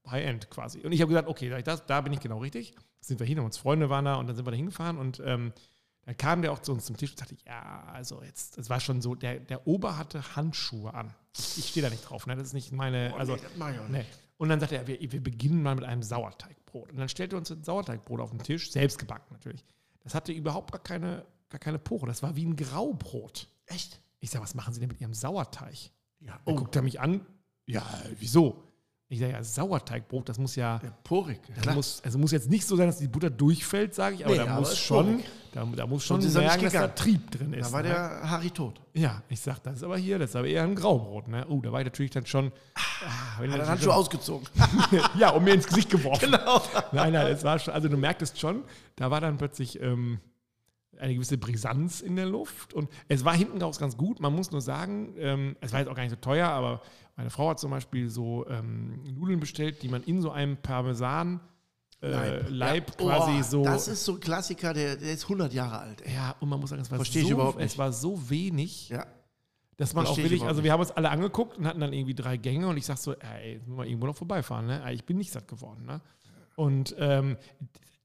High-End 0.08 0.50
quasi. 0.50 0.80
Und 0.80 0.92
ich 0.92 1.00
habe 1.00 1.08
gesagt, 1.10 1.28
okay, 1.28 1.48
da, 1.62 1.76
da 1.76 2.00
bin 2.00 2.12
ich 2.12 2.20
genau 2.20 2.38
richtig. 2.38 2.74
Sind 3.00 3.20
wir 3.20 3.26
hin, 3.26 3.38
uns 3.38 3.56
Freunde 3.56 3.88
waren 3.88 4.04
da 4.04 4.16
und 4.16 4.26
dann 4.26 4.34
sind 4.36 4.46
wir 4.46 4.50
da 4.50 4.56
hingefahren 4.56 4.98
und 4.98 5.22
ähm, 5.24 5.52
dann 6.06 6.16
kam 6.16 6.40
der 6.40 6.52
auch 6.52 6.60
zu 6.60 6.72
uns 6.72 6.84
zum 6.84 6.96
Tisch 6.96 7.10
und 7.10 7.18
sagte, 7.18 7.36
ja, 7.44 7.82
also 7.92 8.22
jetzt, 8.22 8.58
es 8.58 8.70
war 8.70 8.78
schon 8.78 9.02
so, 9.02 9.16
der, 9.16 9.40
der 9.40 9.66
Ober 9.66 9.98
hatte 9.98 10.36
Handschuhe 10.36 10.94
an. 10.94 11.12
Ich, 11.36 11.68
stehe 11.68 11.84
da 11.84 11.90
nicht 11.90 12.08
drauf, 12.08 12.26
ne? 12.26 12.36
das 12.36 12.46
ist 12.46 12.52
nicht 12.54 12.72
meine, 12.72 13.12
also, 13.18 13.34
nee, 13.34 13.42
das 13.42 13.74
ich 13.74 13.80
auch 13.80 13.88
nee. 13.88 14.04
Und 14.38 14.48
dann 14.48 14.60
sagte 14.60 14.76
er, 14.76 14.86
wir, 14.86 15.00
wir 15.00 15.22
beginnen 15.22 15.62
mal 15.62 15.74
mit 15.74 15.84
einem 15.84 16.04
Sauerteigbrot. 16.04 16.92
Und 16.92 16.98
dann 16.98 17.08
stellte 17.08 17.34
er 17.34 17.38
uns 17.38 17.50
ein 17.50 17.64
Sauerteigbrot 17.64 18.20
auf 18.20 18.30
den 18.30 18.38
Tisch, 18.38 18.70
selbst 18.70 18.98
gebacken 18.98 19.26
natürlich. 19.32 19.64
Das 20.04 20.14
hatte 20.14 20.30
überhaupt 20.32 20.70
gar 20.70 20.82
keine, 20.82 21.26
gar 21.48 21.58
keine 21.58 21.80
Pore, 21.80 22.06
das 22.06 22.22
war 22.22 22.36
wie 22.36 22.46
ein 22.46 22.54
Graubrot. 22.54 23.48
Echt? 23.66 24.00
Ich 24.20 24.30
sage, 24.30 24.44
was 24.44 24.54
machen 24.54 24.72
Sie 24.72 24.78
denn 24.80 24.88
mit 24.88 25.00
Ihrem 25.00 25.12
Sauerteig? 25.12 25.90
Ja. 26.20 26.40
Dann 26.44 26.54
Oh, 26.54 26.54
guckt 26.54 26.76
er 26.76 26.82
mich 26.82 27.00
an, 27.00 27.26
ja, 27.66 27.84
wieso? 28.20 28.62
Ich 29.08 29.20
sage, 29.20 29.32
ja, 29.32 29.44
Sauerteigbrot, 29.44 30.28
das 30.28 30.36
muss 30.36 30.56
ja, 30.56 30.80
ja, 30.82 30.90
porig. 31.04 31.38
das 31.62 31.74
muss, 31.76 32.02
also 32.04 32.18
muss 32.18 32.32
jetzt 32.32 32.50
nicht 32.50 32.66
so 32.66 32.74
sein, 32.74 32.88
dass 32.88 32.98
die 32.98 33.06
Butter 33.06 33.30
durchfällt, 33.30 33.94
sage 33.94 34.16
ich, 34.16 34.24
aber 34.24 34.34
Nee, 34.34 34.38
da 34.38 34.50
aber 34.50 34.60
muss 34.60 34.76
schon, 34.76 35.22
da, 35.52 35.64
da 35.64 35.86
muss 35.86 36.04
schon 36.04 36.18
nicht 36.18 36.34
merken, 36.34 36.64
dass 36.64 36.72
da. 36.72 36.88
Trieb 36.88 37.30
drin 37.30 37.52
ist. 37.52 37.68
Da 37.68 37.72
war 37.72 37.82
ne? 37.82 37.88
der 37.90 38.30
Harry 38.30 38.50
tot. 38.50 38.80
Ja, 38.94 39.22
ich 39.28 39.38
sag, 39.38 39.62
das 39.62 39.76
ist 39.76 39.82
aber 39.84 39.96
hier, 39.96 40.18
das 40.18 40.30
ist 40.30 40.36
aber 40.36 40.48
eher 40.48 40.64
ein 40.64 40.74
Graubrot. 40.74 41.28
Ne? 41.28 41.46
Oh, 41.48 41.60
da 41.60 41.70
war 41.70 41.80
ich 41.82 41.86
natürlich 41.86 42.10
dann 42.10 42.26
schon. 42.26 42.50
Ah, 42.74 43.38
wenn 43.38 43.52
Hat 43.52 43.60
dann 43.60 43.68
Handschuhe 43.68 43.94
ausgezogen. 43.94 44.48
ja, 45.18 45.30
und 45.30 45.44
mir 45.44 45.54
ins 45.54 45.68
Gesicht 45.68 45.88
geworfen. 45.88 46.24
genau. 46.32 46.60
Nein, 46.90 47.12
nein, 47.12 47.28
es 47.28 47.44
war 47.44 47.60
schon, 47.60 47.74
also 47.74 47.88
du 47.88 47.96
merktest 47.96 48.40
schon, 48.40 48.64
da 48.96 49.12
war 49.12 49.20
dann 49.20 49.38
plötzlich 49.38 49.80
ähm, 49.80 50.18
eine 50.98 51.14
gewisse 51.14 51.38
Brisanz 51.38 52.00
in 52.00 52.16
der 52.16 52.26
Luft 52.26 52.74
und 52.74 52.88
es 53.08 53.24
war 53.24 53.34
hinten 53.34 53.60
raus 53.62 53.78
ganz 53.78 53.96
gut. 53.96 54.20
Man 54.20 54.34
muss 54.34 54.50
nur 54.50 54.60
sagen, 54.60 55.14
ähm, 55.18 55.56
es 55.60 55.72
war 55.72 55.80
jetzt 55.80 55.88
auch 55.88 55.94
gar 55.94 56.02
nicht 56.02 56.10
so 56.10 56.16
teuer, 56.16 56.48
aber 56.48 56.82
meine 57.16 57.30
Frau 57.30 57.50
hat 57.50 57.58
zum 57.60 57.70
Beispiel 57.70 58.08
so 58.10 58.46
ähm, 58.48 59.02
Nudeln 59.14 59.40
bestellt, 59.40 59.82
die 59.82 59.88
man 59.88 60.02
in 60.02 60.20
so 60.22 60.30
einem 60.30 60.56
Parmesan 60.58 61.40
äh, 62.02 62.46
Leib, 62.50 62.90
Ja. 63.00 63.06
quasi 63.06 63.38
Oh, 63.38 63.42
so. 63.42 63.64
Das 63.64 63.88
ist 63.88 64.04
so 64.04 64.14
ein 64.14 64.20
Klassiker, 64.20 64.74
der, 64.74 64.96
der 64.96 65.12
ist 65.12 65.24
100 65.24 65.52
Jahre 65.54 65.78
alt. 65.78 66.02
Ey. 66.04 66.14
ja, 66.14 66.34
und 66.40 66.48
man 66.48 66.60
muss 66.60 66.70
sagen, 66.70 66.82
es 66.82 66.90
war, 66.90 66.98
Versteh 66.98 67.22
so, 67.22 67.54
es 67.58 67.78
war 67.78 67.90
so 67.92 68.28
wenig, 68.28 68.90
Ja. 68.90 69.06
dass 69.78 69.94
man 69.94 70.04
auch 70.04 70.08
Versteh 70.08 70.22
ich 70.24 70.30
wirklich, 70.32 70.46
also 70.48 70.62
wir 70.62 70.72
haben 70.72 70.80
uns 70.80 70.90
alle 70.90 71.08
angeguckt 71.10 71.56
und 71.56 71.66
hatten 71.66 71.80
dann 71.80 71.94
irgendwie 71.94 72.14
drei 72.14 72.36
Gänge 72.36 72.68
und 72.68 72.76
ich 72.76 72.84
sag 72.84 72.98
so, 72.98 73.14
ey, 73.14 73.54
jetzt 73.54 73.66
müssen 73.66 73.78
wir 73.78 73.86
irgendwo 73.86 74.06
noch 74.08 74.16
vorbeifahren, 74.16 74.66
ne? 74.66 74.92
Ich 74.92 75.04
bin 75.04 75.16
nicht 75.16 75.32
satt 75.32 75.48
geworden, 75.48 75.86
ne? 75.86 76.02
Und 76.54 76.94
ähm, 76.98 77.38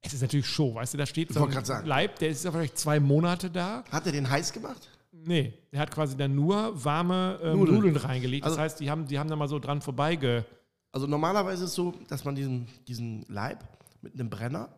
es 0.01 0.13
ist 0.13 0.21
natürlich 0.21 0.47
Show, 0.47 0.73
weißt 0.75 0.93
du, 0.93 0.97
da 0.97 1.05
steht 1.05 1.31
so 1.33 1.45
ein. 1.45 1.85
Leib, 1.85 2.17
der 2.19 2.29
ist 2.29 2.43
ja 2.43 2.51
vielleicht 2.51 2.77
zwei 2.77 2.99
Monate 2.99 3.49
da. 3.49 3.83
Hat 3.91 4.05
er 4.05 4.11
den 4.11 4.29
heiß 4.29 4.51
gemacht? 4.53 4.89
Nee, 5.11 5.53
der 5.71 5.79
hat 5.81 5.91
quasi 5.91 6.17
dann 6.17 6.33
nur 6.35 6.83
warme 6.83 7.39
ähm, 7.43 7.59
Nudeln. 7.59 7.75
Nudeln. 7.75 7.95
reingelegt. 7.97 8.43
Das 8.45 8.53
Also- 8.53 8.61
heißt, 8.61 8.79
die 8.79 8.89
haben, 8.89 9.05
die 9.07 9.19
haben 9.19 9.29
da 9.29 9.35
mal 9.35 9.47
so 9.47 9.59
dran 9.59 9.81
vorbeige. 9.81 10.45
Also 10.91 11.05
normalerweise 11.07 11.63
ist 11.65 11.69
es 11.71 11.75
so, 11.75 11.93
dass 12.07 12.25
man 12.25 12.33
diesen, 12.35 12.67
diesen 12.87 13.23
Leib 13.27 13.63
mit 14.01 14.13
einem 14.15 14.29
Brenner 14.29 14.69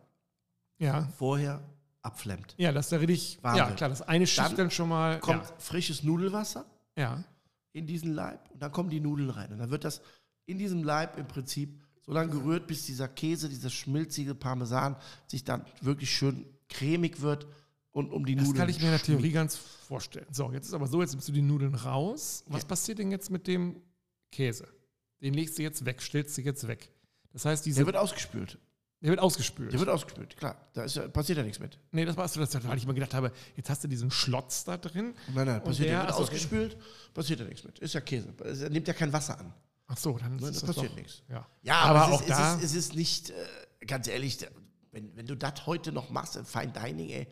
Ja. 0.78 1.08
vorher 1.16 1.62
abflemmt. 2.02 2.54
Ja, 2.58 2.72
das 2.72 2.86
ist 2.86 2.92
ja 2.92 2.98
richtig. 2.98 3.38
Wahnsinn. 3.42 3.64
Ja, 3.64 3.70
klar, 3.70 3.88
das 3.88 4.02
eine 4.02 4.26
Schicht 4.26 4.46
Dann 4.46 4.56
dann, 4.56 4.70
schon 4.70 4.88
mal. 4.90 5.18
Kommt 5.20 5.44
frisches 5.58 6.02
Nudelwasser 6.02 6.66
Ja. 6.96 7.02
ja. 7.02 7.24
in 7.72 7.86
diesen 7.86 8.12
Leib 8.12 8.40
und 8.52 8.60
dann 8.62 8.70
kommen 8.70 8.90
die 8.90 9.00
Nudeln 9.00 9.30
rein. 9.30 9.50
Und 9.52 9.58
dann 9.58 9.70
wird 9.70 9.84
das 9.84 10.02
in 10.46 10.58
diesem 10.58 10.84
Leib 10.84 11.16
im 11.18 11.26
Prinzip 11.26 11.80
so 12.06 12.12
lange 12.12 12.30
gerührt, 12.32 12.66
bis 12.66 12.86
dieser 12.86 13.08
Käse, 13.08 13.48
dieser 13.48 13.70
schmilzige 13.70 14.34
Parmesan 14.34 14.96
sich 15.26 15.44
dann 15.44 15.64
wirklich 15.80 16.10
schön 16.14 16.46
cremig 16.68 17.20
wird 17.20 17.46
und 17.92 18.10
um 18.12 18.26
die 18.26 18.34
Das 18.34 18.44
Nudeln 18.46 18.58
kann 18.60 18.68
ich 18.68 18.78
mir 18.78 18.86
in 18.86 18.90
der 18.92 19.02
Theorie 19.02 19.30
ganz 19.32 19.56
vorstellen. 19.56 20.26
So, 20.30 20.52
jetzt 20.52 20.66
ist 20.66 20.74
aber 20.74 20.86
so, 20.86 21.00
jetzt 21.00 21.12
nimmst 21.12 21.28
du 21.28 21.32
die 21.32 21.42
Nudeln 21.42 21.74
raus. 21.74 22.44
Was 22.48 22.62
Ja. 22.62 22.68
passiert 22.68 22.98
denn 22.98 23.10
jetzt 23.10 23.30
mit 23.30 23.46
dem 23.46 23.80
Käse? 24.32 24.66
Den 25.22 25.34
legst 25.34 25.56
du 25.58 25.62
jetzt 25.62 25.84
weg, 25.84 26.02
stellst 26.02 26.36
du 26.36 26.42
jetzt 26.42 26.66
weg. 26.66 26.90
Das 27.32 27.44
heißt, 27.44 27.64
diese, 27.64 27.78
Der 27.78 27.86
wird 27.86 27.96
ausgespült. 27.96 28.58
der 29.00 29.10
wird 29.10 29.20
ausgespült. 29.20 29.72
Der 29.72 29.78
wird 29.78 29.88
ausgespült, 29.88 30.36
klar. 30.36 30.56
Da 30.74 30.84
ist 30.84 30.96
ja, 30.96 31.08
passiert 31.08 31.38
ja 31.38 31.44
nichts 31.44 31.58
mit. 31.60 31.78
nee, 31.92 32.04
das 32.04 32.16
warst 32.16 32.36
du, 32.36 32.40
das, 32.40 32.52
weil 32.66 32.76
ich 32.76 32.86
mir 32.86 32.94
gedacht 32.94 33.14
habe, 33.14 33.32
jetzt 33.56 33.70
hast 33.70 33.82
du 33.84 33.88
diesen 33.88 34.10
Schlotz 34.10 34.64
da 34.64 34.76
drin. 34.76 35.14
Nein, 35.34 35.46
nein, 35.46 35.62
passiert 35.62 35.88
der- 35.88 35.94
ja, 35.98 36.06
wird 36.06 36.14
ausgespült, 36.14 36.76
passiert 37.14 37.40
ja 37.40 37.46
nichts 37.46 37.64
mit. 37.64 37.78
Ist 37.78 37.94
ja 37.94 38.00
Käse. 38.00 38.34
Er 38.42 38.70
nimmt 38.70 38.88
ja 38.88 38.94
kein 38.94 39.12
Wasser 39.12 39.38
an. 39.38 39.54
Ach 39.86 39.96
so, 39.96 40.16
dann 40.18 40.36
Ne, 40.36 40.48
ist 40.48 40.62
da 40.62 40.66
das 40.66 40.74
passiert 40.76 40.92
doch, 40.92 40.96
nichts. 40.96 41.22
Ja, 41.28 41.46
Ja, 41.62 41.76
aber, 41.80 42.02
aber, 42.04 42.14
auch 42.14 42.20
es, 42.22 42.28
ist, 42.28 42.30
da. 42.30 42.54
es, 42.56 42.62
ist, 42.62 42.70
es 42.70 42.74
ist 42.76 42.94
nicht, 42.94 43.30
äh, 43.30 43.86
ganz 43.86 44.08
ehrlich, 44.08 44.38
wenn, 44.92 45.14
wenn 45.16 45.26
du 45.26 45.36
das 45.36 45.66
heute 45.66 45.92
noch 45.92 46.10
machst 46.10 46.36
im 46.36 46.46
Fine 46.46 46.72
Dining, 46.72 47.10
ey, 47.10 47.26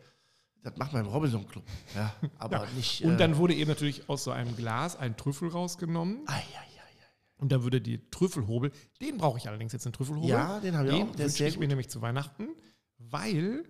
das 0.61 0.77
macht 0.77 0.93
man 0.93 1.05
im 1.05 1.11
Robinson 1.11 1.47
Club. 1.47 1.63
Ja, 1.95 2.13
aber 2.37 2.67
nicht. 2.75 3.03
und 3.03 3.13
äh, 3.13 3.17
dann 3.17 3.37
wurde 3.37 3.53
eben 3.53 3.69
natürlich 3.69 4.07
aus 4.07 4.23
so 4.23 4.31
einem 4.31 4.55
Glas 4.55 4.95
ein 4.95 5.17
Trüffel 5.17 5.49
rausgenommen. 5.49 6.21
Ai, 6.27 6.33
ai, 6.35 6.39
ai, 6.57 7.07
Und 7.37 7.51
da 7.51 7.63
würde 7.63 7.81
die 7.81 8.09
Trüffelhobel, 8.11 8.71
den 9.01 9.17
brauche 9.17 9.37
ich 9.39 9.47
allerdings 9.47 9.73
jetzt, 9.73 9.85
den 9.85 9.91
Trüffelhobel. 9.93 10.29
Ja, 10.29 10.59
den 10.61 10.77
habe 10.77 10.87
ich 10.89 10.93
den 10.95 11.07
auch. 11.09 11.11
Ist 11.15 11.19
wünsche 11.19 11.45
ich 11.47 11.55
mir 11.55 11.61
gut. 11.65 11.69
nämlich 11.69 11.89
zu 11.89 12.01
Weihnachten, 12.01 12.49
weil 12.97 13.65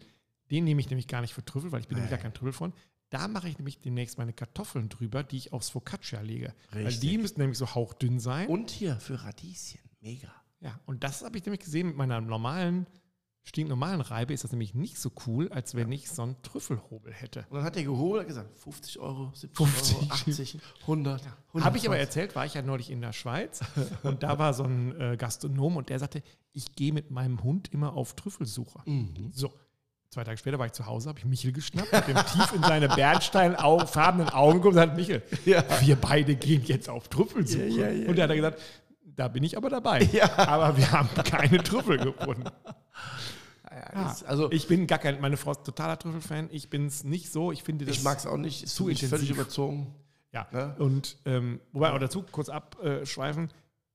den 0.52 0.66
nehme 0.66 0.82
ich 0.82 0.90
nämlich 0.90 1.08
gar 1.08 1.22
nicht 1.22 1.34
für 1.34 1.44
Trüffel, 1.44 1.72
weil 1.72 1.80
ich 1.82 1.88
bin 1.88 1.96
nämlich 1.96 2.12
gar 2.12 2.20
kein 2.20 2.34
Trüffelfreund. 2.34 2.76
Da 3.14 3.28
mache 3.28 3.48
ich 3.48 3.60
nämlich 3.60 3.80
demnächst 3.80 4.18
meine 4.18 4.34
Kartoffeln 4.34 4.90
drüber, 4.90 5.22
die 5.22 5.38
ich 5.38 5.54
aufs 5.54 5.70
Focaccia 5.70 6.20
lege. 6.22 6.52
Weil 6.72 6.88
Richtig. 6.88 7.12
die 7.12 7.18
müssen 7.20 7.40
nämlich 7.40 7.60
so 7.60 7.76
hauchdünn 7.76 8.20
sein. 8.20 8.48
Und 8.48 8.72
hier 8.72 8.96
für 8.96 9.24
Radieschen. 9.24 9.82
Mega. 10.02 10.34
ja, 10.62 10.80
und 10.88 11.04
das 11.04 11.24
habe 11.24 11.38
ich 11.38 11.46
nämlich 11.46 11.60
gesehen 11.60 11.88
mit 11.88 11.96
meiner 11.96 12.22
normalen, 12.22 12.88
stinknormalen 13.44 14.02
Reibe 14.02 14.34
ist 14.34 14.44
das 14.44 14.52
nämlich 14.52 14.74
nicht 14.74 14.98
so 14.98 15.12
cool, 15.28 15.50
als 15.50 15.76
wenn 15.76 15.92
ich 15.92 16.10
so 16.10 16.24
einen 16.24 16.42
Trüffelhobel 16.42 17.14
hätte. 17.14 17.46
Und 17.50 17.58
dann 17.58 17.64
hat 17.64 17.76
der 17.76 17.84
gehobelt 17.84 18.22
und 18.22 18.28
gesagt, 18.30 18.58
50 18.58 19.00
Euro, 19.00 19.32
70 19.36 19.58
50. 19.58 19.96
Euro, 19.96 20.12
80, 20.12 20.60
100. 20.82 21.22
100 21.50 21.66
Habe 21.66 21.78
ich 21.78 21.86
aber 21.86 21.98
erzählt, 22.00 22.36
war 22.36 22.48
ich 22.48 22.56
ja 22.56 22.64
neulich 22.64 22.90
in 22.90 23.02
der 23.02 23.14
Schweiz 23.14 23.60
und 24.02 24.24
da 24.24 24.40
war 24.40 24.56
so 24.56 24.64
ein 24.64 25.00
äh, 25.00 25.18
Gastronom 25.18 25.78
und 25.78 25.90
der 25.90 26.00
sagte, 26.00 26.24
ich 26.52 26.76
gehe 26.76 26.94
mit 26.94 27.12
meinem 27.12 27.44
Hund 27.44 27.72
immer 27.72 27.94
auf 27.94 28.16
Trüffelsuche. 28.16 28.82
Mhm. 28.90 29.32
So, 29.34 29.54
zwei 30.14 30.24
Tage 30.24 30.38
später 30.38 30.58
war 30.60 30.66
ich 30.66 30.72
zu 30.74 30.86
Hause, 30.86 31.10
habe 31.10 31.20
ich 31.20 31.26
Michel 31.26 31.52
geschnappt, 31.52 31.92
habe 31.92 32.12
ihm 32.12 32.18
tief 32.18 32.54
in 32.56 32.64
seine 32.64 32.88
bernsteinfarbenen 32.90 34.30
Augen 34.30 34.62
geguckt 34.62 34.76
und 34.76 34.82
gesagt, 34.82 34.96
Michel, 34.96 35.22
Ja. 35.46 35.64
wir 35.82 35.96
beide 35.96 36.36
gehen 36.36 36.64
jetzt 36.66 36.90
auf 36.90 37.08
Trüffelsuche. 37.10 37.66
Ja, 37.68 37.90
ja, 37.90 38.08
und 38.10 38.18
er 38.18 38.24
hat 38.24 38.30
dann 38.30 38.38
gesagt, 38.38 38.62
da 39.16 39.28
bin 39.28 39.44
ich 39.44 39.58
aber 39.58 39.70
dabei. 39.70 40.08
Aber 40.38 40.76
wir 40.78 40.92
haben 40.92 41.10
keine 41.24 41.62
Trüffel 41.64 41.98
gefunden. 41.98 42.46
Ja, 43.70 44.04
das, 44.04 44.24
also, 44.24 44.52
ich, 44.52 44.64
Ich 44.64 44.68
bin 44.68 44.88
gar 44.88 45.00
kein, 45.00 45.20
meine 45.22 45.38
Frau 45.38 45.52
ist 45.52 45.64
totaler 45.64 45.98
Trüffelfan. 45.98 46.50
Ich 46.52 46.70
bin 46.70 46.86
es 46.88 47.04
nicht 47.04 47.32
so. 47.32 47.52
Ich 47.52 47.64
finde 47.64 47.86
das. 47.86 48.04
mag 48.04 48.18
es 48.20 48.26
auch 48.28 48.38
nicht. 48.38 48.64
Ist 48.64 48.76
zu 48.76 48.84
zu 48.84 48.84
völlig 48.90 49.04
intensiv. 49.04 49.32
überzogen. 49.32 49.94
Ja, 50.32 50.48
Ne? 50.52 50.76
und 50.80 51.18
ähm, 51.26 51.60
wobei 51.74 51.92
auch 51.92 52.00
dazu 52.00 52.24
kurz 52.32 52.50
abschweifen, 52.50 53.50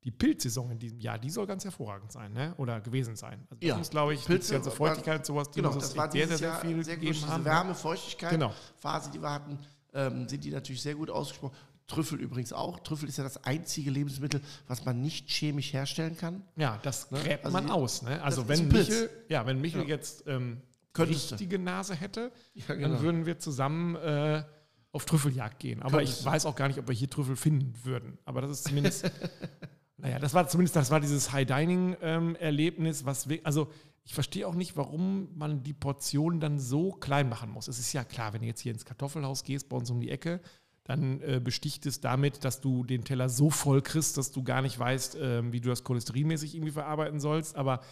die 0.05 0.11
Pilzsaison 0.11 0.71
in 0.71 0.79
diesem 0.79 1.01
Jahr, 1.01 1.19
die 1.19 1.29
soll 1.31 1.47
ganz 1.47 1.65
hervorragend 1.65 2.13
sein, 2.13 2.33
ne? 2.33 2.55
Oder 2.57 2.81
gewesen 2.81 3.17
sein. 3.17 3.47
Also 3.51 3.67
Ja, 3.67 3.77
uns, 3.77 3.91
glaube 3.91 4.15
ich, 4.15 4.25
Pilze 4.25 4.49
die 4.49 4.55
ganze 4.55 4.71
Feuchtigkeit 4.71 5.19
und 5.19 5.27
sowas, 5.27 5.51
die 5.51 5.61
Genau, 5.61 5.75
das 5.75 5.97
war 5.97 6.11
sehr, 6.11 6.29
sehr, 6.29 6.39
sehr 6.39 6.55
viel 6.57 6.85
sehr 6.85 6.97
gut. 6.97 7.05
gegeben 7.07 7.27
haben. 7.29 7.45
Wärme, 7.45 7.75
Feuchtigkeit, 7.75 8.31
Genau. 8.31 8.53
Phase, 8.77 9.11
die 9.11 9.21
wir 9.21 9.31
hatten, 9.31 9.59
ähm, 9.93 10.29
sind 10.29 10.45
die 10.45 10.51
natürlich 10.51 10.81
sehr 10.83 10.95
gut 10.95 11.11
ausgesprochen. 11.11 11.55
Trüffel 11.89 12.21
übrigens 12.21 12.53
auch. 12.53 12.79
Trüffel 12.81 13.09
ist 13.09 13.17
ja 13.17 13.25
das 13.25 13.43
einzige 13.45 13.91
Lebensmittel, 13.91 14.41
was 14.67 14.85
man 14.85 15.01
nicht 15.01 15.29
chemisch 15.31 15.73
herstellen 15.73 16.17
kann. 16.19 16.43
Ja, 16.57 16.79
das 16.83 17.11
Ne? 17.11 17.19
gräbt 17.21 17.45
Also 17.47 17.57
man 17.57 17.67
die- 17.67 17.73
aus. 17.73 18.03
Ne? 18.03 18.23
Also 18.23 18.43
ist 18.43 18.49
wenn. 18.49 18.69
Michel, 18.69 19.11
ja, 19.29 19.47
wenn 19.47 19.61
Michel 19.61 19.83
Ja. 19.83 19.89
jetzt 19.89 20.25
ähm, 20.27 20.61
Könntest 20.93 21.33
richtige 21.33 21.59
Nase 21.59 21.95
hätte, 21.95 22.31
Ja, 22.55 22.75
dann 22.77 23.01
würden 23.01 23.25
wir 23.27 23.39
zusammen 23.39 23.97
äh, 23.97 24.45
auf 24.93 25.07
Trüffeljagd 25.07 25.59
gehen. 25.61 25.83
Aber 25.83 25.99
Könntest 25.99 26.21
ich 26.21 26.27
weiß 26.27 26.45
auch 26.47 26.55
gar 26.57 26.69
nicht, 26.69 26.79
ob 26.79 26.87
wir 26.89 26.95
hier 26.95 27.09
Trüffel 27.09 27.37
finden 27.37 27.73
würden. 27.85 28.19
Aber 28.27 28.43
das 28.43 28.51
ist 28.51 28.65
zumindest, 28.65 29.11
naja, 29.99 30.19
das 30.19 30.33
war 30.35 30.49
zumindest, 30.49 30.77
das 30.77 30.91
war 30.91 31.01
dieses 31.01 31.33
High-Dining-Erlebnis, 31.33 33.05
was 33.05 33.29
wir, 33.29 33.41
also 33.45 33.69
ich 34.05 34.15
verstehe 34.15 34.47
auch 34.49 34.55
nicht, 34.55 34.77
warum 34.77 35.29
man 35.37 35.63
die 35.63 35.75
Portion 35.75 36.41
dann 36.41 36.59
so 36.59 36.93
klein 36.93 37.29
machen 37.29 37.51
muss. 37.51 37.69
Es 37.69 37.79
ist 37.79 37.93
ja 37.93 38.05
klar, 38.05 38.33
wenn 38.33 38.41
du 38.41 38.47
jetzt 38.47 38.61
hier 38.61 38.73
ins 38.73 38.85
Kartoffelhaus 38.85 39.45
gehst, 39.45 39.69
bei 39.69 39.77
uns 39.77 39.91
um 39.91 40.01
die 40.01 40.11
Ecke, 40.11 40.41
dann 40.85 41.21
äh, 41.21 41.41
besticht 41.43 41.85
es 41.85 42.01
damit, 42.01 42.45
dass 42.45 42.63
du 42.63 42.85
den 42.85 43.05
Teller 43.05 43.29
so 43.29 43.51
voll 43.51 43.83
kriegst, 43.83 44.17
dass 44.17 44.33
du 44.33 44.43
gar 44.43 44.63
nicht 44.63 44.79
weißt, 44.79 45.17
äh, 45.17 45.53
wie 45.53 45.61
du 45.61 45.69
das 45.69 45.85
cholesterinmäßig 45.85 46.55
irgendwie 46.55 46.73
verarbeiten 46.73 47.21
sollst. 47.21 47.57
Aber 47.57 47.83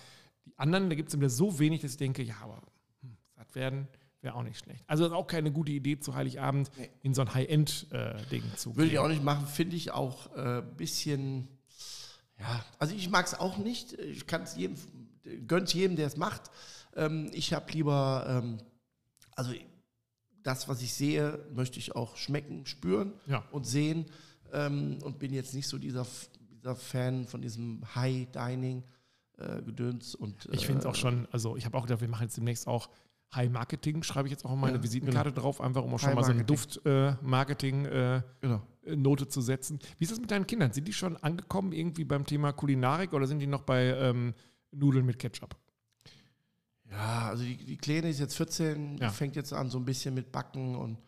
die 0.47 0.59
anderen, 0.59 0.88
da 0.88 0.97
gibt 0.97 1.09
es 1.11 1.14
immer 1.14 1.29
so 1.29 1.59
wenig, 1.59 1.83
dass 1.83 1.90
ich 1.90 1.97
denke, 1.99 2.23
ja, 2.23 2.37
aber 2.42 2.62
hm, 3.03 3.16
satt 3.37 3.55
werden 3.55 3.88
wäre 4.23 4.35
auch 4.35 4.42
nicht 4.42 4.59
schlecht. 4.59 4.83
Also 4.87 5.05
ist 5.05 5.12
auch 5.12 5.27
keine 5.27 5.53
gute 5.53 5.73
Idee, 5.73 6.01
zu 6.01 6.14
Heiligabend 6.14 6.71
Nee. 6.79 6.88
in 7.03 7.12
so 7.12 7.21
ein 7.21 7.35
High-End-Ding 7.35 8.42
zu 8.57 8.75
Würde 8.75 8.87
ich 8.87 8.92
gehen. 8.92 9.01
auch 9.01 9.09
nicht 9.09 9.23
machen, 9.23 9.47
finde 9.47 9.77
ich 9.77 9.90
auch 9.92 10.35
ein 10.35 10.59
äh, 10.61 10.62
bisschen, 10.79 11.49
ja, 12.38 12.64
also 12.79 12.94
ich 12.94 13.09
mag 13.11 13.27
es 13.27 13.35
auch 13.35 13.59
nicht. 13.59 13.92
Ich 13.94 14.27
kann 14.27 14.42
es 14.42 14.57
jedem, 14.57 14.77
gönn's 15.46 15.72
jedem, 15.72 15.96
der 15.96 16.07
es 16.07 16.16
macht. 16.16 16.51
Ähm, 16.94 17.31
ich 17.33 17.53
habe 17.53 17.70
lieber, 17.72 18.27
ähm, 18.29 18.59
also 19.35 19.53
das, 20.42 20.68
was 20.68 20.83
ich 20.83 20.94
sehe, 20.94 21.44
möchte 21.53 21.79
ich 21.79 21.96
auch 21.96 22.16
schmecken, 22.16 22.66
spüren 22.66 23.12
Ja. 23.27 23.44
und 23.51 23.66
sehen 23.66 24.07
ähm, 24.53 24.99
und 25.03 25.18
bin 25.18 25.33
jetzt 25.33 25.55
nicht 25.55 25.68
so 25.68 25.79
dieser, 25.79 26.07
dieser 26.51 26.77
Fan 26.77 27.27
von 27.27 27.42
diesem 27.42 27.83
High-Dining-Gedöns. 27.94 30.14
und 30.14 30.49
Ich 30.53 30.66
finde 30.66 30.81
es 30.81 30.85
äh, 30.85 30.88
auch 30.88 30.94
schon, 30.94 31.27
also 31.33 31.57
ich 31.57 31.64
habe 31.64 31.77
auch 31.77 31.83
gedacht, 31.83 32.01
wir 32.01 32.09
machen 32.09 32.25
jetzt 32.25 32.37
demnächst 32.37 32.66
auch 32.66 32.88
High 33.34 33.50
Marketing, 33.50 34.02
schreibe 34.02 34.28
ich 34.28 34.32
jetzt 34.32 34.44
auch 34.44 34.50
auf 34.52 34.58
meine 34.58 34.76
Ja, 34.78 34.82
Visitenkarte 34.82 35.32
drauf, 35.32 35.60
einfach 35.60 35.82
um 35.82 35.92
auch 35.94 35.98
schon 35.98 36.10
High 36.10 36.14
mal 36.16 36.24
so 36.24 36.30
eine 36.32 36.44
Marketing. 37.22 37.84
Duft-Marketing-Note 37.84 38.24
Genau. 38.82 39.14
zu 39.30 39.40
setzen. 39.40 39.78
Wie 39.98 40.04
ist 40.04 40.12
das 40.12 40.20
mit 40.20 40.30
deinen 40.30 40.46
Kindern? 40.46 40.72
Sind 40.72 40.86
die 40.88 40.92
schon 40.92 41.16
angekommen 41.18 41.72
irgendwie 41.72 42.04
beim 42.04 42.24
Thema 42.24 42.52
Kulinarik 42.52 43.12
oder 43.12 43.26
sind 43.26 43.40
die 43.40 43.46
noch 43.46 43.62
bei 43.62 43.86
ähm, 43.86 44.32
Nudeln 44.70 45.04
mit 45.04 45.18
Ketchup? 45.18 45.56
Ja, 46.90 47.28
also 47.28 47.42
die, 47.42 47.56
die 47.56 47.76
Kleine 47.76 48.08
ist 48.08 48.20
jetzt 48.20 48.36
14, 48.36 48.98
Ja. 48.98 49.10
fängt 49.10 49.34
jetzt 49.36 49.52
an 49.52 49.70
so 49.70 49.78
ein 49.78 49.84
bisschen 49.84 50.14
mit 50.14 50.30
Backen 50.30 50.76
und 50.76 50.98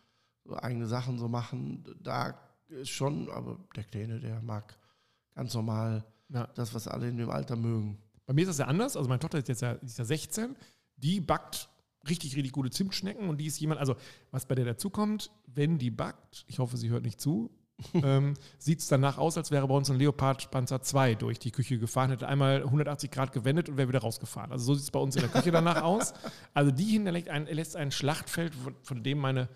so 0.43 0.55
eigene 0.57 0.87
Sachen 0.87 1.17
so 1.17 1.27
machen. 1.29 1.85
Da 2.01 2.37
ist 2.67 2.89
schon, 2.89 3.29
aber 3.31 3.57
der 3.75 3.85
Kleine, 3.85 4.19
der 4.19 4.41
mag 4.41 4.77
ganz 5.35 5.53
normal 5.53 6.03
Ja. 6.27 6.47
das, 6.55 6.73
was 6.73 6.87
alle 6.87 7.07
in 7.07 7.17
dem 7.17 7.29
Alter 7.29 7.55
mögen. 7.55 7.97
Bei 8.25 8.33
mir 8.33 8.41
ist 8.41 8.49
das 8.49 8.57
ja 8.59 8.65
anders. 8.67 8.97
Also 8.97 9.07
meine 9.07 9.19
Tochter 9.19 9.37
ist 9.39 9.47
jetzt 9.47 9.61
ja, 9.61 9.71
ist 9.71 9.97
ja 9.97 10.03
16. 10.05 10.55
Die 10.97 11.21
backt 11.21 11.69
richtig, 12.09 12.35
richtig 12.35 12.51
gute 12.51 12.69
Zimtschnecken 12.69 13.29
und 13.29 13.37
die 13.37 13.45
ist 13.45 13.59
jemand, 13.59 13.79
also 13.79 13.95
was 14.31 14.45
bei 14.45 14.55
der 14.55 14.65
dazukommt, 14.65 15.31
wenn 15.47 15.77
die 15.77 15.91
backt, 15.91 16.45
ich 16.47 16.59
hoffe, 16.59 16.77
sie 16.77 16.89
hört 16.89 17.03
nicht 17.03 17.19
zu, 17.21 17.51
ähm, 17.93 18.33
sieht 18.57 18.79
es 18.79 18.87
danach 18.87 19.17
aus, 19.17 19.37
als 19.37 19.51
wäre 19.51 19.67
bei 19.67 19.75
uns 19.75 19.89
ein 19.89 19.97
Leopard 19.97 20.51
Panzer 20.51 20.81
2 20.81 21.15
durch 21.15 21.39
die 21.39 21.51
Küche 21.51 21.79
gefahren, 21.79 22.09
hätte 22.09 22.27
einmal 22.27 22.63
180 22.63 23.09
Grad 23.09 23.31
gewendet 23.31 23.69
und 23.69 23.77
wäre 23.77 23.87
wieder 23.87 24.01
rausgefahren. 24.01 24.51
Also 24.51 24.65
so 24.65 24.73
sieht 24.73 24.83
es 24.83 24.91
bei 24.91 24.99
uns 24.99 25.15
in 25.15 25.21
der 25.21 25.29
Küche 25.29 25.51
danach 25.51 25.81
aus. 25.83 26.13
Also 26.53 26.71
die 26.71 26.83
hinterlässt 26.83 27.29
ein, 27.29 27.45
lässt 27.45 27.75
ein 27.75 27.91
Schlachtfeld, 27.91 28.53
von, 28.53 28.75
von 28.83 29.03
dem 29.03 29.19
meine 29.19 29.47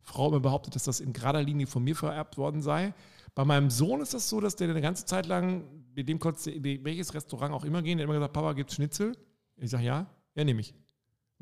Frau 0.00 0.28
immer 0.28 0.40
behauptet, 0.40 0.74
dass 0.74 0.84
das 0.84 1.00
in 1.00 1.12
gerader 1.12 1.42
Linie 1.42 1.66
von 1.66 1.82
mir 1.82 1.96
vererbt 1.96 2.36
worden 2.36 2.62
sei. 2.62 2.94
Bei 3.34 3.44
meinem 3.44 3.70
Sohn 3.70 4.00
ist 4.00 4.14
das 4.14 4.28
so, 4.28 4.40
dass 4.40 4.56
der 4.56 4.68
eine 4.68 4.80
ganze 4.80 5.06
Zeit 5.06 5.26
lang, 5.26 5.64
mit 5.94 6.08
dem 6.08 6.18
konntest 6.18 6.46
du 6.46 6.50
in 6.50 6.84
welches 6.84 7.14
Restaurant 7.14 7.54
auch 7.54 7.64
immer 7.64 7.82
gehen, 7.82 7.98
der 7.98 8.04
hat 8.06 8.10
immer 8.10 8.18
gesagt, 8.18 8.34
Papa, 8.34 8.52
gibt's 8.52 8.74
Schnitzel? 8.74 9.16
Ich 9.56 9.70
sage, 9.70 9.84
ja, 9.84 10.06
ja, 10.34 10.44
nehme 10.44 10.60
ich. 10.60 10.74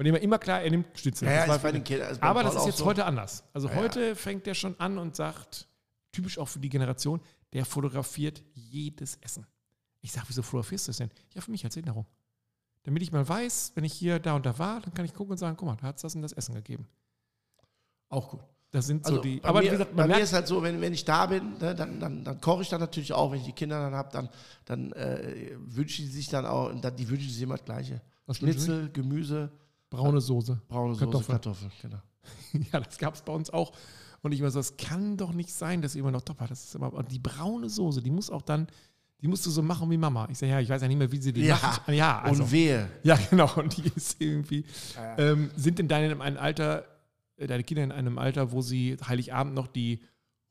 Bei 0.00 0.04
dem 0.04 0.14
war 0.14 0.22
immer 0.22 0.38
klar, 0.38 0.62
er 0.62 0.70
nimmt 0.70 0.98
Schnitzel. 0.98 1.28
Ja, 1.28 1.40
Das 1.40 1.48
war 1.48 1.58
bei 1.58 1.78
ist 1.78 2.20
beim 2.20 2.30
aber 2.30 2.42
das 2.42 2.54
ist 2.54 2.64
jetzt 2.64 2.78
so. 2.78 2.86
heute 2.86 3.04
anders. 3.04 3.44
Also 3.52 3.68
Ja, 3.68 3.74
heute 3.74 4.16
fängt 4.16 4.46
der 4.46 4.54
schon 4.54 4.74
an 4.80 4.96
und 4.96 5.14
sagt, 5.14 5.68
typisch 6.10 6.38
auch 6.38 6.48
für 6.48 6.58
die 6.58 6.70
Generation, 6.70 7.20
der 7.52 7.66
fotografiert 7.66 8.42
jedes 8.54 9.16
Essen. 9.16 9.46
Ich 10.00 10.10
sage, 10.10 10.24
wieso 10.28 10.40
fotografierst 10.40 10.86
du 10.86 10.90
das 10.92 10.96
denn? 10.96 11.10
Ja, 11.34 11.42
für 11.42 11.50
mich 11.50 11.62
als 11.66 11.76
Erinnerung. 11.76 12.06
Damit 12.84 13.02
ich 13.02 13.12
mal 13.12 13.28
weiß, 13.28 13.72
wenn 13.74 13.84
ich 13.84 13.92
hier 13.92 14.18
da 14.20 14.36
und 14.36 14.46
da 14.46 14.58
war, 14.58 14.80
dann 14.80 14.94
kann 14.94 15.04
ich 15.04 15.12
gucken 15.12 15.32
und 15.32 15.36
sagen, 15.36 15.54
guck 15.58 15.68
mal, 15.68 15.76
da 15.76 15.88
hat 15.88 15.96
es 15.96 16.00
das 16.00 16.14
und 16.14 16.22
das 16.22 16.32
Essen 16.32 16.54
gegeben. 16.54 16.88
Auch 18.08 18.30
gut. 18.30 18.40
Das 18.70 18.86
sind 18.86 19.04
so 19.04 19.10
Also 19.16 19.22
die. 19.22 19.40
bei, 19.40 19.48
Aber 19.50 19.58
mir, 19.60 19.66
wie 19.66 19.70
gesagt, 19.72 19.90
bei 19.90 19.96
man 19.96 20.06
mir 20.06 20.12
merkt, 20.14 20.24
ist 20.24 20.32
halt 20.32 20.46
so, 20.46 20.62
wenn, 20.62 20.80
wenn 20.80 20.94
ich 20.94 21.04
da 21.04 21.26
bin, 21.26 21.58
ne, 21.58 21.74
dann, 21.74 22.00
dann, 22.00 22.24
dann 22.24 22.40
koche 22.40 22.62
ich 22.62 22.70
dann 22.70 22.80
natürlich 22.80 23.12
auch. 23.12 23.32
Wenn 23.32 23.40
ich 23.40 23.44
die 23.44 23.52
Kinder 23.52 23.78
dann 23.78 23.94
habe, 23.94 24.08
dann, 24.10 24.30
dann 24.64 24.92
äh, 24.92 25.50
wünschen 25.58 26.06
die 26.06 26.10
sich 26.10 26.28
dann 26.28 26.46
auch, 26.46 26.72
dann, 26.80 26.96
die 26.96 27.06
wünschen 27.10 27.28
sich 27.28 27.42
immer 27.42 27.56
das 27.58 27.66
Gleiche. 27.66 28.00
Was 28.24 28.38
Schnitzel, 28.38 28.88
Gemüse, 28.90 29.52
braune 29.90 30.20
Soße. 30.20 30.60
braune 30.68 30.94
Soße, 30.94 31.04
Kartoffeln. 31.04 31.36
Kartoffeln. 31.36 31.72
genau. 31.82 31.98
Ja, 32.72 32.80
das 32.80 32.98
gab 32.98 33.14
es 33.14 33.22
bei 33.22 33.32
uns 33.32 33.50
auch. 33.50 33.72
Und 34.22 34.32
ich 34.32 34.42
war 34.42 34.50
so, 34.50 34.58
das 34.58 34.76
kann 34.76 35.16
doch 35.16 35.32
nicht 35.32 35.52
sein, 35.52 35.80
dass 35.82 35.94
immer 35.94 36.10
noch 36.10 36.22
top 36.22 36.40
hat. 36.40 36.50
Das 36.50 36.62
ist 36.64 36.74
immer, 36.74 36.92
und 36.92 37.10
die 37.10 37.18
braune 37.18 37.68
Soße, 37.70 38.02
die 38.02 38.10
muss 38.10 38.28
auch 38.30 38.42
dann, 38.42 38.66
die 39.22 39.28
musst 39.28 39.44
du 39.46 39.50
so 39.50 39.62
machen 39.62 39.90
wie 39.90 39.96
Mama. 39.96 40.28
Ich 40.30 40.38
sage, 40.38 40.52
ja, 40.52 40.60
ich 40.60 40.68
weiß 40.68 40.82
ja 40.82 40.88
nicht 40.88 40.98
mehr, 40.98 41.10
wie 41.10 41.16
sie 41.20 41.32
die 41.32 41.42
Ja, 41.42 41.54
macht. 41.62 41.88
Ja, 41.88 42.20
also, 42.20 42.42
Und 42.44 42.52
wehe. 42.52 42.88
ja, 43.02 43.18
genau. 43.30 43.50
Und 43.56 43.76
die 43.76 43.90
ist 43.94 44.20
irgendwie. 44.20 44.64
Ähm, 45.18 45.50
sind 45.56 45.78
denn 45.78 45.88
deine 45.88 46.12
in 46.12 46.20
einem 46.20 46.38
Alter, 46.38 46.84
äh, 47.36 47.46
deine 47.46 47.64
Kinder 47.64 47.84
in 47.84 47.92
einem 47.92 48.18
Alter, 48.18 48.52
wo 48.52 48.60
sie 48.62 48.96
Heiligabend 49.06 49.54
noch 49.54 49.66
die 49.66 50.00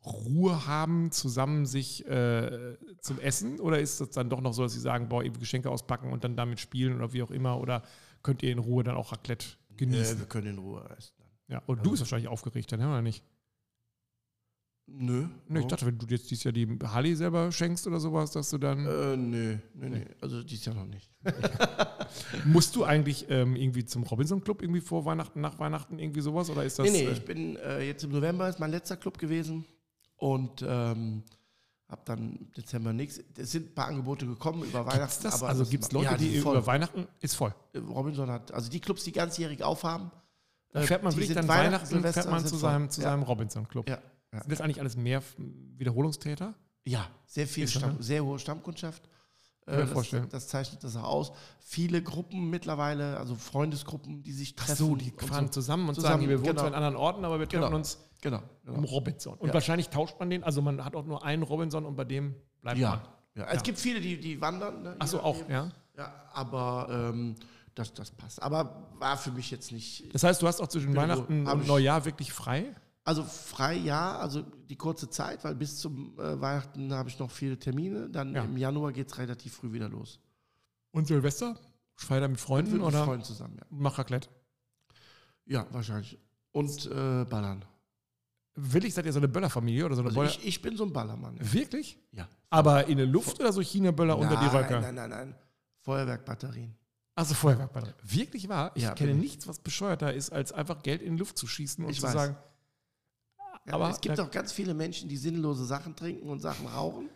Ruhe 0.05 0.65
haben, 0.65 1.11
zusammen 1.11 1.65
sich 1.65 2.05
äh, 2.07 2.77
zum 3.01 3.19
Essen? 3.19 3.59
Oder 3.59 3.79
ist 3.79 4.01
das 4.01 4.11
dann 4.11 4.29
doch 4.29 4.41
noch 4.41 4.53
so, 4.53 4.63
dass 4.63 4.73
sie 4.73 4.79
sagen, 4.79 5.09
boah, 5.09 5.23
eben 5.23 5.39
Geschenke 5.39 5.69
auspacken 5.69 6.11
und 6.11 6.23
dann 6.23 6.35
damit 6.35 6.59
spielen 6.59 6.95
oder 6.95 7.11
wie 7.13 7.21
auch 7.23 7.31
immer? 7.31 7.59
Oder 7.59 7.83
könnt 8.23 8.43
ihr 8.43 8.51
in 8.51 8.59
Ruhe 8.59 8.83
dann 8.83 8.95
auch 8.95 9.11
Raclette 9.11 9.45
Äh, 9.71 9.75
genießen? 9.75 10.19
wir 10.19 10.25
können 10.27 10.47
in 10.47 10.57
Ruhe 10.57 10.87
essen. 10.97 11.13
ja. 11.47 11.61
Und 11.65 11.85
du 11.85 11.91
bist 11.91 12.01
wahrscheinlich 12.01 12.27
aufgeregt 12.29 12.71
dann, 12.71 12.79
oder 12.81 13.01
nicht? 13.01 13.23
Nö. 14.91 15.27
Ne, 15.47 15.59
ich 15.59 15.67
dachte, 15.67 15.85
wenn 15.85 15.99
du 15.99 16.07
jetzt 16.07 16.31
dieses 16.31 16.43
Jahr 16.45 16.51
die 16.51 16.67
Harley 16.83 17.15
selber 17.15 17.51
schenkst 17.51 17.85
oder 17.85 17.99
sowas, 17.99 18.31
dass 18.31 18.49
du 18.49 18.57
dann. 18.57 18.87
Äh, 18.87 19.17
nö, 19.17 19.57
nö, 19.75 19.89
nö. 19.89 20.03
Also 20.19 20.41
dies 20.41 20.65
Jahr 20.65 20.75
noch 20.75 20.87
nicht. 20.87 21.11
musst 22.45 22.75
du 22.75 22.83
eigentlich 22.85 23.27
ähm, 23.29 23.55
irgendwie 23.55 23.85
zum 23.85 24.01
Robinson 24.03 24.43
Club 24.43 24.63
irgendwie 24.63 24.81
vor 24.81 25.05
Weihnachten, 25.05 25.41
nach 25.41 25.59
Weihnachten 25.59 25.99
irgendwie 25.99 26.21
sowas? 26.21 26.49
Oder 26.49 26.63
ist 26.63 26.79
das. 26.79 26.91
nee, 26.91 27.03
nee, 27.03 27.05
äh, 27.07 27.11
ich 27.11 27.23
bin 27.23 27.55
äh, 27.57 27.85
jetzt 27.85 28.03
im 28.03 28.09
November, 28.11 28.49
ist 28.49 28.59
mein 28.59 28.71
letzter 28.71 28.97
Club 28.97 29.19
gewesen 29.19 29.63
und 30.15 30.65
ähm, 30.67 31.23
habe 31.89 32.01
dann 32.05 32.35
im 32.35 32.51
Dezember 32.53 32.93
nichts. 32.93 33.19
Es 33.35 33.51
sind 33.51 33.71
ein 33.71 33.75
paar 33.75 33.87
Angebote 33.87 34.25
gekommen 34.27 34.63
über 34.63 34.83
gibt's 34.83 34.95
Weihnachten. 34.95 35.23
das? 35.23 35.33
aber 35.41 35.49
also 35.49 35.65
gibt 35.65 35.83
es 35.83 35.91
Leute, 35.91 36.11
ja, 36.11 36.17
die 36.17 36.39
voll. 36.39 36.55
über 36.57 36.67
Weihnachten 36.67 37.07
ist 37.19 37.35
voll. 37.35 37.53
Robinson 37.75 38.29
hat, 38.29 38.51
also 38.53 38.69
die 38.69 38.79
Clubs, 38.79 39.03
die 39.03 39.11
ganzjährig 39.11 39.63
aufhaben. 39.63 40.11
Da 40.71 40.81
äh, 40.81 40.87
fährt 40.87 41.01
man 41.03 41.11
die 41.13 41.17
wirklich 41.19 41.35
dann 41.35 41.47
Weihnachten, 41.47 41.87
Silvester 41.87 42.21
fährt 42.21 42.31
man 42.31 42.43
zu 42.43 42.49
voll. 42.51 42.59
seinem, 42.59 42.89
zu 42.91 43.01
Ja. 43.01 43.09
seinem 43.09 43.23
Robinson 43.23 43.67
Club. 43.67 43.89
Ja, 43.89 43.97
ja. 44.31 44.39
Sind 44.41 44.51
das 44.51 44.61
eigentlich 44.61 44.79
alles 44.79 44.95
mehr 44.95 45.23
Wiederholungstäter? 45.77 46.53
Ja, 46.85 47.07
sehr 47.25 47.47
viel 47.47 47.67
Stamm, 47.67 48.01
sehr 48.01 48.23
hohe 48.23 48.37
Stammkundschaft. 48.39 49.09
Äh, 49.69 49.85
das, 49.85 50.11
das 50.29 50.47
zeichnet 50.47 50.83
das 50.83 50.95
auch 50.95 51.03
aus. 51.03 51.31
Viele 51.59 52.01
Gruppen 52.01 52.49
mittlerweile, 52.49 53.17
also 53.17 53.35
Freundesgruppen, 53.35 54.23
die 54.23 54.31
sich 54.33 54.55
Ach 54.59 54.65
treffen. 54.65 54.77
so, 54.77 54.95
die 54.95 55.11
fahren 55.11 55.45
so. 55.47 55.51
zusammen 55.53 55.87
und 55.89 55.95
Zusammen, 55.95 56.15
sagen, 56.21 56.29
wir 56.29 56.37
wohnen 56.39 56.47
genau. 56.49 56.59
zwar 56.61 56.67
in 56.69 56.75
anderen 56.75 56.95
Orten, 56.95 57.25
aber 57.25 57.39
wir 57.39 57.47
treffen 57.47 57.63
Genau. 57.65 57.75
uns 57.75 57.99
Genau. 58.21 58.41
genau. 58.65 58.81
Robinson. 58.87 59.35
Und 59.35 59.47
Ja. 59.47 59.53
wahrscheinlich 59.53 59.89
tauscht 59.89 60.15
man 60.19 60.29
den, 60.29 60.43
also 60.43 60.61
man 60.61 60.83
hat 60.83 60.95
auch 60.95 61.05
nur 61.05 61.23
einen 61.23 61.43
Robinson 61.43 61.85
und 61.85 61.95
bei 61.95 62.03
dem 62.05 62.35
bleibt 62.61 62.79
man. 62.79 62.81
Ja. 62.81 63.03
ja. 63.35 63.45
Es 63.47 63.55
Ja. 63.55 63.61
gibt 63.61 63.79
viele, 63.79 64.01
die, 64.01 64.19
die 64.19 64.41
wandern. 64.41 64.83
Ne, 64.83 64.95
Ach 64.99 65.07
so, 65.07 65.21
auch, 65.21 65.37
ja. 65.49 65.71
Ja, 65.97 66.13
aber 66.33 66.87
ähm, 67.13 67.35
das, 67.75 67.93
das 67.93 68.11
passt. 68.11 68.41
Aber 68.41 68.87
war 68.97 69.17
für 69.17 69.31
mich 69.31 69.51
jetzt 69.51 69.71
nicht. 69.71 70.13
Das 70.13 70.23
heißt, 70.23 70.41
du 70.41 70.47
hast 70.47 70.59
auch 70.61 70.67
zwischen 70.67 70.95
Weihnachten 70.95 71.45
und 71.47 71.67
Neujahr 71.67 72.03
wirklich 72.05 72.33
frei? 72.33 72.75
Also 73.05 73.23
frei 73.23 73.75
ja, 73.75 74.17
also 74.19 74.41
die 74.41 74.75
kurze 74.75 75.09
Zeit, 75.09 75.43
weil 75.43 75.55
bis 75.55 75.77
zum 75.79 76.19
äh, 76.19 76.39
Weihnachten 76.39 76.93
habe 76.93 77.09
ich 77.09 77.17
noch 77.17 77.31
viele 77.31 77.57
Termine. 77.57 78.09
Dann 78.09 78.35
Ja. 78.35 78.43
im 78.43 78.57
Januar 78.57 78.91
geht 78.91 79.07
es 79.07 79.17
relativ 79.17 79.53
früh 79.53 79.71
wieder 79.73 79.89
los. 79.89 80.19
Und 80.91 81.07
Silvester? 81.07 81.57
Feier 81.95 82.27
mit 82.27 82.39
Freunden 82.39 82.73
Mit 82.73 82.81
oder 82.81 83.03
Freunden 83.05 83.25
zusammen, 83.25 83.57
ja. 83.59 83.65
mach 83.69 83.97
Raclette? 83.97 84.29
Ja, 85.45 85.65
wahrscheinlich. 85.71 86.17
Und 86.51 86.85
äh, 86.85 87.25
ballern. 87.25 87.65
Willig 88.55 88.93
seid 88.93 89.05
ihr 89.05 89.13
so 89.13 89.19
eine 89.19 89.27
Böllerfamilie 89.27 89.85
oder 89.85 89.95
so 89.95 90.01
eine 90.01 90.09
Also 90.09 90.19
Böller? 90.19 90.29
ich, 90.31 90.45
ich 90.45 90.61
bin 90.61 90.75
so 90.77 90.83
ein 90.85 90.93
Ballermann. 90.93 91.37
Ja. 91.37 91.53
Wirklich? 91.53 91.97
ja. 92.11 92.27
Aber 92.49 92.87
in 92.87 92.97
der 92.97 93.05
Luft 93.07 93.39
oder 93.39 93.53
so 93.53 93.61
China-Böller 93.61 94.17
unter 94.17 94.35
die 94.37 94.45
Nein, 94.45 94.55
Röcke? 94.55 94.79
Nein, 94.81 94.95
nein, 94.95 95.09
nein. 95.09 95.35
Feuerwerkbatterien. 95.81 96.75
Also 97.15 97.33
Feuerwerkbatterie. 97.35 97.93
Wirklich 98.03 98.47
wahr? 98.49 98.71
Ich 98.75 98.83
Ja, 98.83 98.93
kenne 98.93 99.13
nichts, 99.13 99.47
was 99.47 99.59
bescheuerter 99.59 100.13
ist, 100.13 100.31
als 100.31 100.51
einfach 100.51 100.81
Geld 100.83 101.01
in 101.01 101.13
die 101.13 101.19
Luft 101.19 101.37
zu 101.37 101.47
schießen 101.47 101.83
und 101.83 101.91
Ich 101.91 101.97
zu 101.99 102.03
weiß. 102.07 102.13
sagen, 102.13 102.37
Ja, 103.65 103.73
Aber 103.73 103.89
es 103.89 104.01
gibt 104.01 104.19
auch 104.19 104.31
ganz 104.31 104.51
viele 104.51 104.73
Menschen, 104.73 105.09
die 105.09 105.17
sinnlose 105.17 105.65
Sachen 105.65 105.95
trinken 105.95 106.27
und 106.29 106.39
Sachen 106.39 106.65
rauchen. 106.67 107.09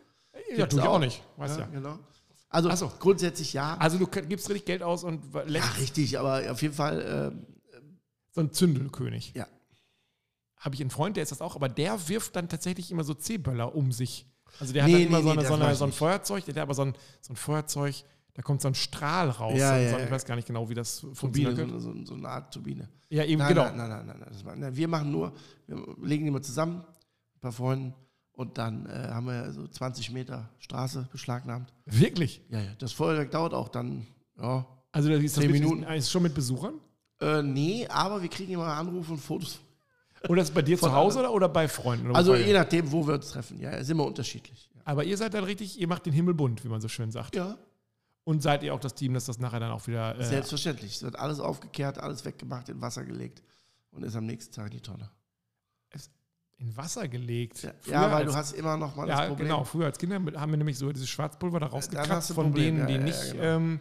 ja, 0.56 0.66
tue 0.68 0.80
ich 0.80 0.86
auch 0.86 0.96
auch. 0.96 1.00
nicht. 1.00 1.24
Weißt 1.38 1.60
ja. 1.60 1.66
Genau. 1.68 2.00
Also 2.50 2.70
so. 2.76 2.92
grundsätzlich 3.00 3.54
ja. 3.54 3.76
Also 3.78 3.98
du 3.98 4.06
gibst 4.06 4.48
richtig 4.50 4.66
Geld 4.66 4.84
aus 4.84 5.04
und 5.04 5.34
Ja, 5.34 5.42
lässt 5.44 5.78
richtig, 5.80 6.20
aber 6.20 6.52
auf 6.52 6.62
jeden 6.62 6.76
Fall, 6.76 7.34
ähm, 7.34 7.48
so 8.32 8.42
ein 8.42 8.52
Zündelkönig. 8.52 9.34
ja. 9.36 9.48
Habe 10.58 10.76
ich 10.76 10.82
einen 10.82 10.92
Freund, 10.92 11.18
der 11.18 11.24
ist 11.24 11.32
das 11.32 11.42
auch, 11.42 11.56
aber 11.58 11.68
der 11.68 12.08
wirft 12.08 12.36
dann 12.38 12.48
tatsächlich 12.48 12.90
immer 12.90 13.04
so 13.04 13.14
C-Böller 13.14 13.76
um 13.76 13.92
sich. 13.92 14.26
Also 14.60 14.72
der 14.72 14.84
hat 14.84 14.90
Nee, 14.92 15.06
dann 15.06 15.08
immer 15.08 15.18
nee, 15.18 15.24
so, 15.24 15.30
nee, 15.34 15.40
eine, 15.40 15.48
so, 15.48 15.54
eine, 15.56 15.76
so 15.76 15.84
ein. 15.86 15.92
Feuerzeug, 15.92 16.46
der 16.46 16.56
hat 16.56 16.62
aber 16.62 16.74
so 16.74 16.84
ein, 16.84 16.94
so 17.20 17.34
ein 17.34 17.36
Feuerzeug, 17.36 17.96
da 18.34 18.42
kommt 18.42 18.62
so 18.62 18.68
ein 18.68 18.76
Strahl 18.76 19.30
raus. 19.30 19.58
Ja, 19.58 19.78
ja, 19.78 19.92
so, 19.92 19.98
ich 19.98 20.06
ja. 20.06 20.12
weiß 20.12 20.26
gar 20.26 20.36
nicht 20.36 20.48
genau, 20.48 20.70
wie 20.70 20.74
das 20.74 21.00
Turbine, 21.00 21.16
funktioniert. 21.16 21.70
so, 21.70 21.80
so, 21.80 22.06
so 22.06 22.14
eine 22.16 22.28
Art 22.28 22.54
Turbine. 22.54 22.90
Ja, 23.10 23.24
eben, 23.24 23.40
Nein, 23.40 23.50
genau. 23.50 23.66
nein, 23.66 23.78
nein, 23.78 24.06
nein, 24.08 24.18
nein, 24.44 24.60
nein. 24.60 24.76
Wir 24.76 24.88
machen 24.88 25.12
nur, 25.12 25.34
wir 25.68 25.78
legen 26.02 26.26
die 26.26 26.32
mal 26.32 26.42
zusammen, 26.42 26.84
ein 27.36 27.40
paar 27.42 27.52
Freunden, 27.52 27.94
und 28.34 28.58
dann 28.58 28.88
äh, 28.88 29.10
haben 29.10 29.28
wir 29.28 29.52
so 29.52 29.68
20 29.68 30.12
Meter 30.12 30.50
Straße 30.58 31.08
beschlagnahmt. 31.12 31.72
Wirklich? 31.86 32.42
Ja, 32.50 32.60
ja. 32.60 32.72
Das 32.80 32.92
Feuerwerk 32.92 33.30
dauert 33.30 33.54
auch 33.54 33.70
dann, 33.70 34.08
ja. 34.40 34.66
Also 34.92 35.10
das 35.10 35.22
ist, 35.24 35.38
das 35.38 35.44
Zehn 35.44 35.52
mit, 35.52 35.62
Minuten. 35.62 35.84
ist 35.84 36.10
schon 36.10 36.24
mit 36.24 36.34
Besuchern? 36.34 36.74
Äh, 37.22 37.44
nee, 37.44 37.88
aber 37.88 38.22
wir 38.22 38.30
kriegen 38.30 38.54
immer 38.54 38.66
Anrufe 38.66 39.14
und 39.14 39.20
Fotos. 39.20 39.60
Und 40.28 40.38
das 40.38 40.50
ist 40.50 40.56
bei 40.56 40.62
dir 40.62 40.78
Von 40.78 40.90
zu 40.90 40.96
Hause 40.96 41.20
oder, 41.20 41.34
oder 41.34 41.50
bei 41.50 41.68
Freunden? 41.68 42.08
Oder 42.08 42.16
Also 42.16 42.32
wo 42.32 42.36
je 42.38 42.54
nachdem, 42.54 42.92
wo 42.92 43.06
wir 43.06 43.16
uns 43.16 43.30
treffen. 43.30 43.60
Ja, 43.60 43.72
ist 43.72 43.90
immer 43.90 44.06
unterschiedlich. 44.06 44.70
Aber 44.86 45.04
ihr 45.04 45.18
seid 45.18 45.34
dann 45.34 45.44
richtig, 45.44 45.80
ihr 45.80 45.88
macht 45.88 46.06
den 46.06 46.14
Himmel 46.14 46.34
bunt, 46.34 46.64
wie 46.64 46.70
man 46.70 46.82
so 46.82 46.88
schön 46.88 47.12
sagt. 47.12 47.36
Ja, 47.36 47.58
Und 48.26 48.42
seid 48.42 48.64
ihr 48.64 48.74
auch 48.74 48.80
das 48.80 48.96
Team, 48.96 49.14
das 49.14 49.26
das 49.26 49.40
nachher 49.40 49.60
dann 49.60 49.72
auch 49.72 49.86
wieder. 49.88 50.18
Äh, 50.18 50.24
selbstverständlich. 50.24 50.96
Es 50.96 51.04
wird 51.04 51.18
alles 51.18 51.40
aufgekehrt, 51.40 51.98
alles 51.98 52.24
weggemacht, 52.24 52.70
in 52.70 52.82
Wasser 52.82 53.04
gelegt 53.04 53.44
und 53.92 54.04
ist 54.04 54.16
am 54.16 54.26
nächsten 54.26 54.54
Tag 54.54 54.68
in 54.68 54.72
die 54.72 54.82
Tonne. 54.82 55.10
in 56.58 56.78
Wasser 56.78 57.08
gelegt. 57.10 57.64
Ja, 57.64 57.74
ja 57.86 58.02
weil 58.04 58.24
als, 58.24 58.32
du 58.32 58.38
hast 58.38 58.52
immer 58.54 58.78
noch 58.78 58.96
mal 58.96 59.08
das 59.08 59.20
Ja, 59.20 59.28
Problem. 59.28 59.48
genau. 59.50 59.64
Früher 59.66 59.86
als 59.88 59.98
Kinder 59.98 60.16
haben 60.16 60.52
wir 60.52 60.58
nämlich 60.58 60.78
so 60.78 60.92
dieses 60.92 61.10
Schwarzpulver 61.10 61.60
da 61.60 61.66
rausgekratzt 61.68 62.32
von 62.34 62.46
Problem, 62.46 62.78
denen, 62.78 62.88
die 62.88 62.94
ja, 62.94 63.00
ja, 63.00 63.06
nicht 63.06 63.32
genau. 63.34 63.44
ähm, 63.44 63.80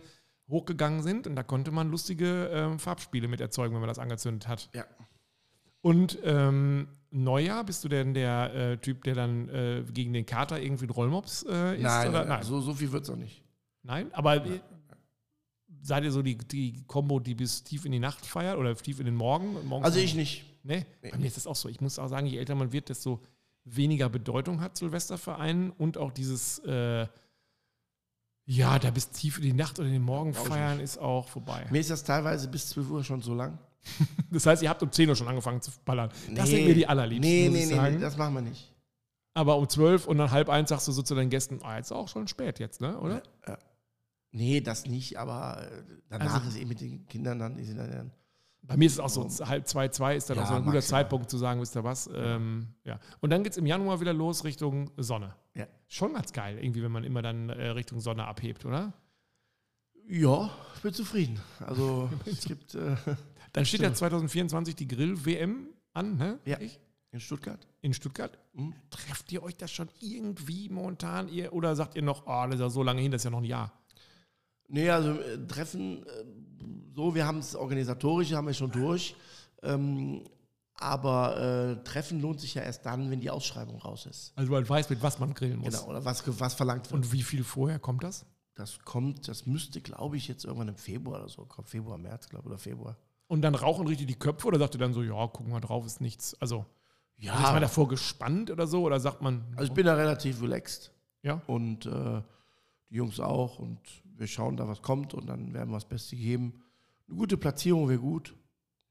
hochgegangen 0.49 1.03
sind. 1.03 1.27
Und 1.29 1.37
da 1.37 1.45
konnte 1.45 1.71
man 1.71 1.91
lustige 1.91 2.49
ähm, 2.53 2.79
Farbspiele 2.81 3.29
mit 3.29 3.41
erzeugen, 3.41 3.75
wenn 3.75 3.81
man 3.81 3.89
das 3.89 4.01
angezündet 4.01 4.49
hat. 4.49 4.69
Ja. 4.75 4.85
Und 5.83 6.19
ähm, 6.25 6.89
Neujahr, 7.11 7.65
bist 7.65 7.85
du 7.85 7.89
denn 7.89 8.15
der 8.15 8.55
äh, 8.55 8.79
Typ, 8.79 9.05
der 9.05 9.15
dann 9.15 9.49
äh, 9.49 9.85
gegen 9.93 10.13
den 10.13 10.27
Kater 10.27 10.61
irgendwie 10.61 10.87
ein 10.87 10.91
Rollmops 10.91 11.45
äh, 11.49 11.75
isst? 11.75 11.83
Nein, 11.83 12.09
oder? 12.09 12.25
nein, 12.25 12.43
So, 12.43 12.61
so 12.61 12.75
viel 12.75 12.91
wird 12.91 13.05
es 13.05 13.11
auch 13.11 13.17
nicht. 13.17 13.43
Nein, 13.83 14.13
aber 14.15 14.45
äh, 14.47 14.61
seid 15.83 16.05
ihr 16.05 16.13
so 16.13 16.23
die, 16.23 16.37
die 16.39 16.85
Combo, 16.87 17.19
die 17.21 17.35
bis 17.35 17.63
tief 17.65 17.85
in 17.85 17.93
die 17.93 17.99
Nacht 17.99 18.25
feiert 18.25 18.57
oder 18.59 18.75
tief 18.77 19.01
in 19.01 19.07
den 19.07 19.15
Morgen? 19.17 19.57
Also 19.83 19.99
ich 19.99 20.15
nicht. 20.15 20.45
Nee, 20.65 20.87
Nee. 21.03 21.11
bei 21.11 21.19
mir 21.19 21.27
ist 21.27 21.37
das 21.37 21.47
auch 21.47 21.57
so. 21.57 21.69
Ich 21.69 21.81
muss 21.81 21.99
auch 21.99 22.07
sagen, 22.09 22.27
je 22.27 22.39
älter 22.39 22.55
man 22.55 22.73
wird, 22.73 22.89
desto 22.89 23.21
weniger 23.65 24.09
Bedeutung 24.09 24.61
hat 24.61 24.77
Silvesterverein 24.77 25.71
und 25.71 25.99
auch 25.99 26.13
dieses, 26.13 26.61
äh, 26.61 27.07
ja, 28.45 28.79
da 28.79 28.91
bis 28.91 29.09
tief 29.11 29.39
in 29.39 29.45
die 29.45 29.53
Nacht 29.53 29.79
oder 29.79 29.87
in 29.89 29.95
den 29.95 30.03
Morgen 30.03 30.33
Brauch 30.33 30.47
feiern 30.47 30.81
ist 30.81 30.99
auch 30.99 31.29
vorbei. 31.29 31.67
Mir 31.71 31.81
ist 31.81 31.91
das 31.91 32.05
teilweise 32.05 32.49
bis 32.49 32.69
12 32.71 32.91
Uhr 32.91 33.05
schon 33.05 33.21
so 33.23 33.35
lang. 33.35 33.59
Das 34.31 34.47
heißt, 34.47 34.63
ihr 34.63 34.71
habt 34.71 34.83
um 34.83 34.91
10 34.91 35.09
Uhr 35.11 35.17
schon 35.17 35.29
angefangen 35.29 35.61
zu 35.61 35.71
ballern. 35.85 36.11
Das 36.31 36.49
Nee. 36.49 36.57
sind 36.57 36.67
mir 36.69 36.75
die 36.75 36.87
allerliebsten, 36.87 37.31
Nee, 37.31 37.49
nee, 37.49 37.67
nee, 37.67 37.91
nee, 37.91 37.99
das 37.99 38.17
machen 38.17 38.35
wir 38.35 38.41
nicht. 38.43 38.73
Aber 39.35 39.57
um 39.59 39.69
12 39.69 40.07
und 40.07 40.19
dann 40.19 40.31
halb 40.31 40.49
eins 40.49 40.69
sagst 40.71 40.87
du 40.89 40.93
so 40.93 41.03
zu 41.03 41.15
deinen 41.15 41.31
Gästen, 41.31 41.59
ah, 41.63 41.77
jetzt 41.77 41.87
ist 41.87 41.93
auch 41.93 42.09
schon 42.09 42.29
spät 42.29 42.59
jetzt, 42.61 42.81
ne, 42.81 42.99
oder? 42.99 43.23
Nee, 44.33 44.61
das 44.61 44.87
nicht, 44.87 45.19
aber 45.19 45.63
äh, 45.71 45.83
danach 46.09 46.35
Also- 46.35 46.49
ist 46.49 46.57
eh 46.57 46.65
mit 46.65 46.81
den 46.81 47.07
Kindern 47.07 47.39
dann, 47.39 47.57
die 47.57 47.65
sind 47.65 47.77
dann, 47.77 48.11
Bei 48.63 48.77
mir 48.77 48.87
ist 48.87 48.95
es 48.95 49.01
auch 49.01 49.09
so, 49.09 49.29
halb 49.47 49.67
zwei, 49.69 49.89
zwei 49.89 50.17
ist 50.17 50.31
dann 50.31 50.37
Ja, 50.39 50.45
auch 50.45 50.49
so 50.49 50.55
ein 50.55 50.63
guter 50.65 50.75
maximal. 50.77 51.03
Zeitpunkt 51.03 51.31
zu 51.31 51.37
sagen, 51.39 51.61
wisst 51.61 51.77
ihr 51.77 51.85
was? 51.85 52.09
Ähm, 52.15 52.69
ja. 52.85 52.99
Und 53.21 53.31
dann 53.31 53.43
geht 53.43 53.53
es 53.53 53.59
im 53.59 53.67
Januar 53.67 54.01
wieder 54.01 54.13
los 54.15 54.45
Richtung 54.45 54.91
Sonne. 54.97 55.35
Ja. 55.55 55.67
Schon 55.89 56.15
ganz 56.15 56.33
geil, 56.33 56.59
irgendwie, 56.59 56.83
wenn 56.83 56.93
man 56.93 57.05
immer 57.05 57.21
dann 57.23 57.51
äh, 57.51 57.69
Richtung 57.69 58.01
Sonne 58.01 58.25
abhebt, 58.27 58.65
oder? 58.65 58.93
ja, 60.09 60.51
ich 60.77 60.83
bin 60.83 60.93
zufrieden. 60.95 61.41
Also 61.61 62.11
es 62.27 62.45
gibt 62.45 62.75
äh, 62.75 62.97
Dann 63.53 63.67
steht 63.67 63.81
ja 63.81 63.87
Stimmt. 63.89 63.99
2024 63.99 64.75
die 64.77 64.89
Grill-WM 64.89 65.69
an, 65.93 66.17
ne? 66.17 66.39
Ja. 66.45 66.59
Ich? 66.61 66.81
in 67.11 67.21
Stuttgart. 67.21 67.69
In 67.83 67.93
Stuttgart. 67.93 68.39
Hm? 68.55 68.73
Trefft 68.89 69.31
ihr 69.33 69.43
euch 69.43 69.55
das 69.59 69.71
schon 69.71 69.91
irgendwie 70.01 70.71
momentan? 70.71 71.29
Ihr, 71.29 71.53
oder 71.53 71.77
sagt 71.77 71.95
ihr 71.95 72.01
noch, 72.01 72.23
oh, 72.27 72.45
das 72.47 72.55
ist 72.55 72.61
ja 72.61 72.71
so 72.71 72.83
lange 72.83 73.03
hin, 73.03 73.11
das 73.13 73.21
ist 73.21 73.25
ja 73.25 73.31
noch 73.31 73.41
ein 73.43 73.45
Jahr? 73.45 73.71
Nee, 74.73 74.91
also 74.91 75.13
äh, 75.21 75.47
Treffen, 75.47 76.03
äh, 76.07 76.25
so, 76.95 77.15
wir 77.15 77.27
haben 77.27 77.39
es 77.39 77.55
organisatorisch, 77.55 78.33
haben 78.33 78.47
wir 78.47 78.55
schon 78.55 78.71
durch. 78.71 79.15
Ähm, 79.63 80.25
aber 80.75 81.77
äh, 81.79 81.85
Treffen 81.85 82.21
lohnt 82.21 82.41
sich 82.41 82.55
ja 82.55 82.63
erst 82.63 82.85
dann, 82.85 83.11
wenn 83.11 83.21
die 83.21 83.31
Ausschreibung 83.31 83.79
raus 83.79 84.07
ist. 84.07 84.33
Also 84.35 84.51
man 84.51 84.69
weiß, 84.69 84.91
mit 84.91 85.03
was 85.03 85.19
man 85.19 85.33
grillen 85.35 85.59
muss. 85.59 85.75
Genau, 85.75 85.89
oder 85.91 86.05
was, 86.05 86.25
was 86.41 86.55
verlangt 86.55 86.91
wird. 86.91 86.95
Und 87.05 87.13
wie 87.13 87.23
viel 87.23 87.45
vorher 87.45 87.79
kommt 87.79 88.03
das? 88.03 88.27
das 88.55 88.79
kommt, 88.81 89.29
das 89.29 89.47
müsste, 89.47 89.81
glaube 89.81 90.17
ich, 90.17 90.29
jetzt 90.29 90.45
irgendwann 90.45 90.69
im 90.69 90.77
Februar 90.77 91.21
oder 91.21 91.29
so 91.29 91.45
kommen. 91.45 91.67
Februar, 91.67 91.99
März, 91.99 92.29
glaube 92.29 92.45
ich, 92.45 92.47
oder 92.51 92.59
Februar. 92.59 92.97
Und 93.27 93.43
dann 93.43 93.55
rauchen 93.55 93.87
richtig 93.87 94.07
die 94.07 94.19
Köpfe 94.19 94.47
oder 94.47 94.59
sagt 94.59 94.75
ihr 94.75 94.79
dann 94.79 94.93
so, 94.93 95.03
ja, 95.03 95.27
gucken 95.27 95.53
wir 95.53 95.61
drauf, 95.61 95.87
ist 95.87 96.01
nichts. 96.01 96.35
Also, 96.41 96.67
Ja, 97.17 97.35
ist 97.35 97.53
man 97.53 97.63
davor 97.63 97.89
gespannt 97.89 98.51
oder 98.51 98.67
so? 98.67 98.83
Oder 98.83 99.01
sagt 99.01 99.23
man, 99.23 99.45
also 99.57 99.65
ich 99.65 99.73
bin 99.73 99.87
da 99.87 99.95
relativ 99.95 100.43
relaxed. 100.43 100.93
ja, 101.23 101.41
Und 101.47 101.87
äh, 101.87 102.23
die 102.91 102.97
Jungs 102.97 103.21
auch. 103.21 103.59
Und 103.59 103.81
wir 104.23 104.27
schauen 104.29 104.57
da, 104.57 104.67
was 104.67 104.81
kommt. 104.81 105.13
Und 105.13 105.27
dann 105.27 105.53
werden 105.53 105.69
wir 105.71 105.77
das 105.77 105.85
Beste 105.85 106.17
geben. 106.17 106.63
Eine 107.09 107.19
gute 107.19 107.37
Platzierung 107.37 107.89
wäre 107.89 107.99
gut. 107.99 108.35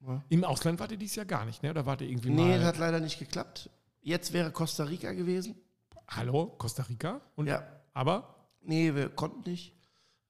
Ja. 0.06 0.24
im 0.30 0.44
Ausland 0.44 0.80
wart 0.80 0.92
ihr 0.92 0.98
dieses 0.98 1.16
Jahr 1.16 1.26
gar 1.28 1.46
nicht, 1.46 1.62
ne? 1.64 1.70
Oder 1.70 1.86
wart 1.86 2.02
ihr 2.02 2.10
irgendwie 2.10 2.32
Nee, 2.32 2.50
das 2.54 2.60
mal, 2.62 2.66
hat 2.66 2.78
leider 2.80 3.00
nicht 3.00 3.20
geklappt. 3.20 3.70
Jetzt 4.02 4.34
wäre 4.34 4.52
Costa 4.52 4.84
Rica 4.86 5.12
gewesen. 5.14 5.56
hallo, 6.08 6.48
Costa 6.58 6.84
Rica? 6.84 7.22
Und, 7.36 7.48
Ja. 7.48 7.64
Aber, 7.94 8.36
Nee, 8.64 8.94
wir 8.96 9.10
konnten 9.10 9.50
nicht. 9.50 9.74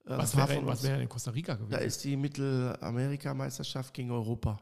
Äh, 0.04 0.16
was 0.18 0.36
wäre 0.36 0.48
von 0.54 0.66
was 0.66 0.82
wäre 0.82 0.94
denn 0.94 1.02
in 1.02 1.08
Costa 1.08 1.30
Rica 1.32 1.54
gewesen? 1.54 1.70
Da 1.70 1.78
ist 1.78 2.02
die 2.04 2.16
Mittelamerika-Meisterschaft 2.16 3.94
gegen 3.94 4.10
Europa. 4.10 4.60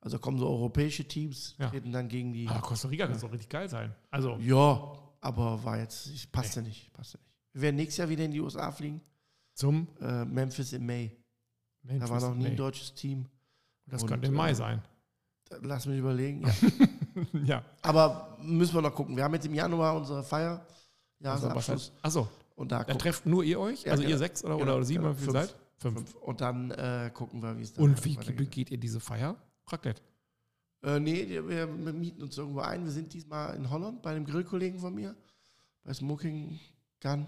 Also 0.00 0.18
kommen 0.18 0.38
so 0.38 0.46
europäische 0.48 1.06
Teams, 1.06 1.54
Ja. 1.58 1.68
treten 1.70 1.92
dann 1.92 2.08
gegen 2.08 2.32
die. 2.32 2.46
aber 2.48 2.60
Costa 2.60 2.88
Rica 2.88 3.06
kann 3.06 3.18
doch 3.20 3.32
richtig 3.32 3.48
geil 3.48 3.68
sein. 3.68 3.94
Also, 4.10 4.36
Ja, 4.40 4.92
aber 5.20 5.62
war 5.64 5.78
jetzt, 5.78 6.30
passte 6.32 6.62
nicht, 6.62 6.92
passte 6.92 7.18
nicht. 7.18 7.26
Wir 7.52 7.62
werden 7.62 7.76
nächstes 7.76 7.98
Jahr 7.98 8.08
wieder 8.08 8.24
in 8.24 8.30
die 8.30 8.40
USA 8.40 8.70
fliegen. 8.70 9.00
Zum 9.56 9.88
Äh, 10.00 10.24
Memphis 10.24 10.72
im 10.72 10.86
Mai. 10.86 11.10
Da 11.82 12.08
war 12.08 12.20
noch 12.20 12.34
nie 12.34 12.46
ein 12.46 12.56
deutsches 12.56 12.94
Team. 12.94 13.26
Das 13.86 14.02
Und, 14.02 14.08
könnte 14.08 14.28
im 14.28 14.34
Mai 14.34 14.50
äh, 14.50 14.54
sein. 14.54 14.82
Lass 15.62 15.86
mich 15.86 15.98
überlegen. 15.98 16.42
Ja. 16.44 16.52
ja. 17.44 17.64
aber 17.82 18.36
müssen 18.42 18.74
wir 18.74 18.82
noch 18.82 18.94
gucken. 18.94 19.16
Wir 19.16 19.24
haben 19.24 19.34
jetzt 19.34 19.46
im 19.46 19.54
Januar 19.54 19.96
unsere 19.96 20.22
Feier, 20.22 20.66
Also, 21.22 21.46
Jahresabschluss. 21.46 21.92
achso, 22.02 22.28
und 22.56 22.72
da 22.72 22.82
da 22.84 22.94
trefft 22.94 23.26
nur 23.26 23.44
ihr 23.44 23.60
euch? 23.60 23.84
Ja, 23.84 23.92
also 23.92 24.02
genau. 24.02 24.12
ihr 24.14 24.18
sechs 24.18 24.44
oder, 24.44 24.56
Genau, 24.58 24.76
oder, 24.76 24.84
sieben, 24.84 25.04
genau. 25.04 25.14
wie 25.14 25.22
viel 25.22 25.32
Fünf. 25.32 25.46
seid? 25.46 25.56
Fünf. 25.78 25.94
fünf. 25.98 26.14
Und 26.16 26.40
dann 26.40 26.70
äh, 26.72 27.10
gucken 27.14 27.42
wir, 27.42 27.56
wie 27.56 27.62
es 27.62 27.72
dann 27.72 27.84
Und 27.84 28.04
wie 28.04 28.16
begeht 28.16 28.70
ihr 28.70 28.78
diese 28.78 28.98
Feier? 28.98 29.36
Raclette. 29.68 30.02
Äh, 30.82 30.98
nee, 31.00 31.26
wir, 31.28 31.48
wir 31.48 31.92
mieten 31.92 32.22
uns 32.22 32.36
irgendwo 32.36 32.60
ein. 32.60 32.84
Wir 32.84 32.90
sind 32.92 33.12
diesmal 33.12 33.54
in 33.56 33.70
Holland 33.70 34.02
bei 34.02 34.10
einem 34.10 34.24
Grillkollegen 34.24 34.80
von 34.80 34.94
mir, 34.94 35.14
bei 35.84 35.94
Smoking 35.94 36.58
Gun. 37.00 37.26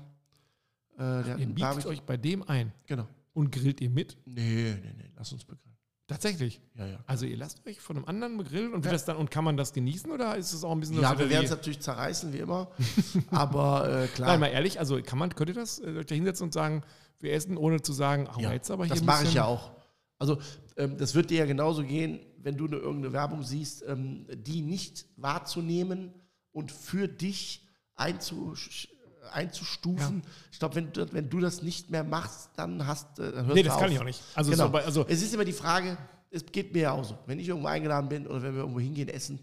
Äh, 0.99 1.03
hat 1.03 1.39
Ihr 1.39 1.55
Barbecue. 1.55 1.89
euch 1.91 2.03
bei 2.03 2.17
dem 2.17 2.43
ein 2.49 2.73
Genau. 2.87 3.07
und 3.35 3.51
grillt 3.53 3.81
ihr 3.81 3.91
mit? 3.91 4.17
Nee, 4.27 4.75
nee, 4.83 4.93
nee, 4.97 5.11
lass 5.17 5.33
uns 5.33 5.45
begrillen. 5.45 5.65
Tatsächlich. 6.09 6.61
Ja, 6.75 6.87
ja. 6.87 6.99
Also 7.07 7.27
ihr 7.27 7.37
lasst 7.37 7.65
euch 7.67 7.81
von 7.81 7.97
einem 7.97 8.07
anderen 8.07 8.37
begrillen 8.39 8.73
und, 8.73 8.85
Ja. 8.87 8.91
das 8.93 9.05
dann, 9.05 9.17
und 9.19 9.31
kann 9.31 9.45
man 9.45 9.57
das 9.59 9.75
genießen 9.75 10.11
oder 10.11 10.37
ist 10.37 10.55
es 10.55 10.65
auch 10.65 10.73
ein 10.73 10.81
bisschen 10.81 10.97
so 10.97 11.03
Ja, 11.03 11.19
wir 11.19 11.29
werden 11.29 11.45
es 11.45 11.51
natürlich 11.51 11.81
zerreißen, 11.81 12.33
wie 12.33 12.39
immer. 12.39 12.71
aber 13.31 14.05
äh, 14.05 14.07
klar, 14.09 14.31
Nein, 14.31 14.41
mal 14.41 14.47
ehrlich, 14.47 14.81
also 14.81 15.01
kann 15.03 15.19
man, 15.19 15.35
könnt 15.35 15.51
ihr 15.51 15.55
das 15.55 15.79
äh, 15.81 15.99
euch 15.99 16.07
da 16.07 16.15
hinsetzen 16.15 16.45
und 16.45 16.53
sagen, 16.53 16.83
wir 17.21 17.33
essen, 17.35 17.57
ohne 17.59 17.83
zu 17.83 17.93
sagen, 17.93 18.27
ach, 18.31 18.39
Ja, 18.41 18.53
jetzt 18.53 18.71
aber 18.71 18.87
hier 18.87 18.95
das 18.95 19.05
mache 19.05 19.25
ich 19.25 19.35
ja 19.35 19.45
auch. 19.45 19.73
Also, 20.19 20.39
ähm, 20.77 20.97
das 20.97 21.15
wird 21.15 21.29
dir 21.31 21.39
ja 21.41 21.47
genauso 21.47 21.85
gehen, 21.85 22.21
wenn 22.39 22.57
du 22.57 22.67
eine, 22.67 22.77
irgendeine 22.77 23.13
Werbung 23.13 23.43
siehst, 23.43 23.85
ähm, 23.87 24.27
die 24.33 24.63
nicht 24.63 25.07
wahrzunehmen 25.17 26.15
und 26.53 26.73
für 26.73 27.07
dich 27.07 27.67
einzusch 27.97 28.89
einzustufen. 29.33 30.23
Ich 30.53 30.59
glaube, 30.59 30.75
wenn, 30.77 30.93
du- 30.93 31.13
wenn 31.13 31.29
du 31.31 31.41
das 31.41 31.63
nicht 31.63 31.91
mehr 31.91 32.05
machst, 32.05 32.51
dann 32.57 32.87
hast 32.87 33.19
äh, 33.19 33.33
dann 33.33 33.47
hörst 33.47 33.55
Nee, 33.55 33.63
du 33.63 33.69
das 33.69 33.77
kann 33.79 33.87
auf. 33.87 33.93
ich 33.93 34.01
auch 34.01 34.05
nicht. 34.05 34.23
Also, 34.35 34.51
Genau. 34.51 34.65
so 34.67 34.71
bei, 34.73 34.85
also 34.85 35.07
Es 35.09 35.23
ist 35.23 35.33
immer 35.35 35.45
die 35.45 35.53
Frage, 35.53 35.97
es 36.31 36.45
geht 36.47 36.73
mir 36.75 36.83
ja 36.83 36.93
auch 36.93 37.05
so. 37.05 37.19
Wenn 37.27 37.39
ich 37.39 37.49
irgendwo 37.49 37.69
eingeladen 37.69 38.09
bin 38.09 38.27
oder 38.27 38.43
wenn 38.43 38.53
wir 38.55 38.61
irgendwo 38.61 38.81
hingehen 38.81 39.09
essen, 39.09 39.39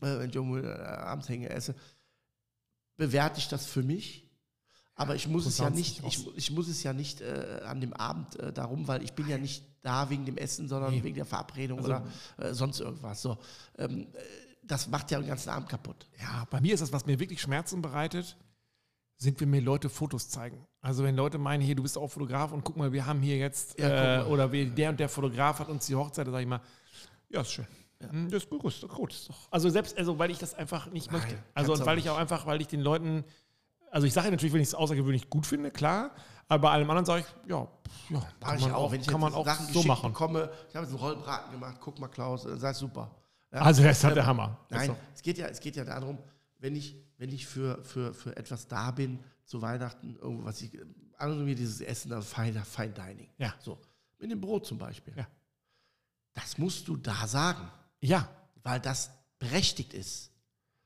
äh, 0.00 0.18
wenn 0.18 0.30
ich 0.30 0.34
irgendwo 0.36 0.58
äh, 0.58 0.72
abends 0.72 1.28
hänge 1.28 1.48
esse, 1.50 1.74
bewerte 2.96 3.38
ich 3.38 3.48
das 3.48 3.66
für 3.66 3.82
mich. 3.82 4.22
Aber 4.96 5.16
ich 5.16 5.26
muss 5.26 5.58
ja 5.58 5.70
nicht, 5.70 6.04
ich, 6.06 6.24
ich 6.36 6.50
muss 6.52 6.68
es 6.68 6.84
ja 6.84 6.92
nicht 6.92 7.20
äh, 7.20 7.62
an 7.66 7.80
dem 7.80 7.92
Abend 7.94 8.38
äh, 8.38 8.52
darum, 8.52 8.86
weil 8.86 9.02
ich 9.02 9.12
bin 9.14 9.28
ja 9.28 9.38
nicht 9.38 9.64
da 9.82 10.08
wegen 10.08 10.24
dem 10.24 10.36
Essen, 10.36 10.68
sondern 10.68 10.92
Nee. 10.94 11.02
wegen 11.02 11.16
der 11.16 11.24
Verabredung 11.24 11.78
Also- 11.78 11.88
oder 11.90 12.06
äh, 12.38 12.54
sonst 12.54 12.78
irgendwas. 12.78 13.20
So, 13.20 13.36
ähm, 13.76 14.06
äh, 14.12 14.18
das 14.62 14.86
macht 14.88 15.10
ja 15.10 15.18
den 15.18 15.26
ganzen 15.26 15.48
Abend 15.50 15.68
kaputt. 15.68 16.06
Ja, 16.20 16.46
bei 16.48 16.60
mir 16.60 16.72
ist 16.74 16.80
das, 16.80 16.92
was 16.92 17.06
mir 17.06 17.18
wirklich 17.18 17.40
Schmerzen 17.42 17.82
bereitet, 17.82 18.36
sind, 19.24 19.40
wenn 19.40 19.50
mir 19.50 19.60
Leute 19.60 19.88
Fotos 19.88 20.28
zeigen. 20.28 20.64
Also 20.80 21.02
wenn 21.02 21.16
Leute 21.16 21.38
meinen, 21.38 21.60
hier, 21.62 21.74
du 21.74 21.82
bist 21.82 21.98
auch 21.98 22.08
Fotograf 22.08 22.52
und 22.52 22.62
guck 22.62 22.76
mal, 22.76 22.92
wir 22.92 23.04
haben 23.04 23.20
hier 23.20 23.36
jetzt, 23.36 23.78
Ja, 23.78 24.22
äh, 24.22 24.24
oder 24.26 24.52
wir, 24.52 24.66
der 24.70 24.90
und 24.90 25.00
der 25.00 25.08
Fotograf 25.08 25.58
hat 25.58 25.68
uns 25.68 25.86
die 25.86 25.94
Hochzeit, 25.96 26.26
da 26.26 26.30
sage 26.30 26.42
ich 26.42 26.48
mal, 26.48 26.60
ja, 27.30 27.40
ist 27.40 27.52
schön. 27.52 27.66
Hm, 28.00 28.30
Das 28.30 28.44
ist 28.44 28.50
gut, 28.50 28.64
ist 28.64 28.82
doch 28.82 28.94
gut. 28.94 29.12
Ist 29.12 29.28
doch. 29.28 29.36
Also 29.50 29.68
selbst, 29.70 29.96
also 29.98 30.18
weil 30.18 30.30
ich 30.30 30.38
das 30.38 30.54
einfach 30.54 30.90
nicht 30.90 31.10
Nein, 31.10 31.20
möchte. 31.22 31.38
Also 31.54 31.72
und 31.72 31.84
weil 31.86 31.98
ich 31.98 32.08
auch 32.10 32.18
einfach, 32.18 32.46
weil 32.46 32.60
ich 32.60 32.68
den 32.68 32.80
Leuten, 32.80 33.24
also 33.90 34.06
ich 34.06 34.12
sage 34.12 34.30
natürlich, 34.30 34.52
wenn 34.52 34.60
ich 34.60 34.68
es 34.68 34.74
außergewöhnlich 34.74 35.30
gut 35.30 35.46
finde, 35.46 35.70
klar, 35.70 36.10
aber 36.48 36.62
bei 36.68 36.70
allem 36.72 36.90
anderen 36.90 37.06
sage 37.06 37.24
ich, 37.26 37.50
ja, 37.50 37.66
ja 38.10 38.22
kann 38.40 38.56
ich 38.58 38.62
man 38.62 38.72
auch, 38.72 38.84
auch, 38.84 38.92
wenn 38.92 39.00
ich 39.00 39.06
kann 39.06 39.20
man 39.20 39.32
auch 39.32 39.46
Sachen 39.46 39.72
so 39.72 39.82
machen. 39.84 40.12
bekomme. 40.12 40.50
Ich 40.68 40.76
habe 40.76 40.84
jetzt 40.86 40.94
einen 40.94 41.02
Rollbraten 41.02 41.52
gemacht, 41.52 41.76
guck 41.80 41.98
mal, 41.98 42.08
Klaus, 42.08 42.44
äh, 42.44 42.58
sei 42.58 42.74
super. 42.74 43.10
Ja? 43.52 43.60
Also 43.62 43.82
das 43.82 44.04
hat 44.04 44.14
der 44.16 44.24
Ähm, 44.24 44.28
Hammer. 44.28 44.58
Das 44.68 44.82
ist 44.82 44.88
Nein, 44.88 44.96
es 45.14 45.22
geht 45.22 45.38
ja, 45.38 45.46
es 45.46 45.60
geht 45.60 45.76
ja 45.76 45.84
darum, 45.84 46.18
wenn 46.58 46.76
ich, 46.76 46.96
wenn 47.24 47.32
ich 47.32 47.46
für, 47.46 47.82
für, 47.84 48.12
für 48.12 48.36
etwas 48.36 48.68
da 48.68 48.90
bin, 48.90 49.18
zu 49.46 49.62
Weihnachten, 49.62 50.14
irgendwo, 50.20 50.44
was 50.44 50.60
ich, 50.60 50.78
andere 51.16 51.46
wie 51.46 51.54
dieses 51.54 51.80
Essen, 51.80 52.12
also 52.12 52.26
Fine, 52.28 52.62
Fine 52.66 52.90
Dining. 52.92 53.30
Ja. 53.38 53.54
So. 53.60 53.78
Mit 54.18 54.30
dem 54.30 54.42
Brot 54.42 54.66
zum 54.66 54.76
Beispiel. 54.76 55.14
Ja. 55.16 55.26
Das 56.34 56.58
musst 56.58 56.86
du 56.86 56.96
da 56.98 57.26
sagen, 57.26 57.66
Ja, 58.02 58.28
weil 58.62 58.78
das 58.78 59.08
berechtigt 59.38 59.94
ist. 59.94 60.30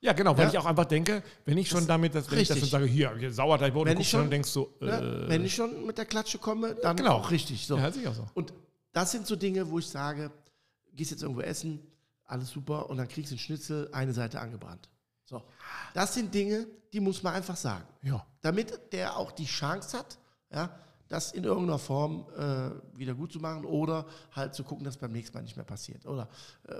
Ja, 0.00 0.12
genau, 0.12 0.36
weil 0.36 0.44
Ja. 0.44 0.50
ich 0.50 0.58
auch 0.58 0.66
einfach 0.66 0.84
denke, 0.84 1.24
wenn 1.44 1.58
ich 1.58 1.68
schon 1.68 1.80
Das- 1.80 1.88
damit, 1.88 2.14
das, 2.14 2.30
wenn 2.30 2.38
ich 2.38 2.46
das 2.46 2.58
richtig. 2.58 2.70
schon 2.70 2.80
sage, 2.82 2.88
hier, 2.92 3.16
hier 3.16 3.32
Sauerteigbrot, 3.32 3.86
Wenn 3.88 3.96
und 3.96 4.02
ich 4.02 4.10
du, 4.12 4.16
dann 4.18 4.24
schon- 4.26 4.30
denkst 4.30 4.54
du, 4.54 4.68
Ja? 4.80 5.00
äh, 5.00 5.28
Wenn 5.28 5.44
ich 5.44 5.52
schon 5.56 5.84
mit 5.86 5.98
der 5.98 6.06
Klatsche 6.06 6.38
komme, 6.38 6.76
dann 6.76 6.96
Genau. 6.96 7.14
auch 7.16 7.32
richtig. 7.32 7.66
So. 7.66 7.76
ja, 7.76 7.88
auch 7.88 8.14
so. 8.14 8.26
Und 8.34 8.52
das 8.92 9.10
sind 9.10 9.26
so 9.26 9.34
Dinge, 9.34 9.68
wo 9.68 9.80
ich 9.80 9.88
sage, 9.88 10.30
gehst 10.92 11.10
jetzt 11.10 11.22
irgendwo 11.22 11.40
essen, 11.40 11.80
alles 12.26 12.50
super. 12.50 12.88
Und 12.90 12.98
dann 12.98 13.08
kriegst 13.08 13.32
du 13.32 13.34
einen 13.34 13.40
Schnitzel, 13.40 13.88
eine 13.92 14.12
Seite 14.12 14.38
angebrannt. 14.40 14.88
So. 15.28 15.42
Das 15.92 16.14
sind 16.14 16.32
Dinge, 16.32 16.66
die 16.90 17.00
muss 17.00 17.22
man 17.22 17.34
einfach 17.34 17.56
sagen. 17.56 17.84
Ja. 18.02 18.24
Damit 18.40 18.92
der 18.92 19.16
auch 19.16 19.30
die 19.30 19.44
Chance 19.44 19.98
hat, 19.98 20.18
ja, 20.50 20.70
das 21.06 21.32
in 21.32 21.44
irgendeiner 21.44 21.78
Form 21.78 22.26
äh, 22.36 22.98
wieder 22.98 23.14
gut 23.14 23.32
zu 23.32 23.38
machen 23.38 23.64
oder 23.66 24.06
halt 24.32 24.54
zu 24.54 24.64
gucken, 24.64 24.84
dass 24.84 24.96
beim 24.96 25.12
nächsten 25.12 25.36
Mal 25.36 25.42
nicht 25.42 25.56
mehr 25.56 25.66
passiert. 25.66 26.06
Oder 26.06 26.28
äh, 26.66 26.74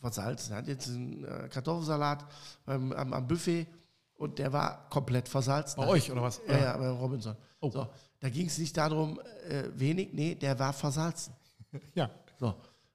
versalzen. 0.00 0.52
Er 0.52 0.58
hat 0.58 0.68
jetzt 0.68 0.88
einen 0.88 1.24
äh, 1.24 1.48
Kartoffelsalat 1.50 2.24
beim, 2.64 2.92
am, 2.92 3.12
am 3.12 3.26
Buffet 3.26 3.66
und 4.14 4.38
der 4.38 4.52
war 4.52 4.88
komplett 4.88 5.28
versalzen. 5.28 5.76
Bei 5.76 5.88
euch 5.88 6.10
oder 6.10 6.22
was? 6.22 6.40
Ja, 6.48 6.58
ja, 6.58 6.76
bei 6.76 6.88
Robinson. 6.88 7.36
Oh. 7.60 7.70
So, 7.70 7.88
da 8.20 8.28
ging 8.30 8.46
es 8.46 8.56
nicht 8.56 8.76
darum, 8.76 9.20
äh, 9.48 9.64
wenig, 9.74 10.12
nee, 10.12 10.34
der 10.34 10.58
war 10.58 10.72
versalzen. 10.72 11.34
Ja. 11.94 12.10
So. 12.38 12.54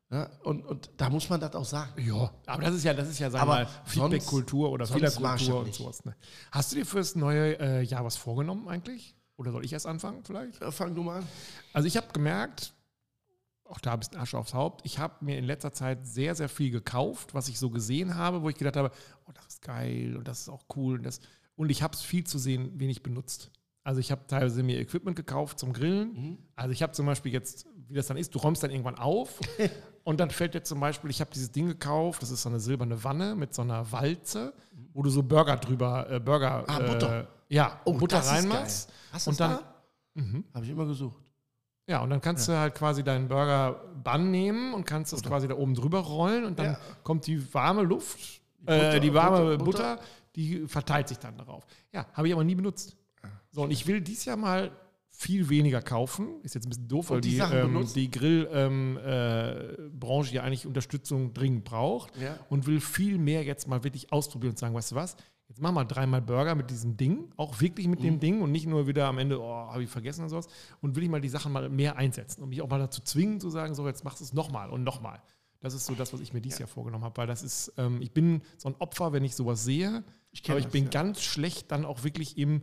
Ja, 0.09 0.29
und, 0.43 0.65
und 0.65 0.89
da 0.95 1.09
muss 1.09 1.29
man 1.29 1.39
das 1.39 1.53
auch 1.53 1.65
sagen. 1.65 1.91
Ja, 2.01 2.31
aber 2.45 2.61
das 2.61 2.75
ist 2.75 2.83
ja, 2.83 2.93
das 2.93 3.09
ist 3.09 3.19
ja, 3.19 3.29
sagen 3.29 3.41
Aber 3.41 3.59
wir 3.59 3.65
mal, 3.65 3.71
Feedback-Kultur 3.85 4.71
oder 4.71 4.87
Fehlerkultur 4.87 5.59
und 5.59 5.73
sowas. 5.73 6.05
Ne? 6.05 6.15
Hast 6.51 6.71
du 6.71 6.77
dir 6.77 6.85
fürs 6.85 7.15
neue 7.15 7.59
äh, 7.59 7.81
Jahr 7.81 8.05
was 8.05 8.15
vorgenommen 8.15 8.69
eigentlich? 8.69 9.15
Oder 9.35 9.51
soll 9.51 9.65
ich 9.65 9.73
erst 9.73 9.85
anfangen 9.85 10.23
vielleicht? 10.23 10.61
Äh, 10.61 10.71
Fang 10.71 10.95
du 10.95 11.03
mal 11.03 11.19
an. 11.19 11.27
Also 11.73 11.87
ich 11.87 11.97
habe 11.97 12.07
gemerkt, 12.13 12.73
auch 13.65 13.79
da 13.79 13.93
ein 13.93 13.99
bisschen 13.99 14.17
Asche 14.17 14.37
aufs 14.37 14.53
Haupt, 14.53 14.81
ich 14.85 14.97
habe 14.97 15.25
mir 15.25 15.37
in 15.37 15.43
letzter 15.43 15.73
Zeit 15.73 16.07
sehr, 16.07 16.35
sehr 16.35 16.47
viel 16.47 16.71
gekauft, 16.71 17.33
was 17.33 17.49
ich 17.49 17.59
so 17.59 17.69
gesehen 17.69 18.15
habe, 18.15 18.41
wo 18.41 18.49
ich 18.49 18.55
gedacht 18.55 18.77
habe, 18.77 18.91
oh, 19.25 19.31
das 19.33 19.45
ist 19.47 19.61
geil 19.61 20.15
und 20.17 20.25
das 20.25 20.39
ist 20.39 20.49
auch 20.49 20.63
cool. 20.77 20.95
Und, 20.95 21.03
das, 21.03 21.19
und 21.57 21.69
ich 21.69 21.83
habe 21.83 21.93
es 21.93 22.01
viel 22.01 22.23
zu 22.23 22.39
sehen 22.39 22.79
wenig 22.79 23.03
benutzt. 23.03 23.51
Also 23.87 24.01
ich 24.01 24.11
habe 24.11 24.27
teilweise 24.27 24.63
mir 24.63 24.79
Equipment 24.81 25.15
gekauft 25.15 25.59
zum 25.59 25.71
Grillen. 25.71 26.13
Mhm. 26.13 26.37
Also 26.57 26.71
ich 26.73 26.83
habe 26.83 26.91
zum 26.91 27.05
Beispiel 27.05 27.31
jetzt, 27.31 27.65
wie 27.87 27.93
das 27.95 28.07
dann 28.07 28.17
ist, 28.17 28.35
du 28.35 28.39
räumst 28.39 28.61
dann 28.61 28.69
irgendwann 28.69 28.95
auf 28.97 29.39
und 30.03 30.19
dann 30.19 30.29
fällt 30.29 30.55
dir 30.55 30.61
zum 30.61 30.81
Beispiel, 30.81 31.09
ich 31.09 31.21
habe 31.21 31.31
dieses 31.33 31.53
Ding 31.53 31.67
gekauft, 31.67 32.21
das 32.21 32.29
ist 32.29 32.41
so 32.41 32.49
eine 32.49 32.59
silberne 32.59 33.01
Wanne 33.05 33.33
mit 33.35 33.53
so 33.53 33.61
einer 33.61 33.89
Walze, 33.93 34.51
wo 34.93 35.03
du 35.03 35.09
so 35.09 35.23
Burger 35.23 35.55
drüber, 35.55 36.05
äh, 36.11 36.19
Burger, 36.19 36.65
Ah, 36.67 36.79
Butter. 36.79 37.21
Äh, 37.21 37.25
ja, 37.55 37.79
Oh, 37.85 37.93
Butter 37.93 38.19
reinmachst. 38.19 38.91
Hast 39.13 39.27
du 39.27 39.29
Und 39.31 39.39
das 39.39 39.49
dann, 39.51 39.59
da? 40.15 40.21
mhm. 40.21 40.43
Habe 40.53 40.65
ich 40.65 40.71
immer 40.71 40.85
gesucht. 40.85 41.23
Ja, 41.87 42.01
und 42.01 42.09
dann 42.09 42.19
kannst 42.19 42.45
du 42.49 42.57
halt 42.57 42.75
quasi 42.75 43.05
deinen 43.05 43.29
Burger 43.29 43.85
Bann 44.03 44.31
nehmen 44.31 44.73
und 44.73 44.83
kannst 44.85 45.13
das 45.13 45.23
quasi 45.23 45.47
da 45.47 45.55
oben 45.55 45.73
drüber 45.75 45.99
rollen 45.99 46.43
und 46.43 46.59
dann 46.59 46.65
Ja. 46.73 46.79
kommt 47.03 47.25
die 47.25 47.53
warme 47.53 47.83
Luft, 47.83 48.41
Butter, 48.59 48.95
äh, 48.95 48.99
die 48.99 49.13
warme 49.13 49.37
Butter, 49.37 49.57
Butter, 49.63 49.95
Butter. 49.95 50.05
die 50.35 50.67
verteilt 50.67 51.07
sich 51.07 51.19
dann 51.19 51.37
darauf. 51.37 51.65
Ja, 51.93 52.05
habe 52.11 52.27
ich 52.27 52.33
aber 52.33 52.43
nie 52.43 52.55
benutzt. 52.55 52.97
So, 53.51 53.63
und 53.63 53.71
ich 53.71 53.87
will 53.87 54.01
dies 54.01 54.25
Jahr 54.25 54.37
mal 54.37 54.71
viel 55.09 55.49
weniger 55.49 55.81
kaufen. 55.81 56.39
Ist 56.43 56.53
jetzt 56.53 56.65
ein 56.67 56.69
bisschen 56.69 56.87
doof, 56.87 57.09
weil 57.09 57.21
die 57.21 57.31
die, 57.31 57.37
ähm, 57.39 57.87
die 57.95 58.11
Grillbranche 58.11 58.57
ähm, 58.59 58.97
äh, 60.31 60.35
ja 60.35 60.43
eigentlich 60.43 60.67
Unterstützung 60.67 61.33
dringend 61.33 61.63
braucht 61.63 62.15
Ja. 62.17 62.37
und 62.49 62.67
will 62.67 62.79
viel 62.79 63.17
mehr 63.17 63.43
jetzt 63.43 63.67
mal 63.67 63.83
wirklich 63.83 64.11
ausprobieren 64.11 64.51
und 64.51 64.59
sagen, 64.59 64.75
weißt 64.75 64.91
du 64.91 64.95
was, 64.95 65.15
jetzt 65.47 65.59
machen 65.61 65.73
wir 65.75 65.85
dreimal 65.85 66.21
Burger 66.21 66.53
mit 66.53 66.69
diesem 66.69 66.97
Ding, 66.97 67.31
auch 67.35 67.59
wirklich 67.61 67.87
mit 67.87 67.99
Mhm. 67.99 68.03
dem 68.03 68.19
Ding 68.19 68.41
und 68.41 68.51
nicht 68.51 68.67
nur 68.67 68.85
wieder 68.85 69.07
am 69.07 69.17
Ende, 69.17 69.41
oh, 69.41 69.47
habe 69.49 69.81
ich 69.83 69.89
vergessen 69.89 70.21
und 70.23 70.29
sowas 70.29 70.47
und 70.81 70.95
will 70.95 71.03
ich 71.03 71.09
mal 71.09 71.21
die 71.21 71.29
Sachen 71.29 71.51
mal 71.51 71.67
mehr 71.69 71.95
einsetzen 71.95 72.43
und 72.43 72.49
mich 72.49 72.61
auch 72.61 72.69
mal 72.69 72.79
dazu 72.79 73.01
zwingen 73.01 73.39
zu 73.39 73.49
sagen, 73.49 73.73
so 73.73 73.87
jetzt 73.87 74.03
machst 74.03 74.19
du 74.19 74.23
es 74.23 74.33
nochmal 74.33 74.69
und 74.69 74.83
nochmal. 74.83 75.19
Das 75.61 75.73
ist 75.73 75.87
so 75.87 75.95
das, 75.95 76.13
was 76.13 76.19
ich 76.19 76.31
mir 76.33 76.41
dieses 76.41 76.59
Jahr 76.59 76.67
vorgenommen 76.67 77.03
habe, 77.03 77.17
weil 77.17 77.25
das 77.27 77.41
ist, 77.41 77.73
ähm, 77.77 77.99
ich 78.03 78.11
bin 78.11 78.43
so 78.59 78.69
ein 78.69 78.75
Opfer, 78.77 79.13
wenn 79.13 79.23
ich 79.23 79.35
sowas 79.35 79.63
sehe, 79.63 80.03
Ich 80.31 80.47
aber 80.47 80.59
ich 80.59 80.65
das, 80.65 80.71
bin 80.73 80.83
ja. 80.83 80.89
ganz 80.91 81.23
schlecht 81.23 81.71
dann 81.71 81.83
auch 81.85 82.03
wirklich 82.03 82.37
im, 82.37 82.61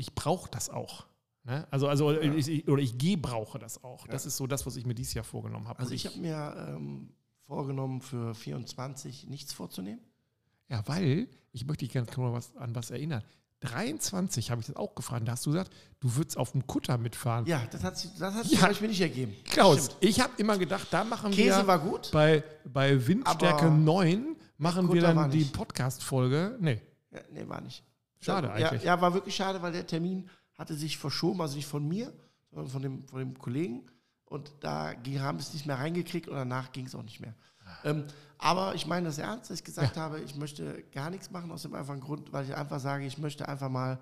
ich 0.00 0.14
brauche 0.14 0.50
das 0.50 0.70
auch. 0.70 1.06
Ne? 1.44 1.66
Also, 1.70 1.88
also 1.88 2.12
ich, 2.12 2.48
ich, 2.48 2.68
oder 2.68 2.82
ich 2.82 2.98
gebrauche 2.98 3.58
das 3.58 3.82
auch. 3.84 4.06
Das 4.08 4.26
ist 4.26 4.36
so 4.36 4.46
das, 4.46 4.66
was 4.66 4.76
ich 4.76 4.84
mir 4.86 4.94
dieses 4.94 5.14
Jahr 5.14 5.24
vorgenommen 5.24 5.68
habe. 5.68 5.78
Also 5.78 5.90
Und 5.90 5.96
ich 5.96 6.06
habe 6.06 6.18
mir 6.18 6.66
ähm, 6.76 7.10
vorgenommen, 7.46 8.00
für 8.00 8.34
24 8.34 9.26
nichts 9.28 9.52
vorzunehmen. 9.52 10.00
Ja, 10.68 10.82
weil, 10.86 11.28
ich 11.52 11.66
möchte 11.66 11.84
dich 11.84 11.92
gerne 11.92 12.06
mal 12.16 12.32
was, 12.32 12.56
an 12.56 12.74
was 12.74 12.90
erinnern. 12.90 13.22
23 13.60 14.50
habe 14.50 14.60
ich 14.62 14.68
das 14.68 14.76
auch 14.76 14.94
gefragt. 14.94 15.26
Da 15.28 15.32
hast 15.32 15.44
du 15.46 15.50
gesagt, 15.50 15.72
du 16.00 16.14
würdest 16.16 16.36
auf 16.38 16.52
dem 16.52 16.66
Kutter 16.66 16.96
mitfahren. 16.98 17.44
Ja, 17.46 17.62
das 17.70 17.82
hat, 17.84 17.98
sich- 17.98 18.10
das 18.18 18.34
hat 18.34 18.46
Ja. 18.46 18.60
Beispiel 18.60 18.88
nicht 18.88 19.00
ergeben. 19.00 19.34
Klaus, 19.44 19.86
Stimmt. 19.86 20.04
ich 20.04 20.20
habe 20.20 20.32
immer 20.38 20.56
gedacht, 20.58 20.88
da 20.90 21.04
machen 21.04 21.30
Käse 21.32 21.58
wir 21.58 21.66
war 21.66 21.78
gut. 21.78 22.10
bei, 22.12 22.42
bei 22.64 23.06
Windstärke 23.06 23.66
Aber 23.66 23.70
9 23.74 24.36
machen 24.58 24.92
wir 24.92 25.02
dann 25.02 25.30
die. 25.30 25.44
Podcast-Folge. 25.44 26.56
Nee, 26.60 26.80
Ja, 27.12 27.20
nee, 27.32 27.46
war 27.48 27.60
nicht. 27.60 27.82
Schade 28.20 28.48
ja, 28.48 28.54
eigentlich. 28.54 28.82
Ja, 28.82 29.00
war 29.00 29.14
wirklich 29.14 29.34
schade, 29.34 29.62
weil 29.62 29.72
der 29.72 29.86
Termin 29.86 30.28
hatte 30.54 30.74
sich 30.74 30.98
verschoben, 30.98 31.40
also 31.40 31.56
nicht 31.56 31.66
von 31.66 31.86
mir, 31.86 32.12
sondern 32.50 32.70
von 32.70 32.82
dem, 32.82 33.08
von 33.08 33.18
dem 33.18 33.38
Kollegen. 33.38 33.86
Und 34.26 34.52
da 34.60 34.92
ging, 34.92 35.20
haben 35.20 35.38
wir 35.38 35.42
es 35.42 35.52
nicht 35.52 35.66
mehr 35.66 35.78
reingekriegt 35.78 36.28
und 36.28 36.36
danach 36.36 36.70
ging 36.72 36.86
es 36.86 36.94
auch 36.94 37.02
nicht 37.02 37.20
mehr. 37.20 37.34
Ähm, 37.84 38.04
aber 38.38 38.74
ich 38.74 38.86
meine 38.86 39.06
das 39.06 39.18
ernst, 39.18 39.50
dass 39.50 39.58
ich 39.58 39.64
gesagt 39.64 39.96
habe, 39.96 40.20
ich 40.20 40.34
möchte 40.36 40.82
gar 40.92 41.10
nichts 41.10 41.30
machen 41.30 41.50
aus 41.50 41.62
dem 41.62 41.74
einfachen 41.74 42.00
Grund, 42.00 42.32
weil 42.32 42.44
ich 42.44 42.54
einfach 42.54 42.80
sage, 42.80 43.04
ich 43.04 43.18
möchte 43.18 43.48
einfach 43.48 43.68
mal 43.68 43.98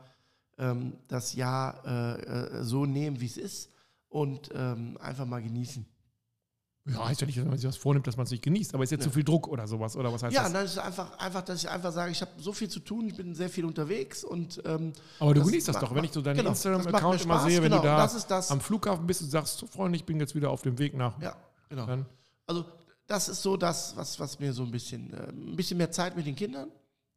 ähm, 0.59 0.95
das 1.09 1.35
Jahr 1.35 1.85
äh, 1.85 2.23
äh, 2.23 2.65
so 2.65 2.87
nehmen, 2.87 3.21
wie 3.21 3.27
es 3.27 3.37
ist 3.37 3.71
und 4.09 4.51
ähm, 4.55 4.97
einfach 5.01 5.27
mal 5.27 5.43
genießen. 5.43 5.87
Ja, 6.91 7.07
heißt 7.09 7.21
ja 7.21 7.27
nicht, 7.27 7.39
dass 7.39 7.45
man 7.45 7.59
sich 7.59 7.69
was 7.69 7.77
vornimmt, 7.77 8.07
dass 8.07 8.17
man 8.17 8.25
es 8.25 8.31
nicht 8.31 8.43
genießt, 8.43 8.75
aber 8.75 8.85
ist 8.85 8.91
jetzt 8.91 9.05
zu 9.05 9.11
viel 9.11 9.25
Druck 9.25 9.49
oder 9.49 9.67
sowas, 9.69 9.97
oder 9.97 10.13
was 10.13 10.23
heißt 10.23 10.35
Ja, 10.35 10.45
das? 10.45 10.53
dann 10.53 10.65
ist 10.65 10.73
es 10.73 10.79
einfach, 10.79 11.19
einfach, 11.19 11.43
dass 11.43 11.63
ich 11.63 11.69
einfach 11.69 11.93
sage, 11.93 12.11
ich 12.13 12.21
habe 12.21 12.31
so 12.39 12.53
viel 12.53 12.69
zu 12.69 12.81
tun, 12.81 13.09
ich 13.09 13.17
bin 13.17 13.35
sehr 13.35 13.49
viel 13.51 13.65
unterwegs 13.65 14.25
und 14.25 14.63
ähm, 14.65 14.93
Aber 15.21 15.35
du 15.35 15.41
das 15.41 15.49
genießt 15.49 15.69
das 15.69 15.75
macht- 15.75 15.83
doch, 15.85 15.95
wenn 15.95 16.05
ich 16.05 16.13
so 16.13 16.23
deinen 16.23 16.37
genau, 16.39 16.51
das 16.51 16.65
Instagram-Account 16.65 17.25
immer 17.25 17.41
sehe, 17.41 17.57
wenn 17.63 17.71
genau, 17.71 17.83
du 17.83 17.89
da 17.89 17.97
das 17.99 18.15
ist 18.15 18.27
das. 18.27 18.51
am 18.51 18.61
Flughafen 18.61 19.07
bist 19.07 19.23
und 19.23 19.31
sagst, 19.31 19.59
so, 19.59 19.67
Freunde, 19.67 19.97
ich 19.97 20.05
bin 20.05 20.19
jetzt 20.21 20.35
wieder 20.35 20.51
auf 20.51 20.63
dem 20.63 20.79
Weg 20.79 20.95
nach. 20.97 21.21
ja, 21.21 21.37
genau. 21.69 21.87
Dann, 21.87 22.07
Also 22.47 22.65
das 23.07 23.29
ist 23.29 23.43
so 23.43 23.57
das, 23.57 23.97
was, 23.97 24.19
was 24.21 24.39
mir 24.39 24.53
so 24.53 24.63
ein 24.63 24.71
bisschen, 24.71 25.13
äh, 25.15 25.29
ein 25.31 25.57
bisschen 25.57 25.79
mehr 25.79 25.91
Zeit 25.91 26.17
mit 26.17 26.27
den 26.27 26.37
Kindern. 26.37 26.69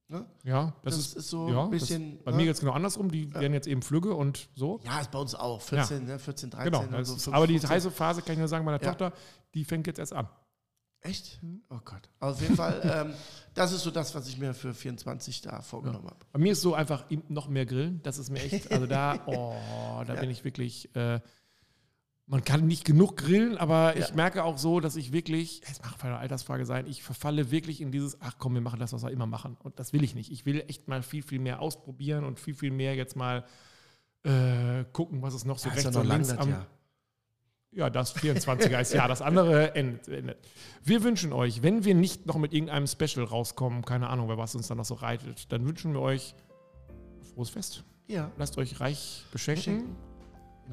Ne? 0.07 0.25
ja, 0.43 0.73
das, 0.83 0.95
Das 0.95 1.05
ist, 1.05 1.15
ist 1.15 1.29
so 1.29 1.47
ja, 1.47 1.63
ein 1.63 1.69
bisschen, 1.69 2.15
Das, 2.17 2.23
bei 2.25 2.31
ne? 2.31 2.37
mir 2.37 2.43
geht 2.43 2.55
es 2.55 2.59
genau 2.59 2.73
andersrum, 2.73 3.09
die 3.09 3.33
werden 3.33 3.53
jetzt 3.53 3.65
eben 3.67 3.81
Flügge 3.81 4.13
und 4.13 4.49
so. 4.55 4.81
Ja, 4.83 4.99
ist 4.99 5.09
bei 5.09 5.19
uns 5.19 5.33
auch. 5.35 5.61
14, 5.61 6.03
ne, 6.03 6.19
14 6.19 6.49
13. 6.49 6.65
Genau, 6.69 6.83
und 6.83 6.91
das 6.91 7.07
so 7.07 7.15
ist, 7.15 7.23
15, 7.23 7.33
aber 7.33 7.47
die 7.47 7.53
15. 7.53 7.69
heiße 7.69 7.91
Phase, 7.91 8.21
kann 8.21 8.33
ich 8.33 8.39
nur 8.39 8.49
sagen, 8.49 8.65
meiner 8.65 8.81
Ja. 8.83 8.89
Tochter, 8.89 9.13
die 9.53 9.65
fängt 9.65 9.87
jetzt 9.87 9.99
erst 9.99 10.13
an. 10.13 10.27
Echt? 11.03 11.39
Oh 11.69 11.79
Gott. 11.83 12.09
Also 12.19 12.35
auf 12.35 12.41
jeden 12.41 12.55
Fall, 12.55 13.07
ähm, 13.07 13.13
das 13.55 13.71
ist 13.71 13.81
so 13.81 13.89
das, 13.89 14.13
was 14.13 14.27
ich 14.27 14.37
mir 14.37 14.53
für 14.53 14.73
24 14.73 15.41
da 15.41 15.61
vorgenommen 15.61 16.05
habe. 16.05 16.25
Bei 16.31 16.37
mir 16.39 16.51
ist 16.51 16.61
so 16.61 16.75
einfach 16.75 17.05
noch 17.27 17.47
mehr 17.47 17.65
Grillen. 17.65 18.01
Das 18.03 18.19
ist 18.19 18.29
mir 18.29 18.39
echt, 18.39 18.71
also 18.71 18.85
da, 18.85 19.19
oh, 19.25 20.03
da 20.05 20.13
bin 20.15 20.29
ich 20.29 20.43
wirklich, 20.43 20.95
äh, 20.95 21.19
man 22.27 22.43
kann 22.43 22.67
nicht 22.67 22.85
genug 22.85 23.17
grillen, 23.17 23.57
aber 23.57 23.97
ich 23.97 24.09
Ja. 24.09 24.15
merke 24.15 24.43
auch 24.43 24.59
so, 24.59 24.79
dass 24.79 24.95
ich 24.95 25.11
wirklich, 25.11 25.63
es 25.69 25.81
mag 25.81 25.95
eine 26.05 26.17
Altersfrage 26.17 26.65
sein, 26.67 26.85
ich 26.85 27.01
verfalle 27.01 27.49
wirklich 27.49 27.81
in 27.81 27.91
dieses, 27.91 28.21
ach 28.21 28.35
komm, 28.37 28.53
wir 28.53 28.61
machen 28.61 28.79
das, 28.79 28.93
was 28.93 29.01
wir 29.01 29.09
immer 29.09 29.25
machen. 29.25 29.57
Und 29.63 29.79
das 29.79 29.93
will 29.93 30.03
ich 30.03 30.13
nicht. 30.13 30.31
Ich 30.31 30.45
will 30.45 30.63
echt 30.67 30.87
mal 30.87 31.01
viel, 31.01 31.23
viel 31.23 31.39
mehr 31.39 31.61
ausprobieren 31.61 32.25
und 32.25 32.39
viel, 32.39 32.53
viel 32.53 32.71
mehr 32.71 32.95
jetzt 32.95 33.15
mal 33.15 33.43
äh, 34.23 34.85
gucken, 34.93 35.23
was 35.23 35.33
es 35.33 35.45
noch 35.45 35.57
so 35.57 35.69
Ja, 35.69 35.75
ist 35.75 35.83
ja 35.83 35.89
rechts 35.89 35.97
und 35.97 36.07
links 36.07 36.31
am, 36.31 36.49
Jahr. 36.49 36.67
Ja, 37.73 37.89
das 37.89 38.13
24er 38.15 38.81
ist 38.81 38.93
ja, 38.93 39.07
das 39.07 39.21
andere 39.21 39.73
endet, 39.75 40.07
endet. 40.09 40.37
Wir 40.83 41.03
wünschen 41.03 41.31
euch, 41.31 41.63
wenn 41.63 41.85
wir 41.85 41.95
nicht 41.95 42.25
noch 42.25 42.37
mit 42.37 42.53
irgendeinem 42.53 42.85
Special 42.85 43.25
rauskommen, 43.25 43.85
keine 43.85 44.09
Ahnung, 44.09 44.27
wer 44.27 44.37
was 44.37 44.55
uns 44.55 44.67
dann 44.67 44.77
noch 44.77 44.83
so 44.85 44.95
reitet, 44.95 45.49
dann 45.53 45.65
wünschen 45.65 45.93
wir 45.93 46.01
euch 46.01 46.35
frohes 47.33 47.49
Fest. 47.49 47.83
Ja. 48.07 48.29
Lasst 48.37 48.57
euch 48.57 48.81
reich 48.81 49.23
beschenken. 49.31 49.95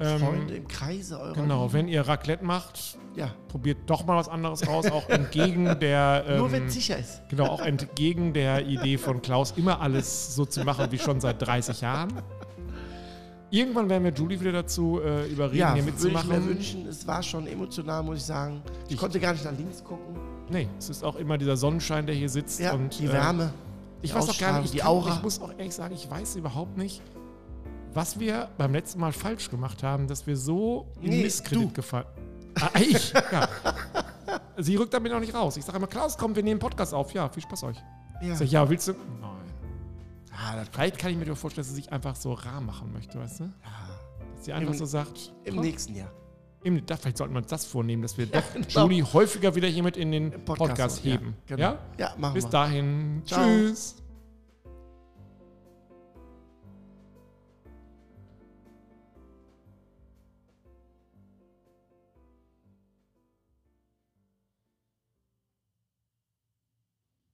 Ähm, 0.01 0.19
Freunde, 0.19 0.55
im 0.55 0.67
Kreise 0.67 1.19
eurer 1.19 1.33
Genau, 1.33 1.63
Lieben. 1.63 1.73
wenn 1.73 1.87
ihr 1.87 2.01
Raclette 2.07 2.43
macht, 2.45 2.97
Ja. 3.15 3.33
probiert 3.47 3.77
doch 3.87 4.05
mal 4.05 4.17
was 4.17 4.27
anderes 4.29 4.65
aus, 4.67 4.89
auch 4.91 5.07
entgegen 5.09 5.65
der 5.79 6.23
Nur 6.37 6.47
ähm, 6.47 6.51
wenn 6.51 6.65
es 6.67 6.73
sicher 6.73 6.97
ist. 6.97 7.21
genau, 7.29 7.47
auch 7.47 7.61
entgegen 7.61 8.33
der 8.33 8.65
Idee 8.65 8.97
von 8.97 9.21
Klaus, 9.21 9.51
immer 9.57 9.81
alles 9.81 10.35
so 10.35 10.45
zu 10.45 10.63
machen 10.63 10.91
wie 10.91 10.99
schon 10.99 11.19
seit 11.21 11.41
30 11.41 11.81
Jahren. 11.81 12.09
Irgendwann 13.51 13.89
werden 13.89 14.03
wir 14.03 14.11
Julie 14.13 14.39
wieder 14.39 14.51
dazu 14.51 14.99
äh, 15.03 15.27
überreden, 15.27 15.57
Ja, 15.57 15.73
hier 15.73 15.83
würde 15.85 15.97
ich 15.97 16.03
mir 16.03 16.11
mitzumachen. 16.13 16.47
wünschen. 16.49 16.87
Es 16.87 17.07
war 17.07 17.23
schon 17.23 17.47
emotional, 17.47 18.03
muss 18.03 18.17
ich 18.17 18.23
sagen. 18.23 18.61
Ich, 18.87 18.93
Ich- 18.93 18.97
konnte 18.99 19.19
gar 19.19 19.33
nicht 19.33 19.43
nach 19.43 19.57
links 19.57 19.83
gucken. 19.83 20.15
Nee, 20.51 20.67
es 20.77 20.89
ist 20.89 21.03
auch 21.03 21.15
immer 21.15 21.37
dieser 21.37 21.57
Sonnenschein, 21.57 22.05
der 22.05 22.15
hier 22.15 22.29
sitzt. 22.29 22.59
Ja, 22.59 22.73
und, 22.73 22.97
die 22.99 23.05
äh, 23.05 23.11
Wärme. 23.13 23.51
Ich 24.01 24.11
die 24.11 24.15
weiß 24.17 24.29
auch 24.29 24.37
gar 24.37 24.53
nicht, 24.57 24.65
ich, 24.65 24.71
die 24.71 24.77
kann, 24.79 24.87
Aura. 24.87 25.15
ich 25.15 25.23
muss 25.23 25.41
auch 25.41 25.51
ehrlich 25.57 25.75
sagen, 25.75 25.93
ich 25.93 26.09
weiß 26.09 26.35
überhaupt 26.37 26.77
nicht, 26.77 27.01
was 27.93 28.19
wir 28.19 28.49
beim 28.57 28.71
letzten 28.73 28.99
Mal 28.99 29.11
falsch 29.11 29.49
gemacht 29.49 29.83
haben, 29.83 30.07
dass 30.07 30.25
wir 30.27 30.37
so 30.37 30.87
in 31.01 31.09
Nee, 31.09 31.23
Misskredit 31.23 31.73
gefallen. 31.73 32.05
Ah, 32.59 32.69
ich, 32.79 33.13
ja. 33.13 33.47
Sie 34.57 34.75
rückt 34.75 34.93
damit 34.93 35.11
noch 35.11 35.19
nicht 35.19 35.33
raus. 35.33 35.57
Ich 35.57 35.65
sage 35.65 35.77
immer, 35.77 35.87
Klaus, 35.87 36.17
komm, 36.17 36.35
wir 36.35 36.43
nehmen 36.43 36.59
Podcast 36.59 36.93
auf. 36.93 37.13
Ja, 37.13 37.29
viel 37.29 37.43
Spaß 37.43 37.63
euch. 37.63 37.77
Ja. 38.21 38.33
Ich 38.33 38.37
sag, 38.39 38.47
ja, 38.47 38.69
willst 38.69 38.87
du? 38.89 38.93
Nein. 39.21 39.29
Ah, 40.41 40.55
das, 40.55 40.69
Vielleicht 40.69 40.97
kann 40.97 41.11
ich 41.11 41.17
mir 41.17 41.25
doch 41.25 41.37
vorstellen, 41.37 41.63
dass 41.65 41.69
sie 41.69 41.81
sich 41.81 41.91
einfach 41.91 42.15
so 42.15 42.31
rar 42.33 42.61
machen 42.61 42.93
möchte, 42.93 43.19
weißt 43.19 43.41
du? 43.41 43.43
ja. 43.43 43.51
Dass 44.35 44.45
sie 44.45 44.53
einfach 44.53 44.71
Im- 44.71 44.77
so 44.77 44.85
sagt, 44.85 45.33
Im 45.43 45.55
komm, 45.55 45.63
nächsten 45.65 45.95
Jahr. 45.95 46.11
im, 46.63 46.85
da, 46.85 46.95
vielleicht 46.95 47.17
sollten 47.17 47.33
wir 47.33 47.39
uns 47.39 47.47
das 47.49 47.65
vornehmen, 47.65 48.01
dass 48.01 48.17
wir 48.17 48.25
doch 48.27 48.41
genau. 48.53 48.83
Julie 48.85 49.03
häufiger 49.03 49.53
wieder 49.55 49.67
hier 49.67 49.83
mit 49.83 49.97
in 49.97 50.11
den 50.11 50.31
Podcast 50.45 50.57
Podcast, 50.69 51.03
so, 51.03 51.09
ja, 51.09 51.15
heben. 51.15 51.35
genau. 51.45 51.61
Ja? 51.61 51.79
Ja, 51.97 52.15
machen 52.17 52.33
Bis 52.35 52.45
wir. 52.45 52.49
dahin. 52.51 53.21
Ciao. 53.25 53.43
Tschüss. 53.45 53.95